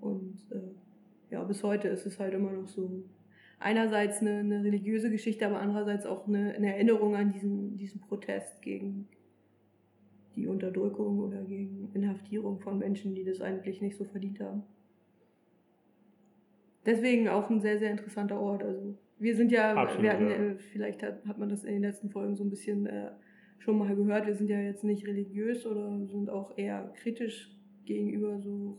Und 0.00 0.38
äh, 0.52 1.32
ja, 1.32 1.42
bis 1.42 1.64
heute 1.64 1.88
ist 1.88 2.06
es 2.06 2.20
halt 2.20 2.32
immer 2.32 2.52
noch 2.52 2.68
so 2.68 3.02
einerseits 3.58 4.20
eine, 4.20 4.38
eine 4.38 4.62
religiöse 4.62 5.10
Geschichte, 5.10 5.44
aber 5.46 5.60
andererseits 5.60 6.06
auch 6.06 6.28
eine, 6.28 6.54
eine, 6.54 6.74
Erinnerung 6.74 7.16
an 7.16 7.32
diesen, 7.32 7.76
diesen 7.76 8.00
Protest 8.00 8.62
gegen 8.62 9.08
die 10.36 10.46
Unterdrückung 10.46 11.18
oder 11.18 11.42
gegen 11.42 11.90
Inhaftierung 11.92 12.60
von 12.60 12.78
Menschen, 12.78 13.16
die 13.16 13.24
das 13.24 13.40
eigentlich 13.40 13.82
nicht 13.82 13.96
so 13.96 14.04
verdient 14.04 14.38
haben. 14.38 14.62
Deswegen 16.88 17.28
auch 17.28 17.50
ein 17.50 17.60
sehr, 17.60 17.78
sehr 17.78 17.90
interessanter 17.90 18.40
Ort. 18.40 18.64
Also 18.64 18.96
wir 19.18 19.36
sind 19.36 19.52
ja, 19.52 19.74
Absolut, 19.74 20.04
wir 20.04 20.12
hatten, 20.14 20.30
ja. 20.30 20.36
Äh, 20.36 20.54
vielleicht 20.56 21.02
hat, 21.02 21.22
hat 21.26 21.36
man 21.36 21.50
das 21.50 21.62
in 21.64 21.74
den 21.74 21.82
letzten 21.82 22.08
Folgen 22.08 22.34
so 22.34 22.44
ein 22.44 22.48
bisschen 22.48 22.86
äh, 22.86 23.10
schon 23.58 23.76
mal 23.76 23.94
gehört, 23.94 24.26
wir 24.26 24.34
sind 24.34 24.48
ja 24.48 24.58
jetzt 24.58 24.84
nicht 24.84 25.06
religiös 25.06 25.66
oder 25.66 26.06
sind 26.06 26.30
auch 26.30 26.56
eher 26.56 26.90
kritisch 26.94 27.54
gegenüber 27.84 28.40
so 28.40 28.78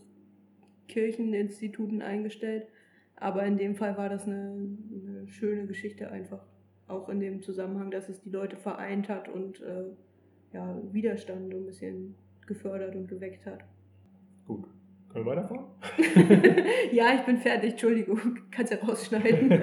Kircheninstituten 0.88 2.02
eingestellt. 2.02 2.66
Aber 3.14 3.44
in 3.44 3.56
dem 3.56 3.76
Fall 3.76 3.96
war 3.96 4.08
das 4.08 4.26
eine, 4.26 4.76
eine 4.92 5.28
schöne 5.28 5.66
Geschichte 5.66 6.10
einfach. 6.10 6.44
Auch 6.88 7.08
in 7.10 7.20
dem 7.20 7.42
Zusammenhang, 7.42 7.92
dass 7.92 8.08
es 8.08 8.20
die 8.22 8.30
Leute 8.30 8.56
vereint 8.56 9.08
hat 9.08 9.28
und 9.28 9.60
äh, 9.60 9.84
ja, 10.52 10.82
Widerstand 10.90 11.54
ein 11.54 11.64
bisschen 11.64 12.16
gefördert 12.44 12.96
und 12.96 13.06
geweckt 13.06 13.46
hat. 13.46 13.62
Gut. 14.48 14.66
Können 15.12 15.26
wir 15.26 15.32
weiterfahren? 15.32 15.64
ja, 16.92 17.14
ich 17.14 17.22
bin 17.22 17.38
fertig. 17.38 17.72
Entschuldigung, 17.72 18.38
kannst 18.50 18.72
ja 18.72 18.78
rausschneiden. 18.78 19.50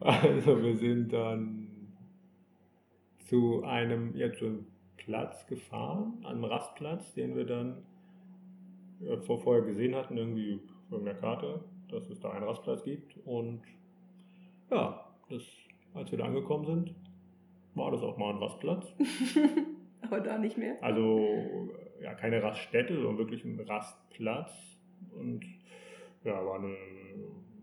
also 0.00 0.62
wir 0.62 0.76
sind 0.76 1.10
dann 1.12 1.68
zu 3.18 3.64
einem, 3.64 4.14
ja, 4.14 4.30
zu 4.32 4.44
einem 4.44 4.66
Platz 4.98 5.46
gefahren, 5.46 6.22
einem 6.24 6.44
Rastplatz, 6.44 7.14
den 7.14 7.34
wir 7.34 7.46
dann 7.46 7.82
ja, 9.00 9.16
vorher 9.20 9.62
gesehen 9.62 9.94
hatten, 9.94 10.18
irgendwie 10.18 10.60
von 10.90 11.06
der 11.06 11.14
Karte, 11.14 11.64
dass 11.88 12.10
es 12.10 12.20
da 12.20 12.30
einen 12.30 12.44
Rastplatz 12.44 12.84
gibt. 12.84 13.16
Und 13.24 13.62
ja, 14.70 15.02
das, 15.30 15.44
als 15.94 16.10
wir 16.10 16.18
da 16.18 16.26
angekommen 16.26 16.66
sind, 16.66 16.94
war 17.74 17.90
das 17.90 18.02
auch 18.02 18.18
mal 18.18 18.34
ein 18.34 18.36
Rastplatz. 18.36 18.94
Aber 20.02 20.20
da 20.20 20.38
nicht 20.38 20.58
mehr. 20.58 20.76
Also 20.82 21.70
ja, 22.00 22.14
keine 22.14 22.42
Raststätte, 22.42 22.94
sondern 22.94 23.18
wirklich 23.18 23.44
ein 23.44 23.60
Rastplatz. 23.60 24.50
Und 25.18 25.44
ja, 26.24 26.44
war, 26.44 26.58
eine, 26.58 26.76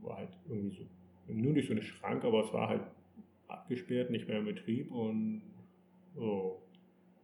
war 0.01 0.17
halt 0.17 0.29
irgendwie 0.47 0.75
so, 0.75 1.33
nur 1.33 1.53
durch 1.53 1.67
so 1.67 1.73
eine 1.73 1.81
Schranke, 1.81 2.27
aber 2.27 2.43
es 2.43 2.53
war 2.53 2.69
halt 2.69 2.81
abgesperrt, 3.47 4.09
nicht 4.09 4.27
mehr 4.27 4.39
im 4.39 4.45
Betrieb 4.45 4.91
und 4.91 5.41
so, 6.15 6.61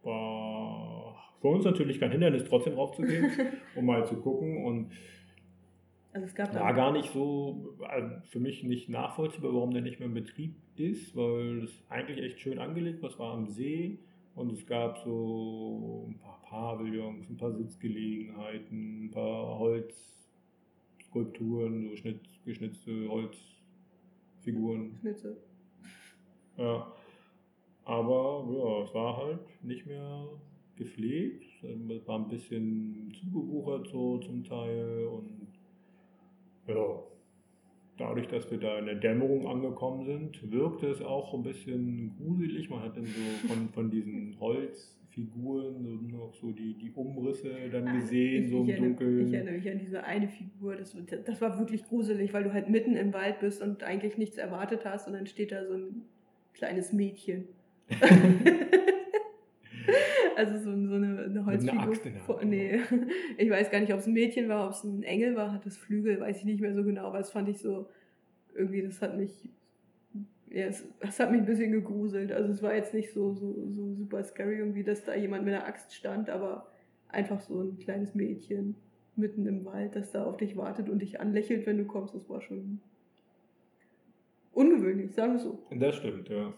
war 0.02 1.16
für 1.40 1.48
uns 1.48 1.64
natürlich 1.64 2.00
kein 2.00 2.10
Hindernis, 2.10 2.44
trotzdem 2.44 2.74
raufzugehen, 2.74 3.30
um 3.76 3.86
mal 3.86 4.06
zu 4.06 4.16
gucken 4.16 4.64
und 4.64 4.90
also 6.12 6.26
es 6.28 6.34
gab 6.34 6.54
war 6.54 6.72
gar 6.72 6.92
nicht 6.92 7.12
so, 7.12 7.76
also 7.86 8.16
für 8.24 8.40
mich 8.40 8.64
nicht 8.64 8.88
nachvollziehbar, 8.88 9.52
warum 9.52 9.72
der 9.72 9.82
nicht 9.82 9.98
mehr 9.98 10.08
im 10.08 10.14
Betrieb 10.14 10.54
ist, 10.76 11.14
weil 11.14 11.64
es 11.64 11.82
eigentlich 11.90 12.24
echt 12.24 12.40
schön 12.40 12.58
angelegt 12.58 13.02
war. 13.02 13.10
Es 13.10 13.18
war 13.18 13.34
am 13.34 13.48
See, 13.48 13.98
und 14.36 14.52
es 14.52 14.64
gab 14.66 14.98
so 14.98 16.06
ein 16.08 16.18
paar 16.18 16.40
Pavillons, 16.42 17.28
ein 17.28 17.36
paar 17.36 17.50
Sitzgelegenheiten, 17.52 19.06
ein 19.06 19.10
paar 19.10 19.58
Holzskulpturen, 19.58 21.88
so 21.88 21.96
Schnitt, 21.96 22.20
geschnitzte 22.44 23.08
Holzfiguren. 23.08 24.96
Schnitze. 25.00 25.36
Ja. 26.58 26.92
Aber 27.84 28.46
ja, 28.50 28.84
es 28.84 28.94
war 28.94 29.16
halt 29.16 29.40
nicht 29.62 29.86
mehr 29.86 30.28
gepflegt. 30.76 31.44
Es 31.62 32.06
war 32.06 32.18
ein 32.18 32.28
bisschen 32.28 33.10
zugewuchert 33.14 33.88
so 33.88 34.18
zum 34.18 34.44
Teil 34.44 35.06
und 35.06 35.48
ja, 36.66 37.02
dadurch, 37.98 38.28
dass 38.28 38.50
wir 38.50 38.58
da 38.58 38.78
in 38.78 38.86
der 38.86 38.96
Dämmerung 38.96 39.46
angekommen 39.46 40.04
sind, 40.04 40.50
wirkte 40.50 40.86
es 40.88 41.00
auch 41.02 41.34
ein 41.34 41.42
bisschen 41.42 42.14
gruselig. 42.16 42.68
Man 42.70 42.82
hat 42.82 42.96
dann 42.96 43.06
so 43.06 43.48
von, 43.48 43.68
von 43.70 43.90
diesen 43.90 44.38
Holzfiguren 44.38 45.82
so 45.82 46.16
noch 46.16 46.34
so 46.34 46.52
die, 46.52 46.74
die 46.74 46.90
Umrisse 46.92 47.50
dann 47.70 48.00
gesehen, 48.00 48.44
ich, 48.44 48.50
so 48.50 48.58
im 48.58 48.64
ich, 48.64 48.70
erinnere, 48.70 48.88
Dunkeln. 48.90 49.28
ich 49.28 49.34
erinnere 49.34 49.54
mich 49.54 49.70
an 49.70 49.78
diese 49.78 50.04
eine 50.04 50.28
Figur, 50.28 50.76
das, 50.76 50.96
das 51.24 51.40
war 51.40 51.58
wirklich 51.58 51.84
gruselig, 51.84 52.32
weil 52.32 52.44
du 52.44 52.52
halt 52.52 52.68
mitten 52.68 52.96
im 52.96 53.12
Wald 53.12 53.40
bist 53.40 53.62
und 53.62 53.82
eigentlich 53.82 54.18
nichts 54.18 54.36
erwartet 54.36 54.84
hast 54.84 55.06
und 55.06 55.14
dann 55.14 55.26
steht 55.26 55.52
da 55.52 55.64
so 55.64 55.74
ein 55.74 56.02
kleines 56.54 56.92
Mädchen. 56.92 57.48
also 60.36 60.58
so, 60.58 60.64
so 60.64 60.94
eine, 60.94 61.24
eine 61.24 61.46
Holzfigur. 61.46 61.80
Eine 61.80 61.90
Axt 61.90 62.06
in 62.06 62.12
der 62.12 62.28
Hand, 62.28 62.44
nee, 62.44 62.80
ich 63.38 63.50
weiß 63.50 63.70
gar 63.70 63.80
nicht, 63.80 63.92
ob 63.92 64.00
es 64.00 64.06
ein 64.06 64.12
Mädchen 64.12 64.48
war, 64.48 64.66
ob 64.66 64.72
es 64.72 64.84
ein 64.84 65.02
Engel 65.02 65.34
war, 65.34 65.52
hat 65.52 65.64
das 65.64 65.76
Flügel, 65.76 66.20
weiß 66.20 66.38
ich 66.38 66.44
nicht 66.44 66.60
mehr 66.60 66.74
so 66.74 66.84
genau, 66.84 67.06
aber 67.06 67.18
das 67.18 67.30
fand 67.30 67.48
ich 67.48 67.58
so, 67.58 67.88
irgendwie, 68.54 68.82
das 68.82 69.00
hat 69.00 69.16
mich, 69.16 69.48
ja, 70.50 70.66
es, 70.66 70.86
das 71.00 71.18
hat 71.20 71.30
mich 71.30 71.40
ein 71.40 71.46
bisschen 71.46 71.72
gegruselt. 71.72 72.32
Also 72.32 72.52
es 72.52 72.62
war 72.62 72.74
jetzt 72.74 72.94
nicht 72.94 73.12
so, 73.12 73.34
so, 73.34 73.68
so 73.70 73.94
super 73.94 74.22
scary, 74.24 74.58
irgendwie, 74.58 74.84
dass 74.84 75.04
da 75.04 75.14
jemand 75.14 75.44
mit 75.44 75.54
einer 75.54 75.66
Axt 75.66 75.94
stand, 75.94 76.30
aber 76.30 76.70
einfach 77.08 77.40
so 77.40 77.62
ein 77.62 77.78
kleines 77.78 78.14
Mädchen 78.14 78.76
mitten 79.16 79.46
im 79.46 79.64
Wald, 79.64 79.96
das 79.96 80.12
da 80.12 80.24
auf 80.24 80.36
dich 80.36 80.56
wartet 80.56 80.90
und 80.90 81.00
dich 81.00 81.20
anlächelt, 81.20 81.66
wenn 81.66 81.78
du 81.78 81.86
kommst, 81.86 82.14
das 82.14 82.28
war 82.28 82.42
schon 82.42 82.80
ungewöhnlich, 84.52 85.12
sagen 85.14 85.32
wir 85.32 85.40
so. 85.40 85.58
Das 85.70 85.96
stimmt, 85.96 86.28
ja. 86.28 86.52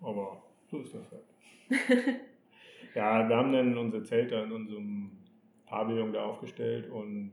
Aber 0.00 0.42
so 0.70 0.80
ist 0.80 0.94
das 0.94 1.10
halt. 1.10 1.24
ja, 2.94 3.28
wir 3.28 3.36
haben 3.36 3.52
dann 3.52 3.76
unsere 3.76 4.02
Zelte 4.02 4.36
in 4.36 4.52
unserem 4.52 5.10
Pavillon 5.66 6.12
da 6.12 6.24
aufgestellt 6.24 6.90
und 6.90 7.32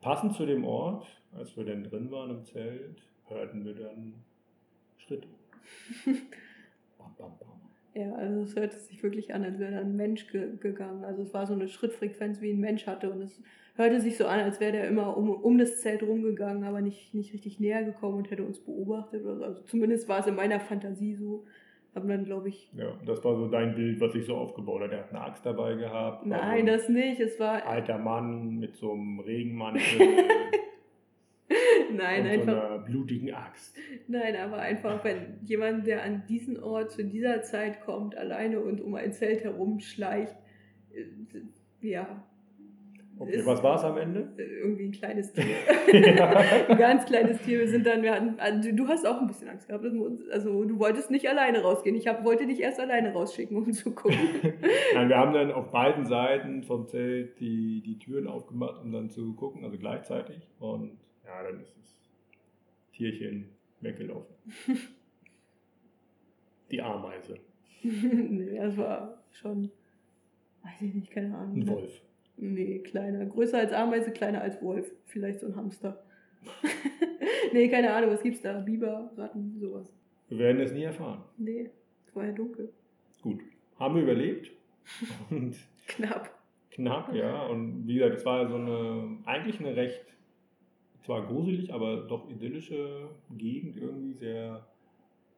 passend 0.00 0.34
zu 0.34 0.46
dem 0.46 0.64
Ort, 0.64 1.06
als 1.36 1.56
wir 1.56 1.64
dann 1.64 1.84
drin 1.84 2.10
waren 2.10 2.30
im 2.30 2.44
Zelt, 2.44 3.02
hörten 3.28 3.64
wir 3.64 3.74
dann 3.74 4.14
Schritte. 4.98 5.28
Bam, 6.98 7.14
bam, 7.18 7.38
bam. 7.38 7.52
Ja, 7.94 8.14
also 8.14 8.40
es 8.40 8.56
hörte 8.56 8.78
sich 8.78 9.02
wirklich 9.02 9.34
an, 9.34 9.44
als 9.44 9.58
wäre 9.58 9.72
da 9.72 9.80
ein 9.80 9.96
Mensch 9.96 10.26
ge 10.28 10.56
gegangen. 10.58 11.04
Also 11.04 11.22
es 11.22 11.34
war 11.34 11.46
so 11.46 11.52
eine 11.52 11.68
Schrittfrequenz, 11.68 12.40
wie 12.40 12.52
ein 12.52 12.60
Mensch 12.60 12.86
hatte. 12.86 13.10
Und 13.10 13.20
es 13.20 13.42
hörte 13.74 14.00
sich 14.00 14.16
so 14.16 14.26
an, 14.26 14.40
als 14.40 14.60
wäre 14.60 14.72
der 14.72 14.88
immer 14.88 15.14
um, 15.16 15.30
um 15.30 15.58
das 15.58 15.82
Zelt 15.82 16.02
rumgegangen, 16.02 16.64
aber 16.64 16.80
nicht, 16.80 17.12
nicht 17.12 17.34
richtig 17.34 17.60
näher 17.60 17.84
gekommen 17.84 18.16
und 18.16 18.30
hätte 18.30 18.44
uns 18.44 18.60
beobachtet. 18.60 19.24
Oder 19.24 19.36
so. 19.36 19.44
Also 19.44 19.62
zumindest 19.64 20.08
war 20.08 20.20
es 20.20 20.26
in 20.26 20.36
meiner 20.36 20.58
Fantasie 20.58 21.16
so. 21.16 21.44
Haben 21.94 22.08
dann, 22.08 22.24
glaube 22.24 22.48
ich. 22.48 22.70
Ja, 22.74 22.98
das 23.04 23.22
war 23.22 23.36
so 23.36 23.48
dein 23.48 23.74
Bild, 23.74 24.00
was 24.00 24.14
ich 24.14 24.24
so 24.24 24.36
aufgebaut 24.36 24.80
habe. 24.80 24.90
Der 24.90 25.00
hat 25.00 25.10
eine 25.10 25.20
Axt 25.20 25.44
dabei 25.44 25.74
gehabt. 25.74 26.24
Nein, 26.24 26.40
so 26.40 26.46
ein 26.46 26.66
das 26.66 26.88
nicht. 26.88 27.20
Es 27.20 27.38
war. 27.38 27.66
Alter 27.66 27.98
Mann 27.98 28.58
mit 28.58 28.76
so 28.76 28.92
einem 28.92 29.20
Regenmantel 29.20 29.82
Nein, 31.94 32.22
und 32.22 32.44
so 32.44 32.50
einfach. 32.50 32.70
einer 32.70 32.78
blutigen 32.78 33.34
Axt. 33.34 33.76
Nein, 34.08 34.36
aber 34.36 34.58
einfach, 34.58 35.04
wenn 35.04 35.38
jemand, 35.42 35.86
der 35.86 36.02
an 36.02 36.22
diesen 36.26 36.62
Ort 36.62 36.92
zu 36.92 37.04
dieser 37.04 37.42
Zeit 37.42 37.82
kommt, 37.82 38.16
alleine 38.16 38.60
und 38.60 38.80
um 38.80 38.94
ein 38.94 39.12
Zelt 39.12 39.44
herumschleicht, 39.44 40.34
äh, 40.94 41.86
ja. 41.86 42.24
Okay, 43.18 43.42
was 43.44 43.62
war 43.62 43.76
es 43.76 43.84
am 43.84 43.96
Ende? 43.98 44.32
äh, 44.36 44.42
Irgendwie 44.42 44.86
ein 44.86 44.92
kleines 44.92 45.32
Tier. 45.32 45.44
ein 46.68 46.78
ganz 46.78 47.04
kleines 47.04 47.40
Tier. 47.42 47.60
Wir 47.60 47.68
sind 47.68 47.86
dann, 47.86 48.02
wir 48.02 48.12
hatten, 48.14 48.40
also 48.40 48.72
du 48.72 48.88
hast 48.88 49.06
auch 49.06 49.20
ein 49.20 49.26
bisschen 49.28 49.48
Angst 49.48 49.68
gehabt. 49.68 49.84
Also 50.32 50.64
du 50.64 50.78
wolltest 50.78 51.10
nicht 51.10 51.28
alleine 51.28 51.62
rausgehen. 51.62 51.94
Ich 51.94 52.08
hab, 52.08 52.24
wollte 52.24 52.46
dich 52.46 52.60
erst 52.60 52.80
alleine 52.80 53.12
rausschicken, 53.12 53.56
um 53.56 53.72
zu 53.72 53.92
gucken. 53.94 54.18
Nein, 54.94 55.08
wir 55.08 55.16
haben 55.16 55.32
dann 55.32 55.52
auf 55.52 55.70
beiden 55.70 56.04
Seiten 56.06 56.62
vom 56.64 56.86
Zelt 56.88 57.38
die, 57.38 57.80
die 57.82 57.98
Türen 57.98 58.26
aufgemacht, 58.26 58.82
um 58.82 58.90
dann 58.90 59.08
zu 59.10 59.34
gucken, 59.34 59.64
also 59.64 59.78
gleichzeitig. 59.78 60.48
Und 60.58 60.98
ja, 61.24 61.42
dann 61.42 61.60
ist 61.60 61.76
das 61.78 61.94
Tierchen 62.92 63.50
weggelaufen. 63.80 64.34
Die 66.70 66.80
Ameise. 66.80 67.36
nee, 67.82 68.56
das 68.56 68.76
war 68.78 69.22
schon, 69.32 69.70
weiß 70.62 70.80
ich 70.80 70.94
nicht, 70.94 71.10
keine 71.10 71.36
Ahnung. 71.36 71.56
Ein 71.56 71.68
Wolf. 71.68 72.02
Nee, 72.42 72.80
kleiner. 72.80 73.24
Größer 73.24 73.56
als 73.56 73.72
Ameise, 73.72 74.10
kleiner 74.10 74.40
als 74.40 74.60
Wolf. 74.60 74.90
Vielleicht 75.06 75.38
so 75.38 75.46
ein 75.46 75.54
Hamster. 75.54 76.02
nee, 77.52 77.68
keine 77.68 77.94
Ahnung, 77.94 78.10
was 78.10 78.22
gibt's 78.22 78.42
da? 78.42 78.58
Biber, 78.58 79.12
Ratten, 79.16 79.56
sowas. 79.60 79.94
Wir 80.28 80.38
werden 80.38 80.60
es 80.60 80.72
nie 80.72 80.82
erfahren. 80.82 81.22
Nee, 81.36 81.70
es 82.04 82.16
war 82.16 82.26
ja 82.26 82.32
dunkel. 82.32 82.72
Gut. 83.22 83.40
Haben 83.78 83.94
wir 83.94 84.02
überlebt. 84.02 84.50
Und 85.30 85.54
Knapp. 85.86 86.36
knapp, 86.72 87.14
ja. 87.14 87.46
Und 87.46 87.86
wie 87.86 87.94
gesagt, 87.94 88.16
es 88.16 88.26
war 88.26 88.48
so 88.48 88.56
eine, 88.56 89.18
eigentlich 89.24 89.60
eine 89.60 89.76
recht, 89.76 90.04
zwar 91.04 91.24
gruselig, 91.28 91.72
aber 91.72 92.08
doch 92.08 92.28
idyllische 92.28 93.08
Gegend 93.30 93.76
irgendwie, 93.76 94.14
sehr, 94.14 94.66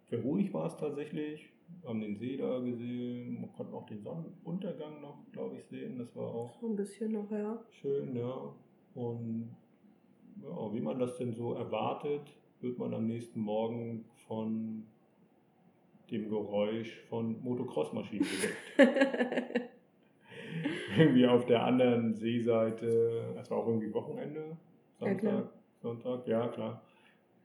sehr 0.09 0.21
ruhig 0.21 0.55
war 0.55 0.69
es 0.69 0.77
tatsächlich. 0.79 1.51
Wir 1.81 1.89
haben 1.91 2.01
den 2.01 2.17
See 2.17 2.37
da 2.37 2.59
gesehen, 2.61 3.41
man 3.41 3.53
konnte 3.53 3.75
auch 3.75 3.87
den 3.87 4.03
Sonnenuntergang 4.03 5.01
noch, 5.01 5.19
glaube 5.33 5.57
ich, 5.57 5.65
sehen. 5.67 5.99
Das 5.99 6.15
war 6.17 6.27
auch 6.27 6.61
So 6.61 6.69
ein 6.69 6.77
bisschen 6.77 7.13
noch, 7.13 7.31
ja. 7.31 7.63
schön, 7.71 8.17
ja. 8.17 8.55
Und 8.95 9.55
ja, 10.43 10.75
wie 10.75 10.81
man 10.81 10.99
das 10.99 11.17
denn 11.19 11.33
so 11.33 11.55
erwartet, 11.55 12.23
wird 12.61 12.79
man 12.79 12.95
am 12.95 13.07
nächsten 13.07 13.41
Morgen 13.41 14.05
von 14.27 14.85
dem 16.11 16.29
Geräusch 16.29 17.01
von 17.09 17.43
Motocross-Maschinen 17.43 18.25
geweckt. 18.25 19.71
irgendwie 20.97 21.27
auf 21.27 21.47
der 21.47 21.65
anderen 21.65 22.15
Seeseite, 22.15 23.35
es 23.39 23.51
war 23.51 23.59
auch 23.59 23.67
irgendwie 23.67 23.93
Wochenende, 23.93 24.41
Ja, 24.41 24.57
Samstag, 25.07 25.21
klar. 25.21 25.53
Sonntag, 25.81 26.27
ja 26.27 26.49
klar. 26.49 26.83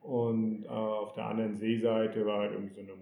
Und 0.02 0.64
äh, 0.66 0.68
auf 0.70 1.14
der 1.14 1.26
anderen 1.26 1.56
Seeseite 1.58 2.26
war 2.26 2.40
halt 2.40 2.54
irgendwie 2.54 2.74
so 2.74 2.82
eine 2.82 2.96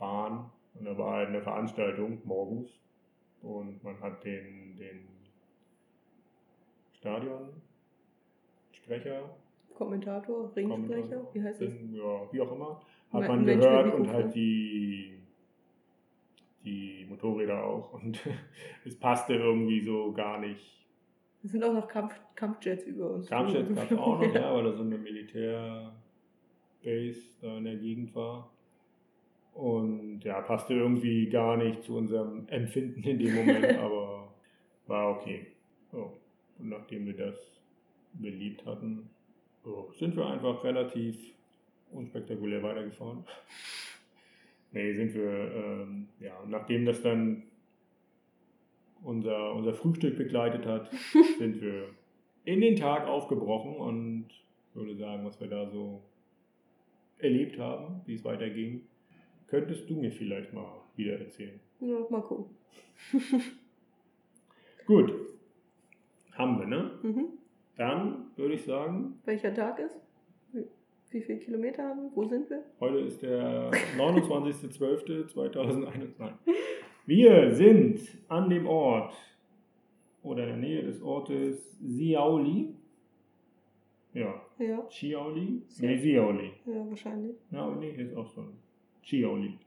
Motocross-Bahn 0.00 0.50
und 0.74 0.84
da 0.84 0.96
war 0.96 1.16
halt 1.16 1.28
eine 1.28 1.42
Veranstaltung 1.42 2.20
morgens 2.24 2.70
und 3.42 3.84
man 3.84 4.00
hat 4.00 4.24
den, 4.24 4.76
den 4.76 5.06
Stadionsprecher, 6.92 9.36
Kommentator, 9.74 10.54
Ringsprecher, 10.54 10.68
Kommentator, 10.68 11.34
wie 11.34 11.42
heißt 11.42 11.62
das? 11.62 11.72
ja, 11.92 12.32
wie 12.32 12.40
auch 12.40 12.52
immer, 12.52 12.80
hat 13.12 13.28
man 13.28 13.44
Mensch 13.44 13.64
gehört 13.64 13.94
und 13.94 14.08
halt 14.08 14.34
die, 14.34 15.18
die 16.64 17.06
Motorräder 17.08 17.64
auch 17.64 17.92
und 17.94 18.20
es 18.84 18.98
passte 18.98 19.34
irgendwie 19.34 19.80
so 19.80 20.12
gar 20.12 20.40
nicht. 20.40 20.76
Es 21.42 21.52
sind 21.52 21.64
auch 21.64 21.72
noch 21.72 21.88
Kampf, 21.88 22.20
Kampfjets 22.34 22.84
über 22.84 23.12
uns. 23.12 23.26
Kampfjets 23.26 23.74
gab 23.74 23.90
es 23.90 23.98
auch 23.98 24.20
noch, 24.20 24.34
ja, 24.34 24.54
weil 24.54 24.64
da 24.64 24.74
so 24.74 24.82
eine 24.82 24.98
Militärbase 24.98 25.94
da 27.40 27.56
in 27.56 27.64
der 27.64 27.76
Gegend 27.76 28.14
war. 28.14 28.50
Und 29.54 30.20
ja, 30.22 30.40
passte 30.40 30.74
irgendwie 30.74 31.28
gar 31.28 31.56
nicht 31.56 31.82
zu 31.82 31.96
unserem 31.96 32.46
Empfinden 32.48 33.02
in 33.02 33.18
dem 33.18 33.34
Moment, 33.34 33.64
aber 33.78 34.32
war 34.86 35.10
okay. 35.10 35.46
So. 35.90 36.16
Und 36.58 36.68
nachdem 36.70 37.06
wir 37.06 37.16
das 37.16 37.36
beliebt 38.14 38.64
hatten, 38.66 39.10
so, 39.64 39.92
sind 39.98 40.16
wir 40.16 40.26
einfach 40.26 40.62
relativ 40.64 41.16
unspektakulär 41.92 42.62
weitergefahren. 42.62 43.24
Nee, 44.72 44.94
sind 44.94 45.14
wir, 45.14 45.54
ähm, 45.54 46.08
ja, 46.20 46.38
und 46.38 46.50
nachdem 46.50 46.84
das 46.84 47.02
dann 47.02 47.42
unser, 49.02 49.54
unser 49.54 49.74
Frühstück 49.74 50.16
begleitet 50.16 50.66
hat, 50.66 50.90
sind 51.38 51.60
wir 51.60 51.88
in 52.44 52.60
den 52.60 52.76
Tag 52.76 53.06
aufgebrochen 53.06 53.74
und 53.76 54.26
würde 54.74 54.96
sagen, 54.96 55.24
was 55.24 55.40
wir 55.40 55.48
da 55.48 55.68
so 55.68 56.02
erlebt 57.18 57.58
haben, 57.58 58.00
wie 58.06 58.14
es 58.14 58.24
weiterging, 58.24 58.82
könntest 59.50 59.88
du 59.90 59.94
mir 59.96 60.12
vielleicht 60.12 60.52
mal 60.52 60.80
wieder 60.96 61.18
erzählen. 61.18 61.58
Ja, 61.80 62.06
mal 62.08 62.22
gucken. 62.22 62.54
Gut, 64.86 65.12
haben 66.32 66.58
wir, 66.58 66.66
ne? 66.66 66.90
Mhm. 67.02 67.26
Dann 67.76 68.26
würde 68.36 68.54
ich 68.54 68.64
sagen, 68.64 69.20
Welcher 69.24 69.54
Tag 69.54 69.78
ist? 69.78 69.96
Wie, 71.12 71.22
viele 71.22 71.38
Kilometer 71.40 71.82
haben 71.82 72.02
wir? 72.02 72.10
Wo 72.14 72.24
sind 72.24 72.48
wir? 72.50 72.62
heute 72.78 72.98
ist 72.98 73.20
der 73.22 73.70
29.12.2021. 73.98 76.32
Wir 77.06 77.52
sind 77.54 78.00
an 78.28 78.48
dem 78.50 78.66
Ort 78.66 79.14
oder 80.22 80.42
in 80.44 80.48
der 80.50 80.56
Nähe 80.58 80.82
des 80.84 81.00
Ortes 81.02 81.78
Siauli. 81.80 82.74
Ja, 84.12 84.40
Ja, 84.58 84.84
Chiauli? 84.88 85.62
Sia- 85.68 85.86
Nee, 85.86 85.96
Siauli. 85.96 86.50
ja, 86.66 86.88
wahrscheinlich. 86.88 87.36
Ja, 87.50 87.74
nee, 87.76 87.92
hier 87.94 88.04
ist 88.06 88.14
auch 88.16 88.26
so 88.28 88.44
ein 89.00 89.04
Chiaoli. 89.04 89.58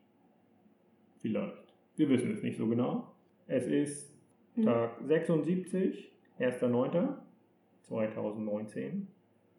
Vielleicht. 1.21 1.73
Wir 1.95 2.09
wissen 2.09 2.31
es 2.31 2.41
nicht 2.43 2.57
so 2.57 2.67
genau. 2.67 3.13
Es 3.47 3.65
ist 3.67 4.11
Mhm. 4.55 4.63
Tag 4.65 5.01
76, 5.07 6.11
1.9.2019 6.39 9.07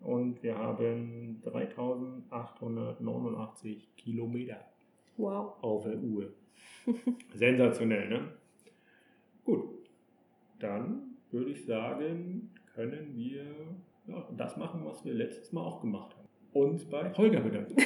und 0.01 0.41
wir 0.43 0.57
haben 0.57 1.41
3889 1.45 3.95
Kilometer 3.97 4.61
Wow. 5.16 5.55
auf 5.62 5.85
der 5.85 5.97
Uhr. 5.99 6.33
Sensationell, 7.35 8.09
ne? 8.09 8.29
Gut, 9.45 9.64
dann 10.61 11.16
würde 11.31 11.51
ich 11.51 11.64
sagen, 11.66 12.51
können 12.75 13.14
wir 13.16 13.45
ja, 14.07 14.29
das 14.37 14.57
machen, 14.57 14.85
was 14.85 15.05
wir 15.05 15.14
letztes 15.14 15.53
Mal 15.53 15.62
auch 15.62 15.81
gemacht 15.81 16.16
haben. 16.16 16.29
Und 16.53 16.89
bei 16.91 17.12
Holger 17.14 17.41
bedanken. 17.41 17.75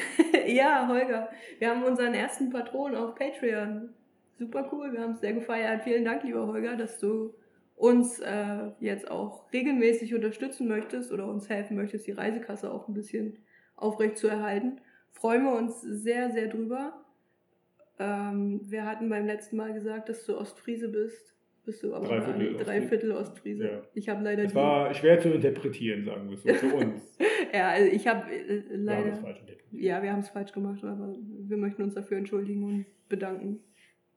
ja, 0.49 0.89
Holger. 0.89 1.31
Wir 1.59 1.71
haben 1.71 1.85
unseren 1.85 2.15
ersten 2.15 2.51
Patron 2.51 2.95
auf 2.95 3.15
Patreon. 3.15 3.91
Super 4.39 4.69
cool, 4.73 4.93
wir 4.93 5.01
haben 5.01 5.13
es 5.13 5.21
sehr 5.21 5.33
gefeiert. 5.33 5.83
Vielen 5.83 6.05
Dank, 6.05 6.23
lieber 6.23 6.47
Holger, 6.47 6.77
dass 6.77 6.99
du 6.99 7.35
uns 7.77 8.19
äh, 8.21 8.71
jetzt 8.81 9.11
auch 9.11 9.53
regelmäßig 9.53 10.15
unterstützen 10.15 10.69
möchtest 10.69 11.13
oder 11.13 11.27
uns 11.27 11.49
helfen 11.49 11.77
möchtest, 11.77 12.07
die 12.07 12.13
Reisekasse 12.13 12.73
auch 12.73 12.89
ein 12.89 12.95
bisschen 12.95 13.39
aufrecht 13.77 14.19
zu 14.19 14.27
erhalten. 14.27 14.81
Freuen 15.13 15.45
wir 15.45 15.53
uns 15.53 15.81
sehr, 15.81 16.31
sehr 16.31 16.49
drüber. 16.49 17.05
Ähm, 17.99 18.61
wir 18.65 18.85
hatten 18.85 19.09
beim 19.09 19.27
letzten 19.27 19.57
Mal 19.57 19.73
gesagt, 19.73 20.09
dass 20.09 20.25
du 20.27 20.37
Ostfriese 20.37 20.89
bist. 20.89 21.35
Bist 21.69 21.83
du 21.83 21.93
aber 21.95 22.07
Drei 22.07 22.17
gar 22.17 22.25
Viertel 22.25 22.53
nicht. 22.53 22.67
Drei 22.67 22.81
Viertel 22.81 23.13
Ostfriese. 23.13 23.65
Ja. 23.65 23.83
Ich 23.93 24.09
habe 24.09 24.25
leider 24.25 24.45
Es 24.45 24.55
war 24.55 24.95
schwer 24.95 25.21
zu 25.21 25.29
interpretieren, 25.35 26.03
sagen 26.03 26.27
wir 26.31 26.35
es 26.37 26.43
so, 26.43 26.49
für 26.55 26.75
uns. 26.83 27.19
Ja, 27.53 27.69
also 27.69 27.93
ich 27.93 28.09
habe 28.09 28.23
äh, 28.33 28.49
Wir 28.49 28.63
haben 28.73 28.85
leider. 28.85 29.13
es 29.13 29.19
falsch 29.19 29.41
interpretiert. 29.41 29.83
Ja, 29.83 30.03
wir 30.03 30.11
haben 30.13 30.21
es 30.21 30.31
falsch 30.31 30.53
gemacht, 30.53 30.83
aber 30.83 31.15
wir 31.47 31.57
möchten 31.59 31.83
uns 31.83 31.93
dafür 31.93 32.17
entschuldigen 32.17 32.63
und 32.65 32.87
bedanken 33.11 33.61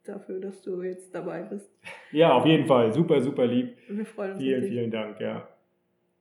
dafür, 0.06 0.40
dass 0.40 0.62
du 0.62 0.82
jetzt 0.82 1.14
dabei 1.14 1.42
bist. 1.42 1.70
Ja, 2.14 2.32
auf 2.32 2.46
jeden 2.46 2.66
Fall. 2.68 2.94
Super, 2.94 3.20
super 3.20 3.46
lieb. 3.46 3.76
Wir 3.90 4.06
freuen 4.06 4.32
uns 4.32 4.40
Vielen, 4.40 4.64
vielen 4.64 4.90
Dank, 4.92 5.20
ja. 5.20 5.46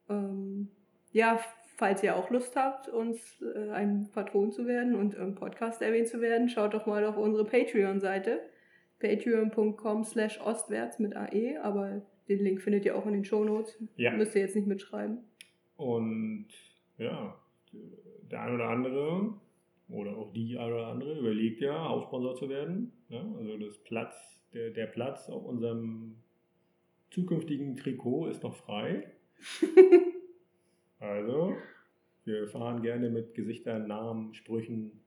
Ähm, 0.08 0.66
ja, 1.12 1.38
falls 1.76 2.02
ihr 2.02 2.16
auch 2.16 2.28
Lust 2.30 2.56
habt, 2.56 2.88
uns 2.88 3.40
äh, 3.54 3.70
ein 3.70 4.08
Patron 4.12 4.50
zu 4.50 4.66
werden 4.66 4.96
und 4.96 5.14
im 5.14 5.36
Podcast 5.36 5.80
erwähnt 5.80 6.08
zu 6.08 6.20
werden, 6.20 6.48
schaut 6.48 6.74
doch 6.74 6.86
mal 6.86 7.04
auf 7.04 7.16
unsere 7.16 7.44
Patreon-Seite. 7.44 8.40
Patreon.com 9.00 10.04
slash 10.04 10.40
ostwärts 10.40 10.98
mit 10.98 11.16
AE, 11.16 11.58
aber 11.62 12.02
den 12.28 12.44
Link 12.44 12.62
findet 12.62 12.84
ihr 12.84 12.96
auch 12.96 13.06
in 13.06 13.14
den 13.14 13.24
Shownotes. 13.24 13.76
Ja. 13.96 14.12
Müsst 14.12 14.34
ihr 14.34 14.42
jetzt 14.42 14.54
nicht 14.54 14.68
mitschreiben. 14.68 15.18
Und 15.76 16.46
ja, 16.98 17.34
der 18.30 18.42
ein 18.42 18.54
oder 18.54 18.68
andere 18.68 19.34
oder 19.88 20.16
auch 20.16 20.32
die 20.32 20.56
ein 20.56 20.72
oder 20.72 20.86
andere 20.88 21.18
überlegt 21.18 21.60
ja, 21.60 21.88
Hauptsponsor 21.88 22.36
zu 22.36 22.48
werden. 22.48 22.92
Ja, 23.08 23.24
also 23.38 23.56
das 23.56 23.78
Platz, 23.78 24.40
der, 24.52 24.70
der 24.70 24.86
Platz 24.86 25.28
auf 25.28 25.44
unserem 25.44 26.16
zukünftigen 27.10 27.76
Trikot 27.76 28.26
ist 28.28 28.42
noch 28.42 28.54
frei. 28.54 29.10
Also, 31.00 31.56
wir 32.26 32.46
fahren 32.48 32.82
gerne 32.82 33.08
mit 33.08 33.34
Gesichtern, 33.34 33.88
Namen, 33.88 34.34
Sprüchen, 34.34 34.99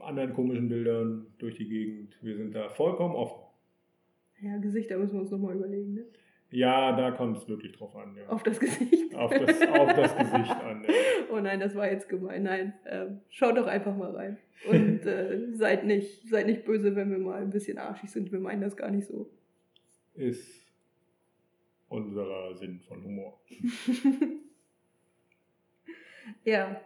anderen 0.00 0.34
komischen 0.34 0.68
Bildern 0.68 1.26
durch 1.38 1.56
die 1.56 1.68
Gegend. 1.68 2.16
Wir 2.22 2.36
sind 2.36 2.54
da 2.54 2.68
vollkommen 2.68 3.14
offen. 3.14 3.42
Ja, 4.40 4.58
Gesichter 4.58 4.98
müssen 4.98 5.14
wir 5.14 5.20
uns 5.20 5.30
nochmal 5.30 5.56
überlegen, 5.56 5.94
ne? 5.94 6.04
Ja, 6.50 6.92
da 6.94 7.10
kommt 7.10 7.38
es 7.38 7.48
wirklich 7.48 7.72
drauf 7.72 7.96
an. 7.96 8.14
Ja. 8.16 8.28
Auf 8.28 8.44
das 8.44 8.60
Gesicht. 8.60 9.12
Auf 9.14 9.32
das, 9.32 9.60
auf 9.68 9.92
das 9.94 10.16
Gesicht 10.16 10.50
an. 10.50 10.84
Ja. 10.84 10.90
Oh 11.30 11.40
nein, 11.40 11.58
das 11.58 11.74
war 11.74 11.90
jetzt 11.90 12.08
gemein. 12.08 12.44
Nein, 12.44 12.74
ähm, 12.86 13.20
schaut 13.28 13.56
doch 13.56 13.66
einfach 13.66 13.96
mal 13.96 14.14
rein. 14.14 14.38
Und 14.68 15.04
äh, 15.04 15.52
seid, 15.52 15.84
nicht, 15.84 16.28
seid 16.28 16.46
nicht 16.46 16.64
böse, 16.64 16.94
wenn 16.94 17.10
wir 17.10 17.18
mal 17.18 17.42
ein 17.42 17.50
bisschen 17.50 17.76
arschig 17.78 18.10
sind. 18.10 18.30
Wir 18.30 18.38
meinen 18.38 18.60
das 18.60 18.76
gar 18.76 18.90
nicht 18.90 19.08
so. 19.08 19.28
Ist 20.14 20.64
unser 21.88 22.54
Sinn 22.54 22.78
von 22.80 23.02
Humor. 23.02 23.40
ja, 26.44 26.80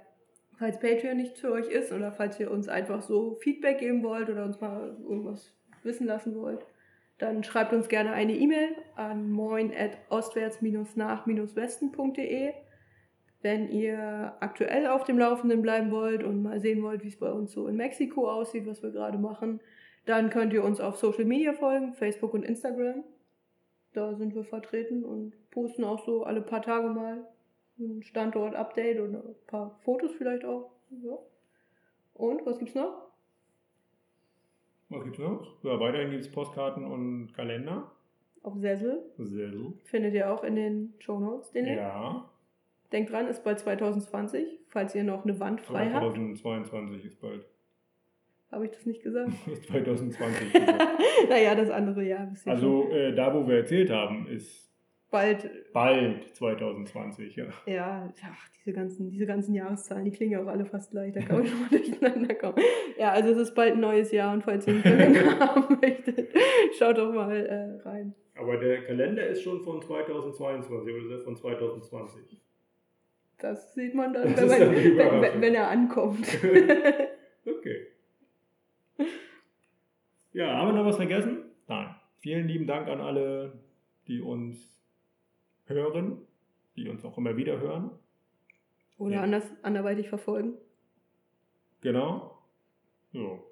falls 0.59 0.79
Patreon 0.81 1.17
nicht 1.17 1.39
für 1.39 1.53
euch 1.53 1.69
ist 1.69 1.93
oder 1.93 2.11
falls 2.13 2.39
ihr 2.41 2.51
uns 2.51 2.69
einfach 2.69 3.01
so 3.03 3.37
Feedback 3.37 3.79
geben 3.79 4.03
wollt 4.03 4.29
oder 4.29 4.45
uns 4.45 4.61
mal 4.61 4.97
irgendwas 5.09 5.55
wissen 5.85 6.07
lassen 6.07 6.35
wollt, 6.35 6.67
dann 7.19 7.45
schreibt 7.45 7.73
uns 7.73 7.89
gerne 7.89 8.11
eine 8.13 8.35
E-Mail 8.35 8.75
an 8.97 9.31
moin 9.31 9.73
at 9.73 9.93
ostwärts-nach-westen.de. 10.09 12.53
Wenn 13.41 13.71
ihr 13.71 14.35
aktuell 14.41 14.89
auf 14.89 15.05
dem 15.05 15.17
Laufenden 15.19 15.63
bleiben 15.63 15.93
wollt 15.93 16.25
und 16.25 16.43
mal 16.43 16.59
sehen 16.61 16.83
wollt, 16.83 17.05
wie 17.05 17.09
es 17.09 17.19
bei 17.19 17.31
uns 17.31 17.53
so 17.53 17.69
in 17.69 17.77
Mexiko 17.77 18.29
aussieht, 18.29 18.67
was 18.67 18.83
wir 18.83 18.91
gerade 18.91 19.19
machen, 19.19 19.61
dann 20.07 20.31
könnt 20.31 20.53
ihr 20.53 20.65
uns 20.65 20.81
auf 20.81 20.97
Social 20.97 21.25
Media 21.25 21.53
folgen, 21.53 21.95
Facebook 21.95 22.35
und 22.35 22.43
Instagram. 22.43 23.05
Da 23.93 24.17
sind 24.17 24.35
wir 24.35 24.43
vertreten 24.43 25.05
und 25.05 25.35
posten 25.51 25.85
auch 25.85 26.05
so 26.05 26.25
alle 26.25 26.41
paar 26.41 26.63
Tage 26.63 26.89
mal 26.89 27.29
ein 27.79 28.03
Standort-Update 28.03 29.01
oder 29.01 29.19
ein 29.19 29.35
paar 29.47 29.79
Fotos 29.85 30.13
vielleicht 30.15 30.45
auch. 30.45 30.71
Ja. 31.03 31.19
Und 32.15 32.45
was 32.45 32.59
gibt's 32.59 32.75
noch? 32.75 33.09
Was 34.89 35.05
gibt's 35.05 35.19
noch? 35.19 35.63
Ja, 35.63 35.79
weiterhin 35.79 36.11
gibt 36.11 36.23
es 36.23 36.31
Postkarten 36.31 36.85
und 36.85 37.33
Kalender. 37.35 37.91
Auf 38.43 38.57
Sessel. 38.59 39.03
Gut. 39.17 39.83
Findet 39.85 40.15
ihr 40.15 40.33
auch 40.33 40.43
in 40.45 40.57
den 40.57 40.95
Show 40.99 41.19
Notes 41.19 41.51
den 41.51 41.67
Link. 41.67 41.79
Ja, 41.79 42.29
Denkt 42.93 43.13
dran, 43.13 43.29
ist 43.29 43.45
bald 43.45 43.59
2020. 43.59 44.61
Falls 44.69 44.95
ihr 44.95 45.05
noch 45.05 45.25
eine 45.25 45.39
Wand 45.41 45.61
frei 45.61 45.91
habt, 45.91 46.15
2022 46.15 47.05
ist 47.05 47.21
bald. 47.21 47.45
habe 48.51 48.65
ich 48.67 48.71
das 48.71 48.87
nicht 48.87 49.03
gesagt. 49.03 49.31
Ist 49.47 49.67
2020. 49.67 50.55
naja, 51.29 51.55
das 51.55 51.71
andere 51.71 52.03
Jahr. 52.05 52.33
also 52.47 52.89
äh, 52.91 53.15
da, 53.15 53.35
wo 53.35 53.47
wir 53.47 53.57
erzählt 53.59 53.91
haben, 53.91 54.27
ist 54.27 54.68
bald, 55.11 55.73
bald 55.73 56.37
2020. 56.37 57.37
Ja. 57.37 57.47
ja, 57.67 58.13
ach, 58.25 58.49
diese 58.59 58.73
ganzen, 58.73 59.11
diese 59.11 59.27
ganzen 59.27 59.55
Jahreszahlen, 59.55 60.05
die 60.05 60.11
klingen 60.11 60.33
ja 60.33 60.43
auch 60.43 60.47
alle 60.47 60.65
fast 60.65 60.91
gleich. 60.91 61.13
Da 61.13 61.21
kann 61.21 61.39
man 61.39 61.47
schon 61.47 61.61
mal 61.61 61.69
durcheinander 61.71 62.35
kommen. 62.35 62.59
Ja, 62.99 63.13
also 63.13 63.31
es 63.31 63.39
ist 63.39 63.55
bald 63.55 63.75
ein 63.75 63.81
neues 63.81 64.13
Jahr 64.13 64.33
und 64.33 64.43
falls 64.43 64.67
ihr 64.67 64.75
einen 64.75 64.83
Kalender 64.83 65.39
haben 65.41 65.79
möchtet, 65.81 66.29
schaut 66.79 66.99
doch 66.99 67.13
mal 67.13 67.37
äh, 67.37 67.89
rein. 67.89 68.15
Aber 68.35 68.57
der 68.57 68.85
Kalender 68.85 69.27
ist 69.27 69.43
schon 69.43 69.63
von 69.65 69.83
2022 69.83 70.95
oder 70.95 71.17
ist 71.17 71.25
von 71.25 71.37
2020? 71.37 72.41
Das 73.39 73.75
sieht 73.75 73.95
man 73.95 74.13
dann, 74.13 74.37
wenn, 74.37 74.49
man, 74.49 74.97
dann 74.97 75.23
wenn, 75.23 75.41
wenn 75.41 75.55
er 75.55 75.69
ankommt. 75.69 76.27
Okay. 77.49 77.87
Ja, 80.33 80.57
haben 80.57 80.69
wir 80.69 80.75
noch 80.75 80.85
was 80.85 80.97
vergessen? 80.97 81.45
Nein. 81.67 81.95
Vielen 82.19 82.47
lieben 82.47 82.67
Dank 82.67 82.89
an 82.89 83.01
alle, 83.01 83.53
die 84.07 84.21
uns 84.21 84.78
hören, 85.69 86.19
die 86.77 86.89
uns 86.89 87.05
auch 87.05 87.17
immer 87.19 87.37
wieder 87.37 87.59
hören. 87.61 87.91
Oder 88.99 89.17
Ja. 89.17 89.23
anders, 89.23 89.45
anderweitig 89.63 90.09
verfolgen. 90.09 90.55
Genau. 91.81 92.37
So. 93.13 93.45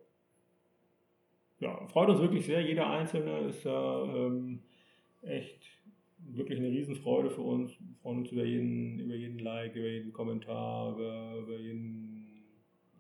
Ja, 1.61 1.87
freut 1.87 2.09
uns 2.11 2.21
wirklich 2.21 2.45
sehr. 2.45 2.61
Jeder 2.61 2.91
Einzelne 2.91 3.49
ist 3.49 3.65
da 3.65 4.03
ähm, 4.05 4.61
echt 5.23 5.65
wirklich 6.19 6.59
eine 6.59 6.69
Riesenfreude 6.69 7.31
für 7.31 7.41
uns. 7.43 7.71
Wir 7.79 7.95
freuen 8.03 8.19
uns 8.19 8.33
über 8.33 8.45
jeden, 8.45 8.99
über 8.99 9.15
jeden 9.15 9.39
Like, 9.39 9.75
über 9.77 9.87
jeden 9.89 10.13
Kommentar, 10.13 10.95
über, 10.95 11.37
über 11.39 11.57
jeden, 11.57 12.43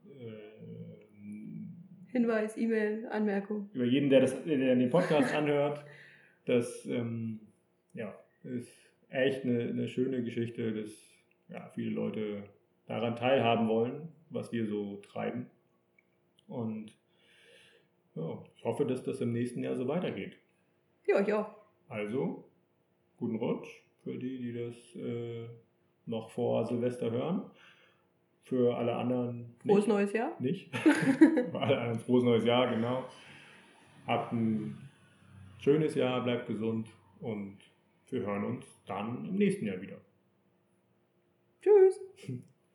äh, 0.06 2.12
Hinweis, 2.12 2.56
E-Mail, 2.56 3.06
Anmerkung. 3.10 3.68
über 3.74 3.84
jeden, 3.84 4.08
der, 4.08 4.20
das, 4.20 4.42
der 4.44 4.76
den 4.76 4.90
Podcast 4.90 5.34
anhört. 5.34 5.84
Das 6.46 6.86
ähm, 6.86 7.40
ja, 7.92 8.14
ist 8.44 8.70
echt 9.08 9.44
eine, 9.44 9.60
eine 9.60 9.88
schöne 9.88 10.22
Geschichte, 10.22 10.72
dass 10.72 10.90
ja, 11.48 11.68
viele 11.74 11.90
Leute 11.90 12.42
daran 12.86 13.16
teilhaben 13.16 13.68
wollen, 13.68 14.08
was 14.30 14.52
wir 14.52 14.66
so 14.66 14.96
treiben. 14.96 15.46
Und 16.48 16.92
ja, 18.14 18.42
ich 18.56 18.64
hoffe, 18.64 18.84
dass 18.86 19.02
das 19.02 19.20
im 19.20 19.32
nächsten 19.32 19.62
Jahr 19.62 19.76
so 19.76 19.86
weitergeht. 19.88 20.38
Ja, 21.06 21.20
ich 21.20 21.32
auch. 21.32 21.54
Also, 21.88 22.44
guten 23.16 23.36
Rutsch 23.36 23.68
für 24.02 24.16
die, 24.16 24.38
die 24.38 24.52
das 24.52 24.96
äh, 24.96 25.46
noch 26.06 26.30
vor 26.30 26.64
Silvester 26.64 27.10
hören. 27.10 27.42
Für 28.44 28.76
alle 28.76 28.94
anderen 28.94 29.56
Frohes 29.58 29.78
nicht. 29.78 29.88
neues 29.88 30.12
Jahr. 30.12 30.36
nicht. 30.38 30.76
für 30.76 31.60
alle 31.60 31.78
anderen 31.78 31.98
frohes 31.98 32.22
neues 32.22 32.44
Jahr, 32.44 32.70
genau. 32.72 33.04
Habt 34.06 34.32
ein 34.32 34.78
schönes 35.58 35.96
Jahr, 35.96 36.22
bleibt 36.22 36.46
gesund 36.46 36.88
und 37.20 37.58
wir 38.12 38.26
hören 38.26 38.44
uns 38.44 38.66
dann 38.86 39.24
im 39.26 39.36
nächsten 39.36 39.66
Jahr 39.66 39.80
wieder. 39.80 40.00
Tschüss. 41.60 42.00